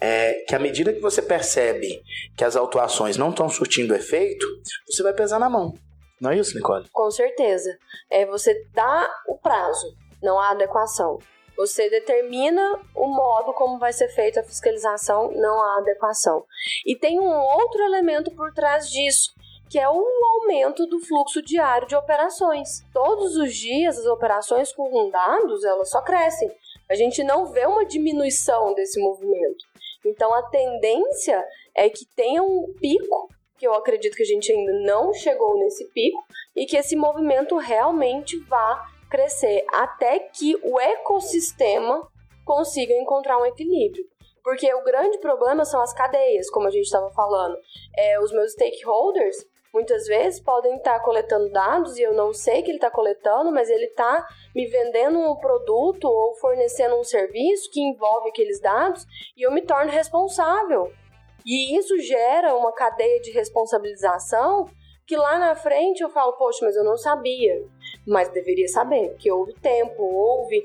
é 0.00 0.44
que 0.48 0.54
à 0.54 0.58
medida 0.58 0.94
que 0.94 1.00
você 1.00 1.20
percebe 1.20 2.02
que 2.34 2.42
as 2.42 2.56
autuações 2.56 3.18
não 3.18 3.28
estão 3.28 3.50
surtindo 3.50 3.94
efeito, 3.94 4.46
você 4.88 5.02
vai 5.02 5.12
pesar 5.12 5.38
na 5.38 5.50
mão. 5.50 5.74
Não 6.18 6.30
é 6.30 6.38
isso, 6.38 6.54
Nicole? 6.54 6.88
Com 6.90 7.10
certeza. 7.10 7.70
É 8.10 8.24
você 8.24 8.54
dá 8.74 9.10
o 9.28 9.36
prazo, 9.36 9.94
não 10.22 10.38
a 10.38 10.50
adequação. 10.50 11.18
Você 11.56 11.90
determina 11.90 12.80
o 12.94 13.06
modo 13.08 13.52
como 13.52 13.78
vai 13.78 13.92
ser 13.92 14.08
feita 14.08 14.40
a 14.40 14.44
fiscalização, 14.44 15.30
não 15.32 15.60
a 15.60 15.78
adequação. 15.78 16.44
E 16.86 16.96
tem 16.96 17.20
um 17.20 17.30
outro 17.30 17.82
elemento 17.82 18.30
por 18.30 18.52
trás 18.54 18.88
disso, 18.88 19.34
que 19.70 19.78
é 19.78 19.88
o 19.88 20.04
aumento 20.34 20.84
do 20.86 20.98
fluxo 20.98 21.40
diário 21.40 21.86
de 21.86 21.94
operações. 21.94 22.84
Todos 22.92 23.36
os 23.36 23.54
dias 23.54 23.96
as 23.96 24.06
operações 24.06 24.72
com 24.72 25.08
dados 25.10 25.64
elas 25.64 25.88
só 25.90 26.02
crescem. 26.02 26.50
A 26.90 26.96
gente 26.96 27.22
não 27.22 27.46
vê 27.46 27.64
uma 27.66 27.86
diminuição 27.86 28.74
desse 28.74 29.00
movimento. 29.00 29.64
Então 30.04 30.34
a 30.34 30.42
tendência 30.42 31.44
é 31.74 31.88
que 31.88 32.04
tenha 32.16 32.42
um 32.42 32.74
pico, 32.80 33.28
que 33.56 33.66
eu 33.66 33.72
acredito 33.74 34.16
que 34.16 34.24
a 34.24 34.26
gente 34.26 34.50
ainda 34.50 34.72
não 34.80 35.14
chegou 35.14 35.56
nesse 35.56 35.86
pico, 35.92 36.20
e 36.56 36.66
que 36.66 36.76
esse 36.76 36.96
movimento 36.96 37.56
realmente 37.56 38.36
vá 38.46 38.84
crescer 39.08 39.64
até 39.72 40.18
que 40.18 40.56
o 40.64 40.80
ecossistema 40.80 42.08
consiga 42.44 42.92
encontrar 42.94 43.38
um 43.38 43.46
equilíbrio. 43.46 44.04
Porque 44.42 44.72
o 44.74 44.82
grande 44.82 45.18
problema 45.18 45.64
são 45.64 45.80
as 45.80 45.92
cadeias, 45.92 46.50
como 46.50 46.66
a 46.66 46.70
gente 46.70 46.86
estava 46.86 47.10
falando. 47.10 47.56
É, 47.96 48.18
os 48.20 48.32
meus 48.32 48.52
stakeholders, 48.52 49.36
muitas 49.72 50.06
vezes 50.06 50.40
podem 50.40 50.76
estar 50.76 50.98
tá 50.98 51.00
coletando 51.00 51.50
dados 51.50 51.96
e 51.96 52.02
eu 52.02 52.12
não 52.12 52.32
sei 52.32 52.62
que 52.62 52.70
ele 52.70 52.78
está 52.78 52.90
coletando, 52.90 53.52
mas 53.52 53.70
ele 53.70 53.86
está 53.86 54.26
me 54.54 54.66
vendendo 54.66 55.18
um 55.18 55.36
produto 55.36 56.04
ou 56.04 56.34
fornecendo 56.36 56.96
um 56.96 57.04
serviço 57.04 57.70
que 57.70 57.80
envolve 57.80 58.28
aqueles 58.28 58.60
dados 58.60 59.06
e 59.36 59.46
eu 59.46 59.52
me 59.52 59.62
torno 59.62 59.90
responsável. 59.90 60.92
E 61.44 61.76
isso 61.78 61.98
gera 61.98 62.54
uma 62.54 62.72
cadeia 62.72 63.20
de 63.20 63.30
responsabilização 63.30 64.66
que 65.06 65.16
lá 65.16 65.38
na 65.38 65.56
frente 65.56 66.02
eu 66.02 66.08
falo, 66.08 66.34
poxa, 66.34 66.64
mas 66.64 66.76
eu 66.76 66.84
não 66.84 66.96
sabia. 66.96 67.64
Mas 68.06 68.28
deveria 68.28 68.68
saber, 68.68 69.10
porque 69.10 69.30
houve 69.30 69.52
tempo, 69.54 70.00
houve 70.02 70.62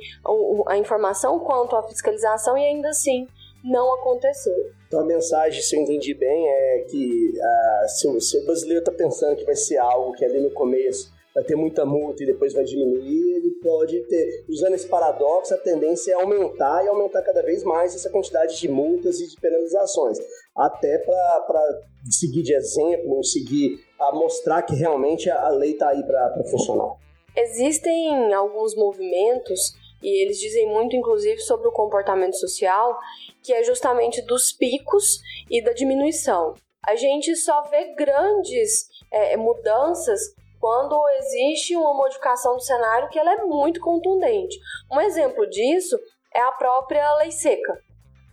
a 0.68 0.78
informação 0.78 1.39
quanto 1.39 1.76
à 1.76 1.82
fiscalização 1.82 2.56
e 2.56 2.64
ainda 2.64 2.89
assim 2.89 3.28
não 3.64 3.91
aconteceu. 3.95 4.53
Então 4.96 5.04
a 5.04 5.08
mensagem, 5.08 5.62
se 5.62 5.76
eu 5.76 5.82
entendi 5.82 6.14
bem, 6.14 6.48
é 6.48 6.86
que 6.89 7.34
ah, 7.38 7.88
se, 7.89 8.08
o, 8.08 8.22
se 8.22 8.38
o 8.38 8.46
brasileiro 8.46 8.80
está 8.80 8.93
pensando 8.93 9.36
que 9.36 9.43
vai 9.43 9.56
ser 9.56 9.76
algo 9.76 10.14
que 10.14 10.24
ali 10.24 10.39
no 10.39 10.50
começo 10.52 11.14
vai 11.34 11.43
ter 11.43 11.58
muita 11.58 11.86
multa 11.86 12.24
e 12.24 12.26
depois 12.26 12.54
vai 12.54 12.64
diminuir, 12.64 13.36
ele 13.36 13.52
pode 13.62 14.00
ter, 14.08 14.46
usando 14.48 14.74
esse 14.74 14.88
paradoxo, 14.88 15.54
a 15.54 15.58
tendência 15.58 16.14
é 16.14 16.16
aumentar 16.16 16.86
e 16.86 16.88
aumentar 16.88 17.22
cada 17.24 17.41
vez 17.41 17.62
mais 17.66 17.93
essa 17.93 18.10
quantidade 18.10 18.58
de 18.58 18.70
multas 18.70 19.20
e 19.20 19.28
de 19.28 19.36
penalizações, 19.36 20.18
até 20.56 20.98
para 21.00 21.82
seguir 22.10 22.41
de 22.41 22.56
exemplo, 22.56 23.22
seguir 23.22 23.78
a 24.00 24.16
mostrar 24.16 24.62
que 24.62 24.76
realmente 24.76 25.30
a 25.30 25.50
lei 25.50 25.72
está 25.72 25.89
aí 25.89 26.04
para 26.04 26.41
funcionar. 26.50 26.96
Existem 27.36 28.34
alguns 28.34 28.74
movimentos 28.78 29.74
e 30.02 30.24
eles 30.24 30.38
dizem 30.39 30.68
muito, 30.68 30.96
inclusive, 30.96 31.39
sobre 31.39 31.68
o 31.68 31.72
comportamento 31.72 32.36
social, 32.38 32.98
que 33.43 33.54
é 33.54 33.64
justamente 33.64 34.22
dos 34.24 34.52
picos 34.52 35.20
e 35.50 35.64
da 35.64 35.74
diminuição. 35.74 36.54
A 36.86 36.96
gente 36.96 37.36
só 37.36 37.64
vê 37.64 37.96
grandes 37.96 38.88
é, 39.12 39.36
mudanças 39.36 40.22
quando 40.60 41.00
existe 41.20 41.76
uma 41.76 41.93
modificação 41.93 42.56
do 42.56 42.62
cenário 42.62 43.10
que 43.10 43.20
ela 43.20 43.34
é 43.34 43.43
muito 43.43 43.80
contundente. 43.80 44.58
Um 44.91 45.00
exemplo 45.02 45.48
disso 45.50 45.98
é 46.34 46.41
a 46.41 46.52
própria 46.52 47.16
lei 47.16 47.32
seca. 47.32 47.80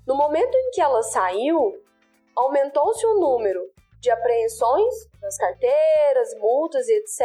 No 0.06 0.14
momento 0.14 0.54
em 0.54 0.70
que 0.70 0.80
ela 0.80 1.02
saiu, 1.02 1.58
aumentou-se 2.36 3.06
o 3.06 3.20
número 3.20 3.60
de 4.00 4.10
apreensões 4.10 4.94
das 5.20 5.36
carteiras, 5.38 6.34
multas 6.38 6.88
e 6.88 6.94
etc. 6.94 7.22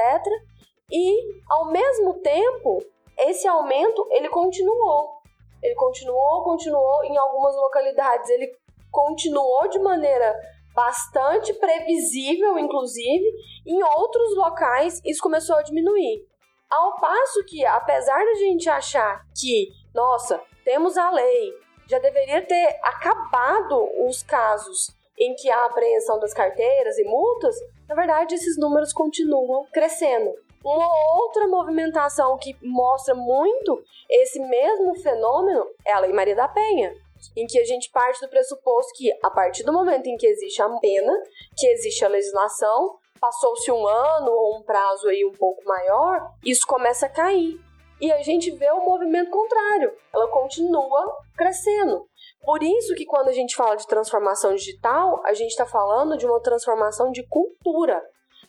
E, 0.92 1.42
ao 1.50 1.72
mesmo 1.72 2.20
tempo, 2.22 2.84
esse 3.20 3.48
aumento 3.48 4.08
ele 4.12 4.30
continuou. 4.30 5.18
Ele 5.62 5.76
continuou, 5.76 6.44
continuou 6.44 7.04
em 7.06 7.18
algumas 7.18 7.56
localidades, 7.56 8.30
ele 8.30 8.56
continuou 8.92 9.68
de 9.70 9.80
maneira 9.80 10.36
bastante 10.74 11.54
previsível, 11.56 12.60
inclusive, 12.60 13.26
em 13.66 13.82
outros 13.84 14.36
locais 14.36 15.02
isso 15.04 15.22
começou 15.22 15.56
a 15.56 15.64
diminuir. 15.64 16.24
Ao 16.70 17.00
passo 17.00 17.44
que, 17.46 17.66
apesar 17.66 18.24
da 18.24 18.36
gente 18.36 18.70
achar 18.70 19.26
que, 19.36 19.70
nossa, 19.94 20.40
temos 20.64 20.98
a 20.98 21.10
lei, 21.10 21.52
já 21.90 21.98
deveria 21.98 22.46
ter 22.46 22.80
acabado 22.84 23.90
os 24.08 24.22
casos 24.22 24.96
em 25.18 25.34
que 25.34 25.50
há 25.50 25.66
apreensão 25.66 26.20
das 26.20 26.34
carteiras 26.34 26.98
e 27.00 27.04
multas, 27.06 27.56
na 27.88 27.96
verdade 27.96 28.36
esses 28.36 28.58
números 28.60 28.94
continuam 28.94 29.66
crescendo. 29.72 30.32
Uma 30.64 30.90
outra 31.22 31.48
movimentação 31.48 32.38
que 32.38 32.58
mostra 32.62 33.16
muito 33.16 33.82
esse 34.10 34.40
mesmo 34.40 34.96
fenômeno 34.96 35.66
é 35.86 35.94
a 35.94 36.00
Lei 36.00 36.12
Maria 36.12 36.36
da 36.36 36.48
Penha, 36.48 36.94
em 37.36 37.46
que 37.46 37.60
a 37.60 37.66
gente 37.66 37.90
parte 37.92 38.20
do 38.20 38.30
pressuposto 38.30 38.94
que, 38.96 39.12
a 39.24 39.30
partir 39.30 39.64
do 39.64 39.74
momento 39.74 40.08
em 40.08 40.18
que 40.18 40.28
existe 40.28 40.62
a 40.62 40.70
pena, 40.80 41.14
que 41.56 41.68
existe 41.68 42.04
a 42.04 42.10
legislação, 42.10 42.98
passou-se 43.20 43.72
um 43.72 43.88
ano 43.88 44.32
ou 44.32 44.58
um 44.58 44.64
prazo 44.64 45.08
aí 45.08 45.26
um 45.26 45.32
pouco 45.32 45.64
maior, 45.66 46.32
isso 46.44 46.66
começa 46.68 47.06
a 47.06 47.10
cair. 47.10 47.60
E 48.00 48.12
a 48.12 48.22
gente 48.22 48.52
vê 48.52 48.70
o 48.70 48.86
movimento 48.86 49.32
contrário, 49.32 49.92
ela 50.14 50.28
continua 50.28 51.18
crescendo. 51.36 52.08
Por 52.44 52.62
isso 52.62 52.94
que 52.94 53.06
quando 53.06 53.30
a 53.30 53.34
gente 53.34 53.56
fala 53.56 53.76
de 53.76 53.88
transformação 53.88 54.54
digital, 54.54 55.22
a 55.26 55.34
gente 55.34 55.50
está 55.50 55.66
falando 55.66 56.16
de 56.16 56.26
uma 56.26 56.40
transformação 56.40 57.12
de 57.12 57.26
cultura. 57.28 58.02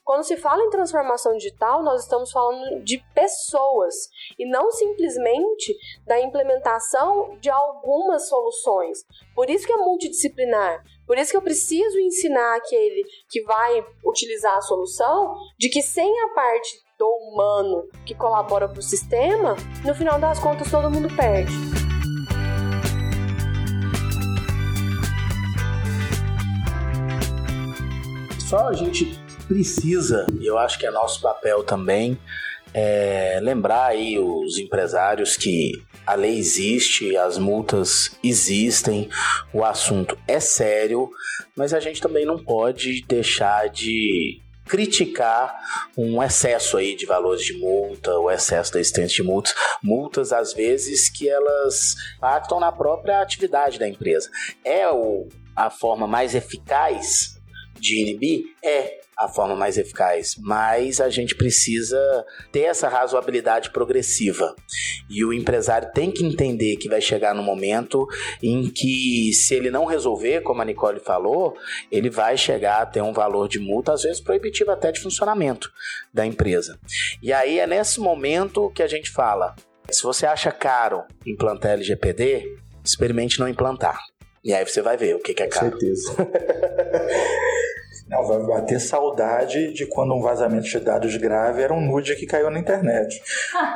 Quando 0.09 0.25
se 0.25 0.39
fala 0.39 0.65
em 0.65 0.71
transformação 0.71 1.37
digital, 1.37 1.83
nós 1.83 2.05
estamos 2.05 2.33
falando 2.33 2.83
de 2.83 2.97
pessoas 3.15 4.09
e 4.39 4.51
não 4.51 4.71
simplesmente 4.71 5.77
da 6.07 6.19
implementação 6.19 7.37
de 7.43 7.51
algumas 7.51 8.27
soluções. 8.27 9.05
Por 9.35 9.51
isso 9.51 9.67
que 9.67 9.73
é 9.75 9.77
multidisciplinar. 9.77 10.83
Por 11.07 11.19
isso 11.19 11.31
que 11.31 11.37
eu 11.37 11.43
preciso 11.43 11.99
ensinar 11.99 12.57
aquele 12.57 13.05
que 13.29 13.43
vai 13.43 13.87
utilizar 14.03 14.57
a 14.57 14.63
solução 14.63 15.37
de 15.59 15.69
que 15.69 15.83
sem 15.83 16.11
a 16.23 16.29
parte 16.29 16.83
do 16.99 17.07
humano 17.07 17.87
que 18.07 18.15
colabora 18.15 18.67
para 18.67 18.79
o 18.79 18.83
sistema, 18.83 19.57
no 19.85 19.95
final 19.95 20.19
das 20.19 20.39
contas 20.39 20.71
todo 20.71 20.91
mundo 20.91 21.15
perde. 21.15 21.53
Só 28.49 28.69
a 28.69 28.73
gente 28.73 29.28
precisa, 29.49 30.27
e 30.39 30.47
eu 30.47 30.59
acho 30.59 30.79
que 30.79 30.87
é 30.87 30.91
nosso 30.91 31.21
papel 31.21 31.65
também, 31.65 32.19
é 32.75 33.41
lembrar 33.43 33.87
aí 33.87 34.19
os 34.19 34.59
empresários 34.59 35.37
que 35.37 35.73
a 36.07 36.15
lei 36.15 36.39
existe, 36.39 37.17
as 37.17 37.39
multas 37.39 38.17
existem, 38.23 39.09
o 39.53 39.65
assunto 39.65 40.17
é 40.29 40.39
sério, 40.39 41.11
mas 41.57 41.73
a 41.73 41.81
gente 41.81 42.01
também 42.01 42.27
não 42.27 42.39
pode 42.39 43.03
deixar 43.03 43.69
de 43.69 44.41
criticar 44.67 45.59
um 45.97 46.23
excesso 46.23 46.77
aí 46.77 46.95
de 46.95 47.07
valores 47.07 47.43
de 47.43 47.55
multa, 47.55 48.19
o 48.19 48.31
excesso 48.31 48.75
da 48.75 48.81
existência 48.81 49.17
de 49.17 49.23
multas, 49.23 49.55
multas 49.83 50.31
às 50.31 50.53
vezes 50.53 51.09
que 51.09 51.29
elas 51.29 51.95
impactam 52.19 52.61
na 52.61 52.71
própria 52.71 53.23
atividade 53.23 53.79
da 53.79 53.89
empresa. 53.89 54.29
É 54.63 54.87
o, 54.91 55.27
a 55.57 55.71
forma 55.71 56.07
mais 56.07 56.35
eficaz 56.35 57.41
de 57.81 58.03
inibir? 58.03 58.45
É 58.63 58.98
a 59.19 59.27
forma 59.27 59.57
mais 59.57 59.77
eficaz, 59.77 60.37
mas 60.39 61.01
a 61.01 61.11
gente 61.11 61.35
precisa 61.35 61.99
ter 62.53 62.61
essa 62.61 62.89
razoabilidade 62.89 63.71
progressiva. 63.71 64.55
E 65.11 65.25
o 65.25 65.33
empresário 65.33 65.91
tem 65.93 66.13
que 66.13 66.25
entender 66.25 66.77
que 66.77 66.89
vai 66.89 67.01
chegar 67.01 67.35
no 67.35 67.43
momento 67.43 68.07
em 68.41 68.71
que, 68.71 69.33
se 69.33 69.55
ele 69.55 69.71
não 69.71 69.87
resolver, 69.87 70.43
como 70.43 70.63
a 70.63 70.65
Nicole 70.65 71.01
falou, 71.01 71.57
ele 71.91 72.09
vai 72.09 72.37
chegar 72.37 72.81
a 72.81 72.87
ter 72.87 73.03
um 73.03 73.13
valor 73.13 73.49
de 73.49 73.59
multa, 73.59 73.93
às 73.93 74.03
vezes 74.03 74.21
proibitivo 74.21 74.71
até 74.71 74.93
de 74.93 75.01
funcionamento 75.01 75.69
da 76.15 76.25
empresa. 76.25 76.79
E 77.21 77.33
aí 77.33 77.59
é 77.59 77.67
nesse 77.67 77.99
momento 77.99 78.71
que 78.71 78.85
a 78.85 78.89
gente 78.89 79.11
fala: 79.11 79.57
se 79.91 80.03
você 80.03 80.27
acha 80.27 80.53
caro 80.53 81.03
implantar 81.27 81.73
LGPD, 81.73 82.57
experimente 82.85 83.41
não 83.41 83.49
implantar. 83.49 83.99
E 84.45 84.55
aí 84.55 84.65
você 84.65 84.81
vai 84.81 84.97
ver 84.97 85.17
o 85.17 85.19
que, 85.19 85.35
que 85.35 85.43
é 85.43 85.49
caro. 85.49 85.73
Com 85.73 85.79
certeza. 85.81 86.15
Não, 88.09 88.27
vai 88.27 88.39
bater 88.39 88.81
saudade 88.81 89.73
de 89.73 89.87
quando 89.87 90.15
um 90.15 90.23
vazamento 90.23 90.67
de 90.67 90.81
dados 90.81 91.15
grave 91.17 91.63
era 91.63 91.75
um 91.75 91.81
nude 91.81 92.17
que 92.17 92.27
caiu 92.27 92.51
na 92.51 92.59
internet. 92.59 93.23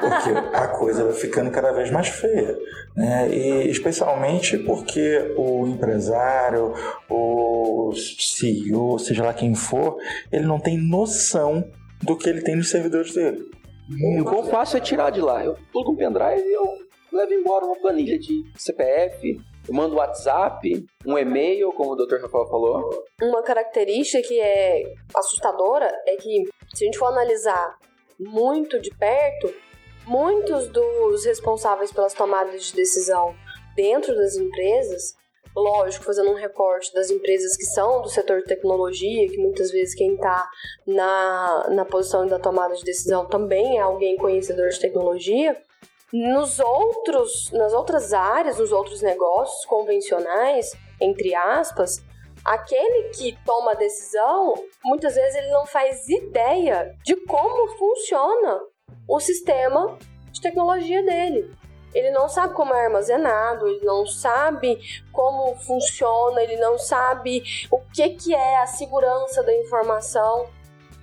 Porque 0.01 0.30
a 0.57 0.68
coisa 0.68 1.05
vai 1.05 1.12
ficando 1.12 1.51
cada 1.51 1.70
vez 1.72 1.91
mais 1.91 2.09
feia. 2.09 2.57
Né? 2.97 3.28
E 3.28 3.68
especialmente 3.68 4.57
porque 4.59 5.35
o 5.37 5.66
empresário, 5.66 6.72
o 7.11 7.93
CEO, 7.95 8.99
seja 8.99 9.22
lá 9.22 9.35
quem 9.35 9.55
for, 9.55 9.99
ele 10.33 10.47
não 10.47 10.59
tem 10.59 10.78
noção 10.78 11.70
do 12.03 12.16
que 12.16 12.28
ele 12.28 12.41
tem 12.41 12.57
nos 12.57 12.70
servidores 12.70 13.14
dele. 13.14 13.51
O 14.18 14.24
quão 14.24 14.45
fácil 14.45 14.78
é 14.78 14.80
tirar 14.80 15.11
de 15.11 15.20
lá. 15.20 15.45
Eu 15.45 15.59
plugo 15.70 15.93
um 15.93 15.97
pendrive 15.97 16.43
e 16.43 16.55
eu 16.55 16.78
levo 17.12 17.33
embora 17.35 17.66
uma 17.66 17.76
planilha 17.76 18.18
de 18.18 18.45
CPF, 18.57 19.39
eu 19.69 19.75
mando 19.75 19.95
um 19.95 19.99
WhatsApp, 19.99 20.87
um 21.07 21.17
e-mail, 21.17 21.73
como 21.73 21.93
o 21.93 21.97
Dr. 21.97 22.21
Rafael 22.21 22.47
falou. 22.47 23.05
Uma 23.21 23.43
característica 23.43 24.27
que 24.27 24.41
é 24.41 24.83
assustadora 25.15 25.91
é 26.07 26.17
que, 26.17 26.45
se 26.75 26.85
a 26.85 26.87
gente 26.87 26.99
for 26.99 27.07
analisar 27.07 27.79
muito 28.19 28.81
de 28.81 28.91
perto, 28.97 29.55
muitos 30.07 30.69
dos 30.69 31.25
responsáveis 31.25 31.93
pelas 31.93 32.15
tomadas 32.15 32.65
de 32.65 32.75
decisão 32.75 33.35
dentro 33.77 34.15
das 34.15 34.37
empresas, 34.37 35.15
lógico, 35.55 36.05
fazendo 36.05 36.31
um 36.31 36.37
recorte 36.37 36.93
das 36.93 37.11
empresas 37.11 37.57
que 37.57 37.65
são 37.65 38.03
do 38.03 38.09
setor 38.09 38.41
de 38.41 38.47
tecnologia, 38.47 39.29
que 39.29 39.39
muitas 39.39 39.71
vezes 39.71 39.95
quem 39.95 40.15
está 40.15 40.49
na, 40.87 41.69
na 41.71 41.85
posição 41.85 42.27
da 42.27 42.39
tomada 42.39 42.75
de 42.75 42.85
decisão 42.85 43.27
também 43.27 43.79
é 43.79 43.81
alguém 43.81 44.17
conhecedor 44.17 44.69
de 44.69 44.81
tecnologia, 44.81 45.57
nos 46.13 46.61
outros, 46.61 47.51
nas 47.53 47.73
outras 47.73 48.13
áreas, 48.13 48.59
nos 48.59 48.71
outros 48.71 49.01
negócios 49.01 49.65
convencionais, 49.65 50.73
entre 51.01 51.35
aspas, 51.35 52.05
aquele 52.45 53.09
que 53.11 53.39
toma 53.45 53.73
a 53.73 53.75
decisão, 53.75 54.55
muitas 54.85 55.15
vezes 55.15 55.37
ele 55.37 55.51
não 55.51 55.65
faz 55.67 56.09
ideia 56.09 56.95
de 57.05 57.17
como 57.27 57.69
funciona 57.79 58.61
o 59.09 59.19
sistema 59.21 59.97
de 60.31 60.41
tecnologia 60.41 61.03
dele. 61.03 61.51
Ele 61.95 62.11
não 62.11 62.29
sabe 62.29 62.55
como 62.55 62.75
é 62.75 62.85
armazenado, 62.85 63.69
ele 63.69 63.85
não 63.85 64.07
sabe 64.07 64.79
como 65.13 65.55
funciona, 65.57 66.43
ele 66.43 66.57
não 66.57 66.79
sabe 66.79 67.43
o 67.71 67.79
que, 67.95 68.11
que 68.11 68.35
é 68.35 68.59
a 68.59 68.67
segurança 68.67 69.43
da 69.43 69.55
informação. 69.55 70.49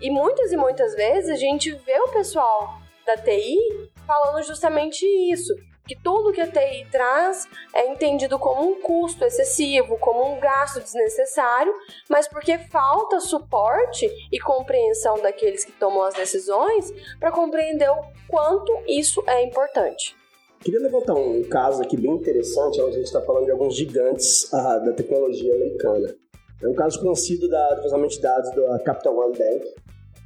E 0.02 0.10
muitas 0.10 0.52
e 0.52 0.58
muitas 0.58 0.96
vezes 0.96 1.30
a 1.30 1.36
gente 1.36 1.72
vê 1.72 2.00
o 2.00 2.12
pessoal 2.12 2.80
da 3.06 3.16
TI 3.18 3.92
falando 4.10 4.44
justamente 4.44 5.06
isso. 5.32 5.54
Que 5.88 5.96
tudo 5.96 6.32
que 6.32 6.42
a 6.42 6.48
TI 6.48 6.88
traz 6.92 7.48
é 7.74 7.92
entendido 7.92 8.38
como 8.38 8.70
um 8.70 8.82
custo 8.82 9.24
excessivo, 9.24 9.98
como 10.00 10.34
um 10.34 10.40
gasto 10.40 10.80
desnecessário, 10.80 11.74
mas 12.08 12.28
porque 12.28 12.58
falta 12.58 13.20
suporte 13.20 14.08
e 14.32 14.40
compreensão 14.40 15.20
daqueles 15.22 15.64
que 15.66 15.72
tomam 15.72 16.04
as 16.04 16.14
decisões 16.14 16.92
para 17.20 17.32
compreender 17.32 17.90
o 17.90 18.02
quanto 18.28 18.72
isso 18.88 19.24
é 19.28 19.44
importante. 19.44 20.16
Queria 20.60 20.80
levantar 20.80 21.14
um 21.14 21.44
caso 21.44 21.82
aqui 21.82 21.96
bem 21.96 22.12
interessante, 22.12 22.82
onde 22.82 22.92
a 22.92 22.98
gente 22.98 23.06
está 23.06 23.22
falando 23.22 23.46
de 23.46 23.52
alguns 23.52 23.76
gigantes 23.76 24.54
ah, 24.54 24.78
da 24.80 24.92
tecnologia 24.92 25.56
americana. 25.56 26.16
É 26.62 26.68
um 26.68 26.74
caso 26.74 27.00
conhecido 27.00 27.48
da, 27.48 27.76
do 27.76 27.84
vazamento 27.84 28.16
de 28.16 28.22
dados 28.22 28.52
da 28.54 28.80
Capital 28.80 29.18
One 29.18 29.38
Bank, 29.38 29.74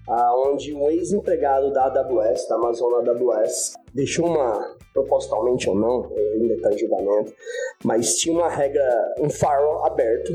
onde 0.08 0.74
um 0.74 0.90
ex-empregado 0.90 1.72
da 1.72 1.86
AWS, 1.86 2.48
da 2.48 2.56
Amazon 2.56 2.94
AWS, 2.96 3.74
deixou 3.94 4.28
uma, 4.28 4.76
propositalmente 4.94 5.70
ou 5.70 5.76
não, 5.76 6.12
ainda 6.34 6.54
está 6.56 6.74
em 6.74 6.78
julgamento, 6.78 7.34
mas 7.84 8.16
tinha 8.16 8.36
uma 8.36 8.50
regra, 8.50 9.16
um 9.20 9.30
firewall 9.30 9.86
aberto, 9.86 10.34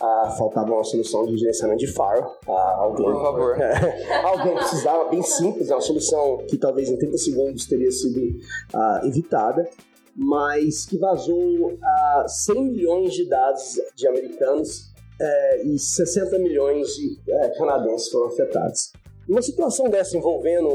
ah, 0.00 0.34
faltava 0.36 0.72
uma 0.72 0.84
solução 0.84 1.26
de 1.26 1.36
gerenciamento 1.36 1.80
de 1.80 1.86
firewall. 1.86 2.36
Ah, 2.48 2.76
alguém, 2.78 3.06
Por 3.06 3.22
favor. 3.22 3.56
alguém 4.24 4.54
precisava, 4.54 5.04
bem 5.08 5.22
simples, 5.22 5.70
é 5.70 5.74
uma 5.74 5.80
solução 5.80 6.38
que 6.48 6.56
talvez 6.56 6.90
em 6.90 6.96
30 6.96 7.18
segundos 7.18 7.66
teria 7.66 7.90
sido 7.90 8.38
ah, 8.74 9.00
evitada, 9.04 9.68
mas 10.14 10.86
que 10.86 10.98
vazou 10.98 11.78
100 12.26 12.64
milhões 12.64 13.14
de 13.14 13.28
dados 13.28 13.80
de 13.94 14.06
americanos 14.06 14.91
é, 15.22 15.62
e 15.62 15.78
60 15.78 16.38
milhões 16.38 16.88
de 16.96 17.18
é, 17.28 17.48
canadenses 17.50 18.08
foram 18.10 18.26
afetados. 18.26 18.92
Uma 19.28 19.40
situação 19.40 19.88
dessa 19.88 20.16
envolvendo, 20.16 20.68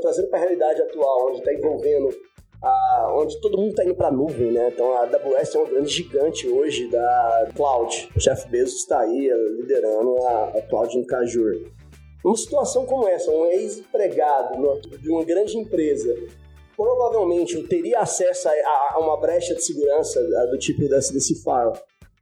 trazendo 0.00 0.28
para 0.28 0.38
a 0.38 0.42
realidade 0.42 0.80
atual, 0.80 1.28
onde 1.28 1.38
está 1.38 1.52
envolvendo, 1.52 2.08
a, 2.62 3.14
onde 3.14 3.38
todo 3.40 3.58
mundo 3.58 3.70
está 3.70 3.84
indo 3.84 3.94
para 3.94 4.08
a 4.08 4.12
nuvem, 4.12 4.52
né? 4.52 4.70
Então 4.72 4.90
a 4.96 5.02
AWS 5.02 5.54
é 5.54 5.58
um 5.58 5.66
grande 5.66 5.90
gigante 5.90 6.48
hoje 6.48 6.90
da 6.90 7.48
cloud. 7.54 8.08
O 8.16 8.18
Jeff 8.18 8.48
Bezos 8.48 8.80
está 8.80 9.00
aí 9.00 9.30
liderando 9.58 10.16
a, 10.22 10.44
a 10.56 10.62
cloud 10.62 10.96
no 10.96 11.16
Azure. 11.16 11.70
Uma 12.24 12.36
situação 12.36 12.86
como 12.86 13.06
essa, 13.06 13.30
um 13.30 13.46
ex-empregado 13.46 14.58
de 14.98 15.10
uma 15.10 15.24
grande 15.24 15.58
empresa 15.58 16.12
provavelmente 16.74 17.62
teria 17.64 18.00
acesso 18.00 18.48
a, 18.48 18.94
a, 18.94 18.98
uma 18.98 19.16
brecha 19.18 19.54
de 19.54 19.62
segurança 19.62 20.20
do 20.50 20.58
tipo 20.58 20.88
desse, 20.88 21.12
desse 21.12 21.34
file 21.42 21.72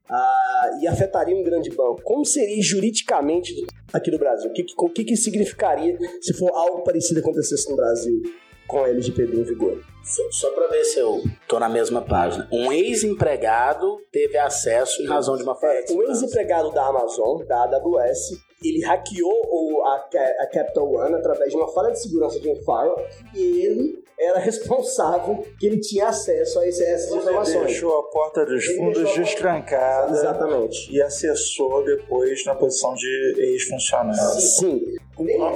ah, 0.08 0.78
e 0.80 0.86
afetaria 0.86 1.36
um 1.36 1.42
grande 1.42 1.70
banco. 1.70 2.02
Como 2.02 2.24
seria 2.24 2.62
juridicamente 2.62 3.54
aqui 3.92 4.10
no 4.10 4.18
Brasil? 4.18 4.50
O 4.50 4.52
que, 4.52 4.62
que, 4.62 4.74
que, 4.74 5.04
que 5.04 5.16
significaria 5.16 5.96
se 6.20 6.34
for 6.34 6.50
algo 6.54 6.82
parecido 6.82 7.20
acontecesse 7.20 7.68
no 7.70 7.76
Brasil 7.76 8.22
com 8.66 8.84
a 8.84 8.88
LGPD 8.88 9.36
em 9.36 9.44
vigor? 9.44 9.82
Só 10.30 10.50
para 10.50 10.68
ver 10.68 10.84
se 10.84 10.98
eu 10.98 11.22
tô 11.48 11.58
na 11.58 11.68
mesma 11.68 12.02
página. 12.02 12.46
Um 12.52 12.70
ex-empregado 12.70 13.98
teve 14.12 14.36
acesso 14.36 15.02
em 15.02 15.06
razão 15.06 15.36
de 15.36 15.42
uma 15.42 15.54
falha. 15.54 15.82
É, 15.88 15.92
um 15.92 16.02
ex-empregado 16.02 16.70
da 16.72 16.86
Amazon, 16.86 17.42
da 17.46 17.62
AWS, 17.64 18.38
ele 18.62 18.84
hackeou 18.84 19.32
o, 19.46 19.82
a, 19.86 19.96
a 20.40 20.46
Capital 20.52 20.92
One 20.92 21.14
através 21.14 21.50
de 21.50 21.56
uma 21.56 21.68
falha 21.68 21.90
de 21.90 22.02
segurança 22.02 22.38
de 22.38 22.50
um 22.50 22.56
firewall 22.56 23.02
e 23.34 23.66
ele 23.66 24.03
era 24.18 24.38
responsável 24.38 25.44
que 25.58 25.66
ele 25.66 25.80
tinha 25.80 26.08
acesso 26.08 26.58
a 26.58 26.66
essas 26.66 27.12
informações. 27.12 27.54
Ele 27.56 27.64
deixou 27.66 27.98
a 27.98 28.02
porta 28.10 28.44
dos 28.44 28.64
ele 28.64 28.76
fundos 28.76 29.14
destrancada. 29.14 30.12
Exatamente. 30.12 30.92
E 30.92 31.02
acessou 31.02 31.84
depois 31.84 32.44
na 32.44 32.54
posição 32.54 32.94
de 32.94 33.34
ex-funcionário. 33.38 34.40
Sim. 34.40 34.82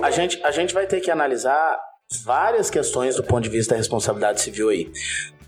A 0.03 0.11
gente, 0.11 0.43
a 0.45 0.51
gente 0.51 0.75
vai 0.75 0.87
ter 0.87 1.01
que 1.01 1.11
analisar 1.11 1.79
várias 2.25 2.71
questões 2.71 3.17
do 3.17 3.23
ponto 3.23 3.43
de 3.43 3.49
vista 3.51 3.75
da 3.75 3.79
responsabilidade 3.79 4.41
civil 4.41 4.69
aí. 4.69 4.91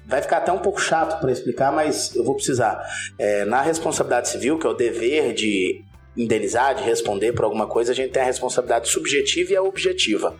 Vai 0.07 0.21
ficar 0.21 0.39
até 0.39 0.51
um 0.51 0.59
pouco 0.59 0.81
chato 0.81 1.21
para 1.21 1.31
explicar, 1.31 1.73
mas 1.73 2.15
eu 2.17 2.25
vou 2.25 2.35
precisar. 2.35 2.85
É, 3.19 3.45
na 3.45 3.63
responsabilidade 3.63 4.29
civil, 4.29 4.59
que 4.59 4.67
é 4.67 4.71
o 4.71 4.75
dever 4.75 5.33
de 5.33 5.85
indenizar, 6.17 6.75
de 6.75 6.83
responder 6.83 7.33
por 7.33 7.45
alguma 7.45 7.67
coisa, 7.67 7.93
a 7.93 7.95
gente 7.95 8.13
tem 8.13 8.23
a 8.23 8.27
responsabilidade 8.27 8.89
subjetiva 8.89 9.53
e 9.53 9.57
a 9.57 9.63
objetiva. 9.63 10.37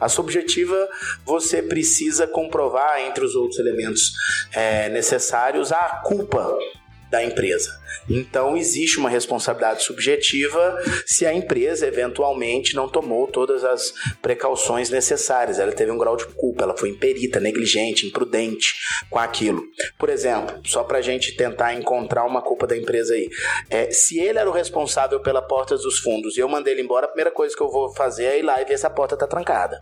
A 0.00 0.08
subjetiva, 0.08 0.88
você 1.24 1.62
precisa 1.62 2.26
comprovar, 2.26 3.00
entre 3.00 3.24
os 3.24 3.34
outros 3.34 3.58
elementos 3.58 4.12
é, 4.52 4.88
necessários, 4.88 5.72
a 5.72 6.02
culpa 6.04 6.56
da 7.10 7.22
empresa. 7.24 7.78
Então 8.08 8.56
existe 8.56 8.98
uma 8.98 9.10
responsabilidade 9.10 9.82
subjetiva 9.82 10.78
se 11.06 11.26
a 11.26 11.32
empresa 11.32 11.86
eventualmente 11.86 12.74
não 12.74 12.88
tomou 12.88 13.26
todas 13.26 13.64
as 13.64 13.92
precauções 14.22 14.90
necessárias. 14.90 15.58
Ela 15.58 15.72
teve 15.72 15.90
um 15.90 15.98
grau 15.98 16.16
de 16.16 16.26
culpa, 16.26 16.64
ela 16.64 16.76
foi 16.76 16.90
imperita, 16.90 17.40
negligente, 17.40 18.06
imprudente 18.06 18.74
com 19.10 19.18
aquilo. 19.18 19.62
Por 19.98 20.08
exemplo, 20.08 20.60
só 20.64 20.82
para 20.82 20.98
a 20.98 21.02
gente 21.02 21.36
tentar 21.36 21.74
encontrar 21.74 22.24
uma 22.24 22.42
culpa 22.42 22.66
da 22.66 22.76
empresa 22.76 23.14
aí. 23.14 23.28
É, 23.70 23.90
se 23.90 24.18
ele 24.18 24.38
era 24.38 24.48
o 24.48 24.52
responsável 24.52 25.20
pela 25.20 25.42
porta 25.42 25.76
dos 25.76 25.98
fundos 25.98 26.36
e 26.36 26.40
eu 26.40 26.48
mandei 26.48 26.74
ele 26.74 26.82
embora, 26.82 27.06
a 27.06 27.08
primeira 27.08 27.30
coisa 27.30 27.54
que 27.54 27.62
eu 27.62 27.70
vou 27.70 27.94
fazer 27.94 28.24
é 28.24 28.38
ir 28.38 28.42
lá 28.42 28.60
e 28.60 28.64
ver 28.64 28.78
se 28.78 28.86
a 28.86 28.90
porta 28.90 29.14
está 29.14 29.26
trancada. 29.26 29.80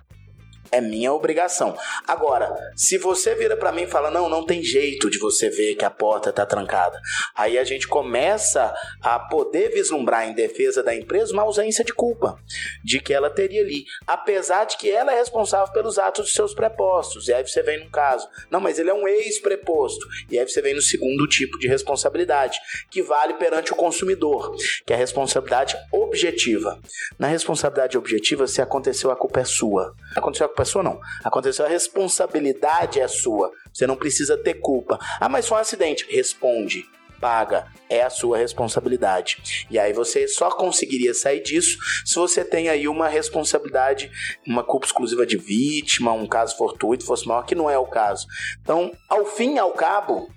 É 0.70 0.80
minha 0.80 1.12
obrigação. 1.12 1.76
Agora, 2.06 2.54
se 2.74 2.98
você 2.98 3.34
vira 3.34 3.56
para 3.56 3.72
mim 3.72 3.82
e 3.82 3.86
fala: 3.86 4.10
"Não, 4.10 4.28
não 4.28 4.44
tem 4.44 4.62
jeito 4.62 5.10
de 5.10 5.18
você 5.18 5.48
ver 5.48 5.74
que 5.74 5.84
a 5.84 5.90
porta 5.90 6.32
tá 6.32 6.44
trancada". 6.44 7.00
Aí 7.34 7.58
a 7.58 7.64
gente 7.64 7.86
começa 7.86 8.74
a 9.02 9.18
poder 9.18 9.70
vislumbrar 9.70 10.28
em 10.28 10.34
defesa 10.34 10.82
da 10.82 10.94
empresa 10.94 11.32
uma 11.32 11.42
ausência 11.42 11.84
de 11.84 11.92
culpa 11.92 12.38
de 12.84 13.00
que 13.00 13.12
ela 13.12 13.30
teria 13.30 13.62
ali, 13.62 13.84
apesar 14.06 14.64
de 14.64 14.76
que 14.76 14.90
ela 14.90 15.12
é 15.12 15.18
responsável 15.18 15.72
pelos 15.72 15.98
atos 15.98 16.26
dos 16.26 16.34
seus 16.34 16.54
prepostos. 16.54 17.28
E 17.28 17.32
aí 17.32 17.46
você 17.46 17.62
vem 17.62 17.84
no 17.84 17.90
caso: 17.90 18.28
"Não, 18.50 18.60
mas 18.60 18.78
ele 18.78 18.90
é 18.90 18.94
um 18.94 19.06
ex-preposto". 19.06 20.06
E 20.30 20.38
aí 20.38 20.48
você 20.48 20.60
vem 20.60 20.74
no 20.74 20.82
segundo 20.82 21.26
tipo 21.28 21.58
de 21.58 21.68
responsabilidade, 21.68 22.58
que 22.90 23.02
vale 23.02 23.34
perante 23.34 23.72
o 23.72 23.76
consumidor, 23.76 24.54
que 24.84 24.92
é 24.92 24.96
a 24.96 24.98
responsabilidade 24.98 25.76
objetiva. 25.92 26.78
Na 27.18 27.28
responsabilidade 27.28 27.96
objetiva, 27.96 28.46
se 28.46 28.60
aconteceu 28.60 29.10
a 29.10 29.16
culpa 29.16 29.40
é 29.40 29.44
sua. 29.44 29.94
Aconteceu 30.14 30.46
a 30.46 30.48
sua, 30.64 30.82
não. 30.82 31.00
Aconteceu, 31.24 31.64
a 31.64 31.68
responsabilidade 31.68 33.00
é 33.00 33.09
sua. 33.09 33.52
Você 33.72 33.86
não 33.86 33.96
precisa 33.96 34.36
ter 34.36 34.54
culpa. 34.54 34.98
Ah, 35.20 35.28
mas 35.28 35.46
foi 35.46 35.59
um 35.59 35.61
acidente. 35.61 36.07
Responde. 36.09 36.84
Paga, 37.20 37.66
é 37.88 38.02
a 38.02 38.11
sua 38.11 38.36
responsabilidade. 38.36 39.66
E 39.70 39.78
aí 39.78 39.92
você 39.92 40.28
só 40.28 40.50
conseguiria 40.50 41.14
sair 41.14 41.42
disso 41.42 41.78
se 42.04 42.14
você 42.14 42.44
tem 42.44 42.68
aí 42.68 42.86
uma 42.86 43.09
responsabilidade, 43.09 44.11
uma 44.46 44.62
culpa 44.62 44.86
exclusiva 44.86 45.24
de 45.24 45.38
vítima, 45.38 46.12
um 46.12 46.26
caso 46.26 46.57
fortuito, 46.59 47.07
fosse 47.07 47.26
maior, 47.26 47.46
que 47.46 47.54
não 47.54 47.70
é 47.70 47.78
o 47.78 47.86
caso. 47.86 48.26
Então, 48.61 48.92
ao 49.09 49.24
fim 49.24 49.54
e 49.54 49.59
ao 49.59 49.72
cabo, 49.72 50.28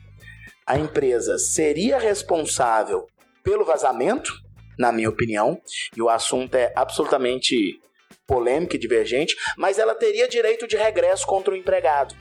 a 0.66 0.78
empresa 0.78 1.38
seria 1.38 2.00
responsável 2.00 3.08
pelo 3.44 3.66
vazamento, 3.66 4.32
na 4.78 4.92
minha 4.92 5.10
opinião, 5.10 5.60
e 5.98 6.02
o 6.02 6.08
assunto 6.08 6.56
é 6.56 6.72
absolutamente 6.76 7.82
polêmica 8.30 8.76
e 8.76 8.80
divergente, 8.80 9.36
mas 9.58 9.80
ela 9.80 9.96
teria 9.96 10.28
direito 10.28 10.68
de 10.68 10.78
regresso 10.78 11.26
contra 11.26 11.52
o 11.52 11.58
empregado. 11.58 12.14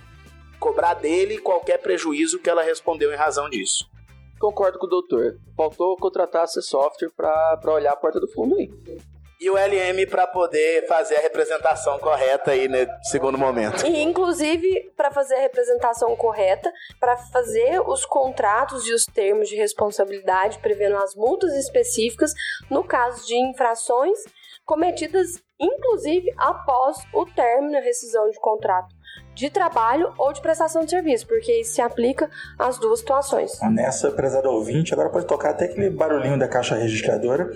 Cobrar 0.58 0.94
dele 0.94 1.36
qualquer 1.36 1.78
prejuízo 1.78 2.38
que 2.38 2.48
ela 2.48 2.62
respondeu 2.62 3.12
em 3.12 3.16
razão 3.16 3.50
disso. 3.50 3.86
Concordo 4.40 4.78
com 4.78 4.86
o 4.86 4.88
doutor. 4.88 5.38
Faltou 5.54 5.96
contratar 5.98 6.44
esse 6.44 6.62
software 6.62 7.10
para 7.14 7.60
olhar 7.66 7.92
a 7.92 7.96
porta 7.96 8.18
do 8.18 8.28
fundo 8.32 8.56
aí. 8.56 8.70
E 9.40 9.48
o 9.50 9.54
LM 9.54 10.04
para 10.10 10.26
poder 10.26 10.84
fazer 10.88 11.16
a 11.16 11.20
representação 11.20 11.96
correta 11.98 12.52
aí 12.52 12.66
no 12.66 12.78
segundo 13.04 13.38
momento. 13.38 13.86
E 13.86 14.02
inclusive 14.02 14.90
para 14.96 15.12
fazer 15.12 15.36
a 15.36 15.40
representação 15.40 16.16
correta, 16.16 16.72
para 16.98 17.16
fazer 17.16 17.80
os 17.86 18.04
contratos 18.04 18.84
e 18.86 18.92
os 18.92 19.04
termos 19.04 19.48
de 19.48 19.54
responsabilidade 19.54 20.58
prevendo 20.58 20.96
as 20.96 21.14
multas 21.14 21.52
específicas 21.54 22.32
no 22.68 22.82
caso 22.82 23.24
de 23.26 23.36
infrações 23.36 24.18
cometidas 24.64 25.40
inclusive 25.58 26.32
após 26.36 26.98
o 27.12 27.26
término 27.26 27.72
da 27.72 27.80
rescisão 27.80 28.30
de 28.30 28.38
contrato 28.38 28.94
de 29.34 29.50
trabalho 29.50 30.12
ou 30.18 30.32
de 30.32 30.40
prestação 30.40 30.84
de 30.84 30.90
serviço, 30.90 31.26
porque 31.26 31.60
isso 31.60 31.74
se 31.74 31.80
aplica 31.80 32.28
às 32.58 32.78
duas 32.78 33.00
situações. 33.00 33.58
Nessa, 33.70 34.10
prezado 34.10 34.50
ouvinte, 34.50 34.92
agora 34.92 35.10
pode 35.10 35.26
tocar 35.26 35.50
até 35.50 35.66
aquele 35.66 35.90
barulhinho 35.90 36.38
da 36.38 36.48
caixa 36.48 36.74
registradora, 36.74 37.50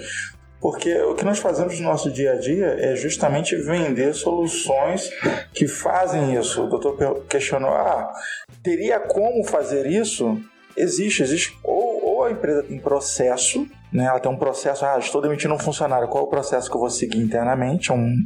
porque 0.60 0.96
o 1.02 1.16
que 1.16 1.24
nós 1.24 1.40
fazemos 1.40 1.78
no 1.80 1.88
nosso 1.88 2.08
dia 2.08 2.34
a 2.34 2.36
dia 2.36 2.76
é 2.78 2.94
justamente 2.94 3.56
vender 3.56 4.14
soluções 4.14 5.10
que 5.52 5.66
fazem 5.66 6.36
isso. 6.36 6.64
O 6.64 6.68
doutor 6.68 7.24
questionou: 7.24 7.70
ah, 7.70 8.12
teria 8.62 9.00
como 9.00 9.42
fazer 9.42 9.86
isso? 9.86 10.40
Existe, 10.76 11.22
existe. 11.22 11.58
Ou, 11.64 12.04
ou 12.04 12.24
a 12.24 12.30
empresa 12.30 12.62
tem 12.62 12.78
processo 12.78 13.66
né? 13.92 14.06
Ela 14.06 14.18
tem 14.18 14.30
um 14.30 14.36
processo, 14.36 14.84
ah, 14.84 14.98
estou 14.98 15.20
demitindo 15.20 15.54
um 15.54 15.58
funcionário, 15.58 16.08
qual 16.08 16.24
é 16.24 16.26
o 16.26 16.30
processo 16.30 16.70
que 16.70 16.76
eu 16.76 16.80
vou 16.80 16.90
seguir 16.90 17.18
internamente? 17.18 17.90
É 17.90 17.94
um, 17.94 18.16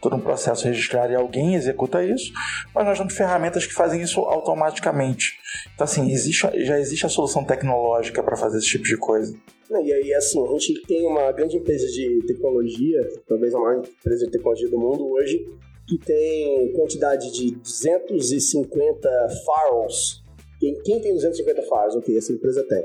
todo 0.00 0.16
um 0.16 0.20
processo 0.20 0.64
registrado 0.64 1.12
e 1.12 1.16
alguém 1.16 1.54
executa 1.54 2.04
isso, 2.04 2.32
mas 2.74 2.84
nós 2.84 2.98
temos 2.98 3.16
ferramentas 3.16 3.66
que 3.66 3.72
fazem 3.72 4.02
isso 4.02 4.20
automaticamente. 4.20 5.38
Então, 5.74 5.84
assim, 5.84 6.10
existe, 6.10 6.46
já 6.64 6.78
existe 6.78 7.06
a 7.06 7.08
solução 7.08 7.44
tecnológica 7.44 8.22
para 8.22 8.36
fazer 8.36 8.58
esse 8.58 8.68
tipo 8.68 8.84
de 8.84 8.96
coisa. 8.96 9.34
E 9.70 9.92
aí, 9.92 10.14
assim, 10.14 10.40
a 10.40 10.58
gente 10.58 10.82
tem 10.86 11.06
uma 11.06 11.32
grande 11.32 11.56
empresa 11.56 11.86
de 11.86 12.22
tecnologia, 12.26 13.00
talvez 13.26 13.54
a 13.54 13.58
maior 13.58 13.78
empresa 13.78 14.26
de 14.26 14.30
tecnologia 14.30 14.68
do 14.68 14.78
mundo 14.78 15.08
hoje, 15.10 15.48
que 15.88 15.98
tem 15.98 16.72
quantidade 16.72 17.32
de 17.32 17.56
250 17.56 19.08
firewalls. 19.44 20.22
Quem, 20.60 20.74
quem 20.82 21.00
tem 21.00 21.14
250 21.14 21.62
firewalls? 21.62 21.96
Ok, 21.96 22.16
essa 22.16 22.32
empresa 22.32 22.64
tem 22.68 22.84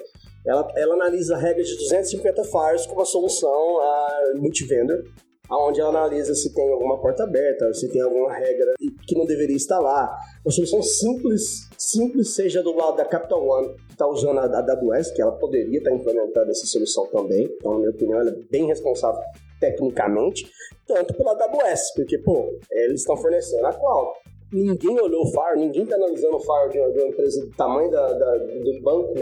ela, 0.49 0.67
ela 0.75 0.95
analisa 0.95 1.37
regras 1.37 1.67
de 1.67 1.77
250 1.77 2.43
files 2.43 2.87
com 2.87 2.95
uma 2.95 3.05
solução 3.05 3.79
a 3.79 4.33
multivendor, 4.35 5.03
onde 5.51 5.79
ela 5.79 5.89
analisa 5.89 6.33
se 6.33 6.53
tem 6.53 6.71
alguma 6.71 6.99
porta 6.99 7.23
aberta, 7.23 7.71
se 7.73 7.87
tem 7.91 8.01
alguma 8.01 8.33
regra 8.33 8.73
que 9.07 9.15
não 9.15 9.25
deveria 9.25 9.55
estar 9.55 9.79
lá. 9.79 10.17
Uma 10.43 10.51
solução 10.51 10.81
simples, 10.81 11.69
simples 11.77 12.33
seja 12.33 12.63
do 12.63 12.75
lado 12.75 12.97
da 12.97 13.05
Capital 13.05 13.47
One, 13.47 13.75
que 13.75 13.91
está 13.91 14.07
usando 14.07 14.39
a 14.39 14.45
AWS, 14.45 15.11
que 15.11 15.21
ela 15.21 15.33
poderia 15.33 15.77
estar 15.77 15.91
implementando 15.91 16.49
essa 16.49 16.65
solução 16.65 17.05
também. 17.07 17.45
Então, 17.45 17.73
na 17.73 17.79
minha 17.79 17.91
opinião, 17.91 18.19
ela 18.19 18.31
é 18.31 18.35
bem 18.49 18.65
responsável 18.65 19.21
tecnicamente, 19.59 20.49
tanto 20.87 21.13
pela 21.13 21.33
AWS, 21.33 21.93
porque, 21.95 22.17
pô, 22.19 22.57
eles 22.71 23.01
estão 23.01 23.15
fornecendo 23.17 23.67
a 23.67 23.73
cloud. 23.73 24.17
Ninguém 24.51 24.99
olhou 24.99 25.21
o 25.21 25.27
Fire, 25.27 25.59
ninguém 25.59 25.83
está 25.83 25.95
analisando 25.95 26.37
o 26.37 26.39
Fire 26.39 26.71
de 26.71 26.79
uma, 26.79 26.91
de 26.91 26.99
uma 26.99 27.07
empresa 27.09 27.45
do 27.45 27.51
tamanho 27.51 27.91
da, 27.91 28.13
da, 28.13 28.37
do 28.37 28.81
banco 28.81 29.13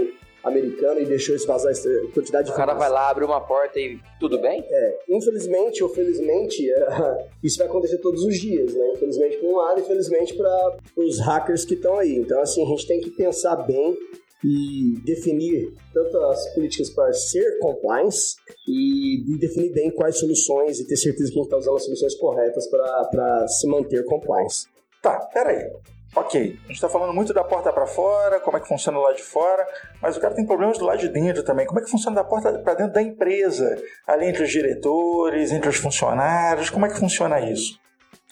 americana 0.48 1.00
e 1.00 1.06
deixou 1.06 1.36
isso 1.36 1.48
vazar 1.48 1.72
essa 1.72 1.90
quantidade 2.14 2.48
de 2.48 2.54
O 2.54 2.56
cara 2.56 2.74
vai 2.74 2.90
lá, 2.90 3.10
abre 3.10 3.26
uma 3.26 3.42
porta 3.42 3.80
e 3.80 4.00
tudo 4.20 4.40
bem? 4.40 4.64
É, 4.68 5.00
infelizmente 5.10 5.84
ou 5.84 5.90
felizmente, 5.90 6.68
isso 7.44 7.58
vai 7.58 7.68
acontecer 7.68 7.98
todos 8.00 8.24
os 8.24 8.38
dias, 8.40 8.74
né? 8.74 8.92
Infelizmente 8.96 9.38
para 9.38 9.48
um 9.48 9.56
lado 9.56 9.82
e 9.82 9.84
felizmente 9.84 10.34
para 10.36 10.78
os 10.96 11.20
hackers 11.20 11.66
que 11.66 11.74
estão 11.74 11.98
aí. 11.98 12.16
Então, 12.16 12.42
assim, 12.42 12.64
a 12.64 12.68
gente 12.68 12.88
tem 12.88 13.00
que 13.00 13.12
pensar 13.12 13.56
bem 13.58 13.98
e 14.44 15.02
definir 15.04 15.74
tanto 15.94 16.18
as 16.18 16.54
políticas 16.54 16.90
para 16.92 17.12
ser 17.12 17.58
compliance 17.60 18.36
e 18.68 19.36
definir 19.40 19.72
bem 19.74 19.90
quais 19.90 20.18
soluções 20.20 20.80
e 20.80 20.88
ter 20.88 20.96
certeza 20.96 21.32
que 21.32 21.40
a 21.40 21.42
gente 21.42 21.46
está 21.46 21.58
usando 21.58 21.76
as 21.76 21.84
soluções 21.84 22.16
corretas 22.16 22.68
para 22.68 23.48
se 23.48 23.68
manter 23.68 24.06
compliance. 24.06 24.68
Tá, 25.02 25.20
peraí. 25.34 25.72
Ok, 26.18 26.42
a 26.42 26.68
gente 26.68 26.72
está 26.72 26.90
falando 26.90 27.14
muito 27.14 27.32
da 27.32 27.44
porta 27.44 27.72
para 27.72 27.86
fora, 27.86 28.40
como 28.40 28.58
é 28.58 28.60
que 28.60 28.68
funciona 28.68 28.98
lá 28.98 29.14
de 29.14 29.22
fora, 29.22 29.64
mas 30.02 30.18
o 30.18 30.20
cara 30.20 30.34
tem 30.34 30.48
problemas 30.48 30.80
do 30.80 30.86
lado 30.86 30.98
de 30.98 31.10
dentro 31.10 31.44
também. 31.44 31.68
Como 31.68 31.80
é 31.80 31.84
que 31.84 31.92
funciona 31.92 32.16
da 32.16 32.24
porta 32.24 32.58
para 32.58 32.74
dentro 32.74 32.94
da 32.94 33.04
empresa? 33.04 33.80
Ali 34.08 34.26
entre 34.26 34.42
os 34.42 34.50
diretores, 34.50 35.52
entre 35.52 35.70
os 35.70 35.76
funcionários, 35.76 36.72
como 36.72 36.88
é 36.88 36.90
que 36.90 36.98
funciona 36.98 37.40
isso? 37.40 37.80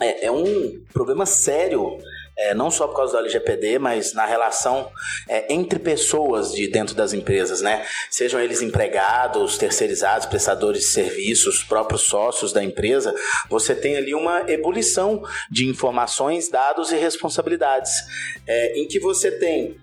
É, 0.02 0.26
é 0.26 0.32
um 0.32 0.82
problema 0.92 1.28
sério 1.28 2.00
é, 2.38 2.54
não 2.54 2.70
só 2.70 2.88
por 2.88 2.96
causa 2.96 3.14
do 3.14 3.20
LGPD, 3.20 3.80
mas 3.80 4.14
na 4.14 4.26
relação 4.26 4.92
é, 5.28 5.54
entre 5.54 5.80
pessoas 5.80 6.52
de 6.52 6.68
dentro 6.68 6.96
das 6.96 7.14
empresas, 7.14 7.62
né? 7.62 7.86
Sejam 8.10 8.40
eles 8.40 8.62
empregados, 8.62 9.58
terceirizados, 9.58 10.26
prestadores 10.26 10.82
de 10.82 10.88
serviços, 10.88 11.64
próprios 11.64 12.02
sócios 12.02 12.52
da 12.52 12.64
empresa, 12.64 13.16
você 13.50 13.74
tem 13.74 13.96
ali 13.96 14.14
uma 14.14 14.50
ebulição 14.50 15.24
de 15.50 15.68
informações, 15.68 16.50
dados 16.50 16.92
e 16.92 16.98
responsabilidades, 16.98 17.92
é, 18.48 18.80
em 18.80 18.88
que 18.88 19.00
você 19.00 19.32
tem 19.32 19.78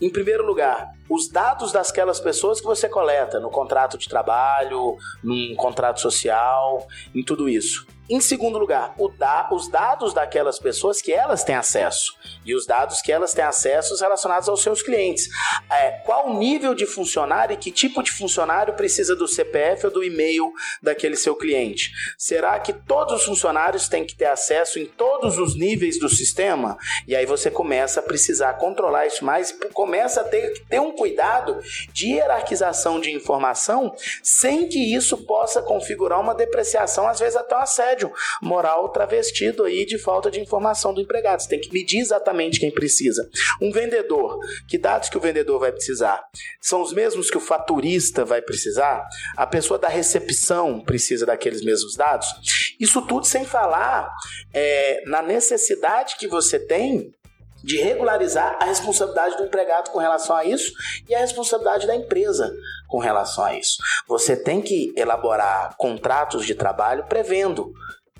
em 0.00 0.10
primeiro 0.10 0.44
lugar, 0.44 0.92
os 1.08 1.28
dados 1.28 1.72
daquelas 1.72 2.20
pessoas 2.20 2.60
que 2.60 2.66
você 2.66 2.86
coleta 2.86 3.40
no 3.40 3.48
contrato 3.48 3.96
de 3.96 4.08
trabalho, 4.08 4.96
num 5.24 5.54
contrato 5.56 6.00
social, 6.00 6.86
em 7.14 7.22
tudo 7.22 7.48
isso. 7.48 7.86
Em 8.08 8.20
segundo 8.20 8.56
lugar, 8.58 8.94
da, 9.18 9.48
os 9.50 9.68
dados 9.68 10.14
daquelas 10.14 10.58
pessoas 10.60 11.02
que 11.02 11.12
elas 11.12 11.42
têm 11.42 11.56
acesso 11.56 12.14
e 12.44 12.54
os 12.54 12.64
dados 12.64 13.02
que 13.02 13.10
elas 13.10 13.32
têm 13.32 13.44
acesso 13.44 13.96
relacionados 14.00 14.48
aos 14.48 14.62
seus 14.62 14.80
clientes. 14.80 15.28
É, 15.68 15.90
qual 16.04 16.32
nível 16.34 16.74
de 16.74 16.86
funcionário 16.86 17.54
e 17.54 17.56
que 17.56 17.72
tipo 17.72 18.02
de 18.04 18.12
funcionário 18.12 18.74
precisa 18.74 19.16
do 19.16 19.26
CPF 19.26 19.86
ou 19.86 19.92
do 19.92 20.04
e-mail 20.04 20.52
daquele 20.80 21.16
seu 21.16 21.34
cliente? 21.34 21.90
Será 22.16 22.58
que 22.60 22.72
todos 22.72 23.14
os 23.14 23.24
funcionários 23.24 23.88
têm 23.88 24.04
que 24.04 24.14
ter 24.14 24.26
acesso 24.26 24.78
em 24.78 24.86
todos 24.86 25.38
os 25.38 25.56
níveis 25.56 25.98
do 25.98 26.08
sistema? 26.08 26.78
E 27.08 27.16
aí 27.16 27.26
você 27.26 27.50
começa 27.50 27.98
a 27.98 28.02
precisar 28.04 28.54
controlar 28.54 29.06
isso 29.06 29.24
mais, 29.24 29.52
começa 29.72 30.20
a 30.20 30.24
ter 30.24 30.52
que 30.52 30.60
ter 30.66 30.80
um 30.80 30.92
cuidado 30.92 31.58
de 31.92 32.12
hierarquização 32.12 33.00
de 33.00 33.10
informação 33.10 33.94
sem 34.22 34.68
que 34.68 34.94
isso 34.94 35.16
possa 35.24 35.60
configurar 35.60 36.20
uma 36.20 36.34
depreciação, 36.34 37.08
às 37.08 37.18
vezes 37.18 37.36
até 37.36 37.56
um 37.56 37.60
assédio 37.96 38.12
moral 38.42 38.90
travestido 38.90 39.64
aí 39.64 39.84
de 39.84 39.98
falta 39.98 40.30
de 40.30 40.40
informação 40.40 40.92
do 40.92 41.00
empregado. 41.00 41.40
Você 41.40 41.48
tem 41.48 41.60
que 41.60 41.72
medir 41.72 42.00
exatamente 42.00 42.60
quem 42.60 42.70
precisa. 42.70 43.28
Um 43.60 43.72
vendedor, 43.72 44.38
que 44.68 44.78
dados 44.78 45.08
que 45.08 45.16
o 45.16 45.20
vendedor 45.20 45.58
vai 45.58 45.72
precisar? 45.72 46.22
São 46.60 46.82
os 46.82 46.92
mesmos 46.92 47.30
que 47.30 47.36
o 47.36 47.40
faturista 47.40 48.24
vai 48.24 48.42
precisar? 48.42 49.06
A 49.36 49.46
pessoa 49.46 49.78
da 49.78 49.88
recepção 49.88 50.80
precisa 50.80 51.24
daqueles 51.24 51.64
mesmos 51.64 51.96
dados? 51.96 52.28
Isso 52.78 53.02
tudo 53.02 53.26
sem 53.26 53.44
falar 53.44 54.12
é, 54.52 55.02
na 55.06 55.22
necessidade 55.22 56.16
que 56.18 56.28
você 56.28 56.58
tem 56.58 57.12
de 57.62 57.78
regularizar 57.78 58.56
a 58.60 58.64
responsabilidade 58.64 59.36
do 59.36 59.44
empregado 59.44 59.90
com 59.90 59.98
relação 59.98 60.36
a 60.36 60.44
isso 60.44 60.72
e 61.08 61.14
a 61.14 61.18
responsabilidade 61.18 61.86
da 61.86 61.96
empresa 61.96 62.52
com 62.88 62.98
relação 62.98 63.44
a 63.44 63.56
isso. 63.56 63.78
Você 64.08 64.36
tem 64.36 64.60
que 64.60 64.92
elaborar 64.96 65.74
contratos 65.76 66.46
de 66.46 66.54
trabalho 66.54 67.04
prevendo 67.08 67.72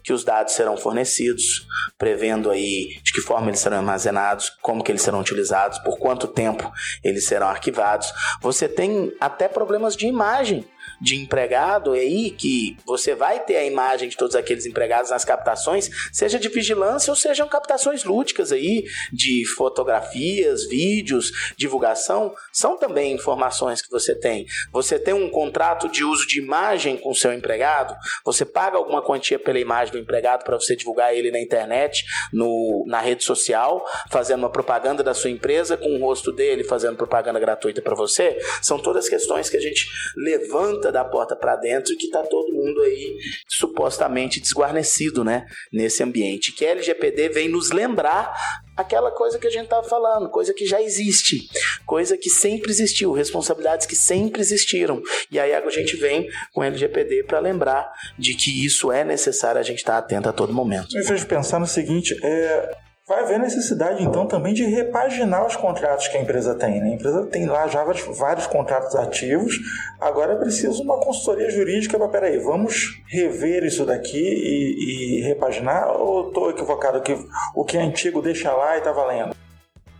que 0.06 0.12
os 0.12 0.22
dados 0.22 0.54
serão 0.54 0.76
fornecidos, 0.76 1.66
prevendo 1.98 2.48
aí 2.48 3.00
de 3.02 3.12
que 3.12 3.20
forma 3.20 3.48
eles 3.48 3.58
serão 3.58 3.78
armazenados, 3.78 4.50
como 4.62 4.84
que 4.84 4.92
eles 4.92 5.02
serão 5.02 5.18
utilizados, 5.18 5.80
por 5.80 5.98
quanto 5.98 6.28
tempo 6.28 6.70
eles 7.02 7.26
serão 7.26 7.48
arquivados. 7.48 8.12
Você 8.40 8.68
tem 8.68 9.12
até 9.20 9.48
problemas 9.48 9.96
de 9.96 10.06
imagem 10.06 10.64
de 11.00 11.16
empregado 11.16 11.92
aí 11.92 12.30
que 12.30 12.76
você 12.84 13.14
vai 13.14 13.40
ter 13.40 13.56
a 13.56 13.64
imagem 13.64 14.08
de 14.08 14.16
todos 14.16 14.34
aqueles 14.34 14.66
empregados 14.66 15.10
nas 15.10 15.24
captações, 15.24 15.90
seja 16.12 16.38
de 16.38 16.48
vigilância 16.48 17.10
ou 17.10 17.16
sejam 17.16 17.48
captações 17.48 18.04
lúdicas 18.04 18.52
aí 18.52 18.84
de 19.12 19.44
fotografias, 19.56 20.66
vídeos, 20.68 21.54
divulgação, 21.56 22.34
são 22.52 22.76
também 22.76 23.12
informações 23.12 23.82
que 23.82 23.90
você 23.90 24.14
tem. 24.14 24.46
Você 24.72 24.98
tem 24.98 25.14
um 25.14 25.30
contrato 25.30 25.88
de 25.88 26.04
uso 26.04 26.26
de 26.26 26.40
imagem 26.40 26.96
com 26.96 27.14
seu 27.14 27.32
empregado, 27.32 27.94
você 28.24 28.44
paga 28.44 28.76
alguma 28.76 29.02
quantia 29.02 29.38
pela 29.38 29.58
imagem 29.58 29.92
do 29.92 29.98
empregado 29.98 30.44
para 30.44 30.58
você 30.58 30.76
divulgar 30.76 31.14
ele 31.14 31.30
na 31.30 31.40
internet, 31.40 32.04
no, 32.32 32.84
na 32.86 33.00
rede 33.00 33.24
social, 33.24 33.84
fazendo 34.10 34.40
uma 34.40 34.50
propaganda 34.50 35.02
da 35.02 35.14
sua 35.14 35.30
empresa 35.30 35.76
com 35.76 35.96
o 35.96 36.00
rosto 36.00 36.32
dele, 36.32 36.64
fazendo 36.64 36.96
propaganda 36.96 37.38
gratuita 37.38 37.82
para 37.82 37.94
você. 37.94 38.38
São 38.62 38.78
todas 38.78 39.08
questões 39.08 39.48
que 39.48 39.56
a 39.56 39.60
gente 39.60 39.86
levanta 40.16 40.85
da 40.90 41.04
porta 41.04 41.36
para 41.36 41.56
dentro 41.56 41.96
que 41.96 42.06
está 42.06 42.22
todo 42.22 42.52
mundo 42.52 42.80
aí 42.82 43.16
supostamente 43.48 44.40
desguarnecido, 44.40 45.24
né, 45.24 45.46
nesse 45.72 46.02
ambiente. 46.02 46.52
Que 46.52 46.66
a 46.66 46.70
LGPD 46.70 47.28
vem 47.28 47.48
nos 47.48 47.70
lembrar 47.70 48.34
aquela 48.76 49.10
coisa 49.10 49.38
que 49.38 49.46
a 49.46 49.50
gente 49.50 49.64
estava 49.64 49.88
falando, 49.88 50.28
coisa 50.28 50.52
que 50.52 50.66
já 50.66 50.80
existe, 50.82 51.48
coisa 51.86 52.16
que 52.16 52.28
sempre 52.28 52.70
existiu, 52.70 53.12
responsabilidades 53.12 53.86
que 53.86 53.96
sempre 53.96 54.40
existiram. 54.40 55.02
E 55.30 55.40
aí 55.40 55.54
a 55.54 55.70
gente 55.70 55.96
vem 55.96 56.28
com 56.52 56.60
a 56.60 56.66
LGPD 56.66 57.24
para 57.24 57.38
lembrar 57.38 57.90
de 58.18 58.34
que 58.34 58.64
isso 58.64 58.92
é 58.92 59.02
necessário 59.02 59.58
a 59.60 59.64
gente 59.64 59.78
estar 59.78 59.92
tá 59.92 59.98
atento 59.98 60.28
a 60.28 60.32
todo 60.32 60.52
momento. 60.52 60.88
Me 60.92 61.04
fez 61.04 61.24
pensar 61.24 61.58
no 61.58 61.66
seguinte, 61.66 62.14
é, 62.22 62.76
Vai 63.08 63.22
haver 63.22 63.38
necessidade, 63.38 64.02
então, 64.02 64.26
também 64.26 64.52
de 64.52 64.64
repaginar 64.64 65.46
os 65.46 65.54
contratos 65.54 66.08
que 66.08 66.16
a 66.16 66.20
empresa 66.20 66.56
tem. 66.56 66.80
Né? 66.80 66.90
A 66.90 66.94
empresa 66.94 67.24
tem 67.26 67.46
lá 67.46 67.68
já 67.68 67.84
vários, 67.84 68.18
vários 68.18 68.48
contratos 68.48 68.96
ativos, 68.96 69.54
agora 70.00 70.32
é 70.32 70.36
preciso 70.36 70.82
uma 70.82 70.98
consultoria 70.98 71.48
jurídica 71.48 71.96
para, 71.96 72.08
peraí, 72.08 72.38
vamos 72.40 73.00
rever 73.06 73.62
isso 73.62 73.86
daqui 73.86 74.18
e, 74.18 75.20
e 75.20 75.22
repaginar? 75.22 75.88
Ou 75.96 76.26
estou 76.26 76.50
equivocado 76.50 77.00
que 77.00 77.16
o 77.54 77.64
que 77.64 77.78
é 77.78 77.80
antigo 77.80 78.20
deixa 78.20 78.52
lá 78.52 78.74
e 78.74 78.78
está 78.78 78.90
valendo? 78.90 79.36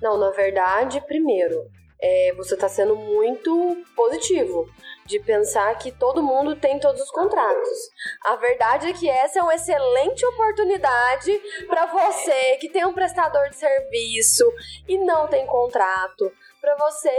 Não, 0.03 0.19
na 0.19 0.33
verdade, 0.33 1.01
primeiro, 1.07 1.65
é, 2.01 2.33
você 2.37 2.55
está 2.55 2.69
sendo 2.69 2.95
muito 2.95 3.85
positivo 3.95 4.69
de 5.07 5.21
pensar 5.21 5.77
que 5.79 5.93
todo 5.93 6.23
mundo 6.23 6.57
tem 6.57 6.79
todos 6.79 7.01
os 7.01 7.11
contratos. 7.11 7.79
A 8.25 8.37
verdade 8.37 8.89
é 8.89 8.93
que 8.93 9.09
essa 9.09 9.39
é 9.39 9.43
uma 9.43 9.55
excelente 9.55 10.25
oportunidade 10.27 11.41
para 11.67 11.87
você 11.87 12.57
que 12.57 12.69
tem 12.69 12.85
um 12.85 12.93
prestador 12.93 13.49
de 13.49 13.57
serviço 13.57 14.45
e 14.89 14.99
não 14.99 15.27
tem 15.29 15.47
contrato, 15.47 16.31
para 16.61 16.75
você 16.77 17.11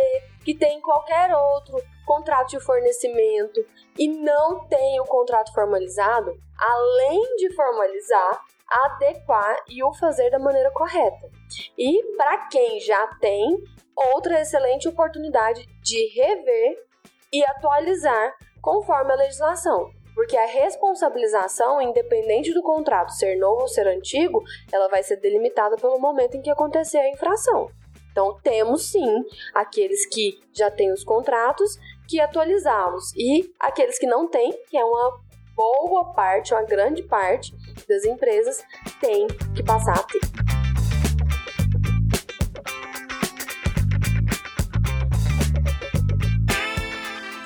que 0.43 0.53
tem 0.53 0.81
qualquer 0.81 1.33
outro 1.33 1.77
contrato 2.05 2.49
de 2.49 2.59
fornecimento 2.59 3.65
e 3.97 4.07
não 4.07 4.67
tem 4.67 4.99
o 4.99 5.05
contrato 5.05 5.53
formalizado, 5.53 6.37
além 6.57 7.21
de 7.37 7.53
formalizar, 7.55 8.43
adequar 8.69 9.57
e 9.69 9.83
o 9.83 9.93
fazer 9.93 10.29
da 10.29 10.39
maneira 10.39 10.71
correta. 10.71 11.29
E 11.77 12.03
para 12.15 12.47
quem 12.47 12.79
já 12.79 13.07
tem, 13.19 13.57
outra 14.13 14.41
excelente 14.41 14.87
oportunidade 14.87 15.65
de 15.81 16.07
rever 16.19 16.77
e 17.31 17.43
atualizar 17.45 18.35
conforme 18.61 19.13
a 19.13 19.15
legislação. 19.15 19.89
Porque 20.13 20.35
a 20.35 20.47
responsabilização, 20.47 21.81
independente 21.81 22.53
do 22.53 22.63
contrato 22.63 23.13
ser 23.13 23.37
novo 23.37 23.61
ou 23.61 23.67
ser 23.67 23.87
antigo, 23.87 24.43
ela 24.71 24.87
vai 24.87 25.03
ser 25.03 25.17
delimitada 25.17 25.75
pelo 25.75 25.99
momento 25.99 26.35
em 26.35 26.41
que 26.41 26.49
acontecer 26.49 26.97
a 26.97 27.09
infração. 27.09 27.69
Então, 28.11 28.35
temos 28.41 28.89
sim 28.89 29.23
aqueles 29.53 30.07
que 30.07 30.39
já 30.51 30.71
têm 30.71 30.91
os 30.91 31.03
contratos 31.03 31.77
que 32.09 32.19
atualizá-los 32.19 33.13
e 33.15 33.53
aqueles 33.59 33.99
que 33.99 34.07
não 34.07 34.27
têm, 34.27 34.51
que 34.67 34.75
é 34.75 34.83
uma 34.83 35.19
boa 35.57 36.13
parte, 36.13 36.53
uma 36.53 36.61
grande 36.61 37.01
parte 37.01 37.51
das 37.89 38.05
empresas, 38.05 38.63
tem 39.01 39.25
que 39.55 39.63
passar 39.63 39.97
a 39.97 40.03
ter. 40.03 40.19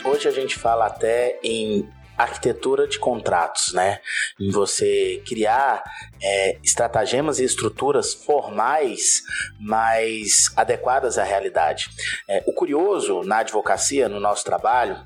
Hoje 0.04 0.28
a 0.28 0.32
gente 0.32 0.60
fala 0.60 0.88
até 0.88 1.40
em 1.42 1.90
arquitetura 2.24 2.88
de 2.88 3.00
contratos, 3.00 3.74
né? 3.74 4.00
Em 4.40 4.50
você 4.52 5.22
criar 5.28 5.84
é, 6.22 6.58
estratagemas 6.64 7.40
e 7.40 7.44
estruturas 7.44 8.14
formais 8.14 9.24
mais 9.60 10.46
adequadas 10.56 11.18
à 11.18 11.24
realidade. 11.24 11.90
É, 12.30 12.44
o 12.46 12.54
curioso 12.54 13.22
na 13.24 13.38
advocacia, 13.38 14.08
no 14.08 14.20
nosso 14.20 14.44
trabalho, 14.44 14.98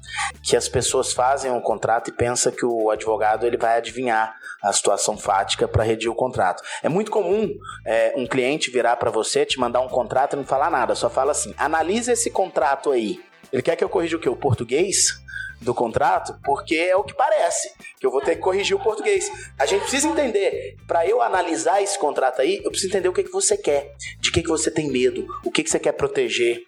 que 0.43 0.55
as 0.55 0.67
pessoas 0.67 1.13
fazem 1.13 1.51
um 1.51 1.61
contrato 1.61 2.09
e 2.09 2.13
pensam 2.13 2.51
que 2.51 2.65
o 2.65 2.89
advogado 2.89 3.45
ele 3.45 3.57
vai 3.57 3.77
adivinhar 3.77 4.35
a 4.61 4.73
situação 4.73 5.17
fática 5.17 5.67
para 5.67 5.83
redigir 5.83 6.11
o 6.11 6.15
contrato. 6.15 6.63
É 6.81 6.89
muito 6.89 7.11
comum 7.11 7.49
é, 7.85 8.13
um 8.15 8.25
cliente 8.25 8.71
virar 8.71 8.95
para 8.97 9.11
você, 9.11 9.45
te 9.45 9.59
mandar 9.59 9.81
um 9.81 9.87
contrato 9.87 10.33
e 10.33 10.37
não 10.37 10.45
falar 10.45 10.69
nada, 10.69 10.95
só 10.95 11.09
fala 11.09 11.31
assim: 11.31 11.53
analise 11.57 12.11
esse 12.11 12.29
contrato 12.29 12.91
aí. 12.91 13.19
Ele 13.55 13.61
quer 13.61 13.77
que 13.77 13.83
eu 13.85 13.87
corrija 13.87 14.17
o 14.17 14.19
quê? 14.19 14.27
O 14.27 14.35
português? 14.35 15.23
do 15.61 15.73
contrato, 15.73 16.37
porque 16.43 16.75
é 16.75 16.97
o 16.97 17.03
que 17.03 17.13
parece, 17.13 17.71
que 17.97 18.05
eu 18.05 18.11
vou 18.11 18.19
ter 18.19 18.35
que 18.35 18.41
corrigir 18.41 18.75
o 18.75 18.83
português. 18.83 19.31
A 19.57 19.65
gente 19.65 19.83
precisa 19.83 20.09
entender, 20.09 20.75
para 20.85 21.07
eu 21.07 21.21
analisar 21.21 21.81
esse 21.81 21.97
contrato 21.97 22.41
aí, 22.41 22.57
eu 22.57 22.69
preciso 22.69 22.89
entender 22.89 23.07
o 23.07 23.13
que, 23.13 23.23
que 23.23 23.31
você 23.31 23.55
quer, 23.55 23.95
de 24.19 24.33
que, 24.33 24.43
que 24.43 24.49
você 24.49 24.69
tem 24.69 24.91
medo, 24.91 25.25
o 25.45 25.49
que, 25.49 25.63
que 25.63 25.69
você 25.69 25.79
quer 25.79 25.93
proteger, 25.93 26.65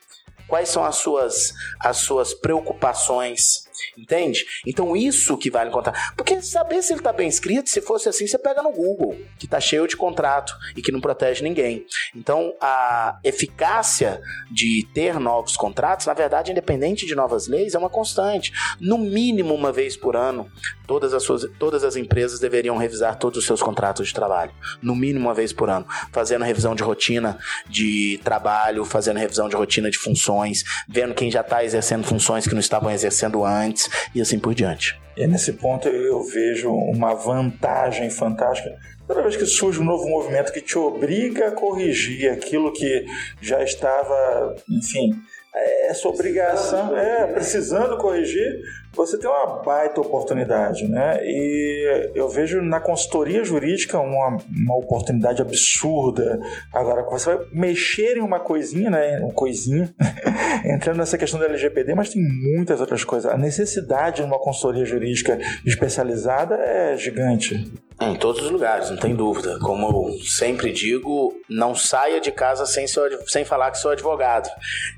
quais 0.48 0.70
são 0.70 0.86
as 0.86 0.96
suas, 0.96 1.54
as 1.82 1.98
suas 1.98 2.34
preocupações, 2.34 3.67
Entende? 3.98 4.46
Então 4.66 4.96
isso 4.96 5.38
que 5.38 5.50
vale 5.50 5.70
contar. 5.70 6.14
Porque 6.16 6.42
saber 6.42 6.82
se 6.82 6.94
ele 6.94 7.00
está 7.00 7.14
bem 7.14 7.28
escrito, 7.28 7.70
se 7.70 7.82
fosse 7.82 8.10
assim, 8.10 8.28
você 8.28 8.38
pega 8.38 8.62
no 8.62 8.72
Google, 8.72 9.18
que 9.38 9.46
está 9.46 9.60
cheio 9.60 9.88
de 9.88 9.96
contrato 9.96 10.54
e 10.76 10.82
que 10.82 10.92
não 10.92 11.02
protege 11.02 11.44
ninguém. 11.44 11.86
Então 12.16 12.54
a 12.62 13.20
eficácia 13.24 14.22
de 14.52 14.88
ter 14.94 15.20
novos 15.20 15.56
contratos, 15.56 16.06
na 16.06 16.14
verdade, 16.14 16.52
independente 16.52 17.06
de 17.06 17.16
novas 17.16 17.48
leis, 17.48 17.76
é 17.76 17.80
uma 17.80 17.90
constante. 17.90 18.52
No 18.80 18.98
mínimo 18.98 19.54
uma 19.54 19.72
vez 19.72 19.96
por 19.96 20.16
ano, 20.16 20.50
todas 20.86 21.14
as, 21.14 21.24
suas, 21.24 21.46
todas 21.60 21.84
as 21.84 21.96
empresas 21.96 22.40
deveriam 22.40 22.78
revisar 22.78 23.18
todos 23.18 23.40
os 23.40 23.46
seus 23.46 23.62
contratos 23.62 24.08
de 24.08 24.14
trabalho. 24.14 24.52
No 24.82 24.96
mínimo 24.96 25.28
uma 25.28 25.34
vez 25.34 25.52
por 25.52 25.70
ano. 25.70 25.86
Fazendo 26.12 26.46
revisão 26.46 26.76
de 26.76 26.84
rotina 26.84 27.38
de 27.70 28.20
trabalho, 28.24 28.86
fazendo 28.86 29.18
revisão 29.18 29.50
de 29.50 29.56
rotina 29.56 29.90
de 29.90 29.98
funções, 29.98 30.64
vendo 30.88 31.14
quem 31.14 31.30
já 31.30 31.42
está 31.42 31.64
exercendo 31.64 32.06
funções 32.06 32.48
que 32.48 32.54
não 32.54 32.60
estavam 32.60 32.92
exercendo 32.92 33.44
antes 33.44 33.67
e 34.14 34.22
assim 34.22 34.40
por 34.40 34.54
diante. 34.54 35.00
E 35.16 35.26
nesse 35.26 35.54
ponto 35.54 35.88
eu 35.88 36.22
vejo 36.24 36.72
uma 36.72 37.16
vantagem 37.16 38.10
fantástica. 38.10 38.78
Toda 39.08 39.24
vez 39.24 39.36
que 39.36 39.46
surge 39.46 39.80
um 39.80 39.86
novo 39.86 40.08
movimento 40.08 40.52
que 40.52 40.62
te 40.62 40.78
obriga 40.78 41.48
a 41.48 41.52
corrigir 41.52 42.30
aquilo 42.30 42.74
que 42.74 43.06
já 43.42 43.64
estava, 43.64 44.56
enfim, 44.70 45.12
é 45.56 45.88
essa 45.88 46.08
obrigação, 46.08 46.96
é, 46.96 47.26
precisando 47.28 47.98
corrigir, 47.98 48.62
você 48.98 49.18
tem 49.18 49.30
uma 49.30 49.62
baita 49.62 50.02
oportunidade, 50.02 50.88
né? 50.88 51.20
E 51.22 52.12
eu 52.16 52.28
vejo 52.28 52.62
na 52.62 52.80
consultoria 52.80 53.44
jurídica 53.44 54.00
uma, 54.00 54.38
uma 54.50 54.76
oportunidade 54.76 55.42
absurda. 55.42 56.40
Agora, 56.74 57.04
você 57.04 57.36
vai 57.36 57.46
mexer 57.54 58.18
em 58.18 58.22
uma 58.22 58.40
coisinha, 58.40 58.90
né? 58.90 59.20
Uma 59.20 59.34
coisinha, 59.34 59.94
entrando 60.66 60.98
nessa 60.98 61.18
questão 61.18 61.40
do 61.40 61.46
LGPD, 61.46 61.94
mas 61.94 62.10
tem 62.10 62.22
muitas 62.22 62.82
outras 62.82 63.04
coisas. 63.04 63.32
A 63.32 63.38
necessidade 63.38 64.18
de 64.18 64.24
uma 64.24 64.40
consultoria 64.40 64.84
jurídica 64.84 65.38
especializada 65.66 66.56
é 66.56 66.98
gigante. 66.98 67.72
Em 68.00 68.16
todos 68.16 68.44
os 68.44 68.52
lugares, 68.52 68.92
não 68.92 68.98
tem 68.98 69.16
dúvida. 69.16 69.58
Como 69.60 69.88
eu 69.88 70.24
sempre 70.24 70.72
digo, 70.72 71.34
não 71.50 71.74
saia 71.74 72.22
de 72.22 72.32
casa 72.32 72.66
sem, 72.66 72.86
seu, 72.88 73.28
sem 73.28 73.44
falar 73.44 73.72
que 73.72 73.80
sou 73.80 73.90
advogado. 73.90 74.48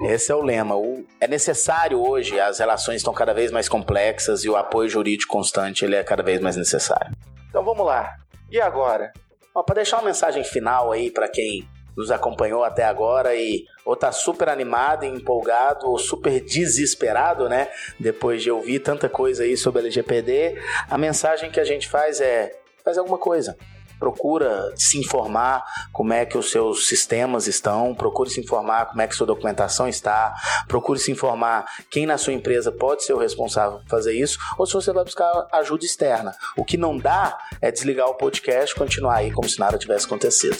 Esse 0.01 0.31
é 0.31 0.35
o 0.35 0.41
lema. 0.41 0.75
O, 0.75 1.05
é 1.19 1.27
necessário 1.27 2.01
hoje, 2.01 2.37
as 2.37 2.59
relações 2.59 2.97
estão 2.97 3.13
cada 3.13 3.33
vez 3.33 3.51
mais 3.51 3.69
complexas 3.69 4.43
e 4.43 4.49
o 4.49 4.57
apoio 4.57 4.89
jurídico 4.89 5.31
constante 5.31 5.85
ele 5.85 5.95
é 5.95 6.03
cada 6.03 6.21
vez 6.21 6.41
mais 6.41 6.57
necessário. 6.57 7.15
Então 7.49 7.63
vamos 7.63 7.85
lá. 7.85 8.17
E 8.51 8.59
agora? 8.59 9.13
Para 9.53 9.75
deixar 9.75 9.97
uma 9.97 10.05
mensagem 10.05 10.43
final 10.43 10.91
aí 10.91 11.09
para 11.09 11.27
quem 11.29 11.67
nos 11.95 12.11
acompanhou 12.11 12.63
até 12.63 12.83
agora 12.83 13.35
e 13.35 13.65
ou 13.83 13.95
tá 13.95 14.11
super 14.11 14.49
animado, 14.49 15.03
empolgado 15.03 15.87
ou 15.87 15.97
super 15.97 16.39
desesperado, 16.39 17.49
né? 17.49 17.69
Depois 17.99 18.41
de 18.41 18.51
ouvir 18.51 18.79
tanta 18.79 19.09
coisa 19.09 19.43
aí 19.43 19.57
sobre 19.57 19.81
LGPD, 19.81 20.61
a 20.89 20.97
mensagem 20.97 21.49
que 21.49 21.59
a 21.59 21.63
gente 21.63 21.89
faz 21.89 22.21
é 22.21 22.58
faz 22.89 22.97
alguma 22.97 23.19
coisa. 23.19 23.55
Procura 23.99 24.73
se 24.75 24.97
informar 24.97 25.63
como 25.91 26.13
é 26.13 26.25
que 26.25 26.37
os 26.37 26.49
seus 26.49 26.87
sistemas 26.87 27.47
estão, 27.47 27.93
procure 27.93 28.29
se 28.29 28.39
informar 28.39 28.85
como 28.85 29.01
é 29.01 29.07
que 29.07 29.13
sua 29.13 29.27
documentação 29.27 29.87
está, 29.87 30.33
procure 30.67 30.97
se 30.97 31.11
informar 31.11 31.65
quem 31.91 32.05
na 32.05 32.17
sua 32.17 32.33
empresa 32.33 32.71
pode 32.71 33.03
ser 33.03 33.13
o 33.13 33.17
responsável 33.17 33.79
por 33.79 33.89
fazer 33.89 34.13
isso, 34.13 34.39
ou 34.57 34.65
se 34.65 34.73
você 34.73 34.93
vai 34.93 35.03
buscar 35.03 35.47
ajuda 35.51 35.85
externa. 35.85 36.33
O 36.55 36.63
que 36.63 36.77
não 36.77 36.97
dá 36.97 37.37
é 37.61 37.69
desligar 37.69 38.07
o 38.07 38.15
podcast 38.15 38.73
e 38.73 38.79
continuar 38.79 39.17
aí 39.17 39.31
como 39.31 39.47
se 39.47 39.59
nada 39.59 39.77
tivesse 39.77 40.05
acontecido. 40.05 40.57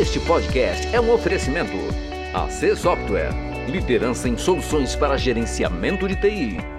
Este 0.00 0.20
podcast 0.20 0.86
é 0.94 1.00
um 1.00 1.12
oferecimento. 1.12 1.72
AC 2.32 2.76
Software, 2.76 3.32
liderança 3.68 4.28
em 4.28 4.38
soluções 4.38 4.94
para 4.94 5.16
gerenciamento 5.18 6.06
de 6.06 6.14
TI. 6.14 6.77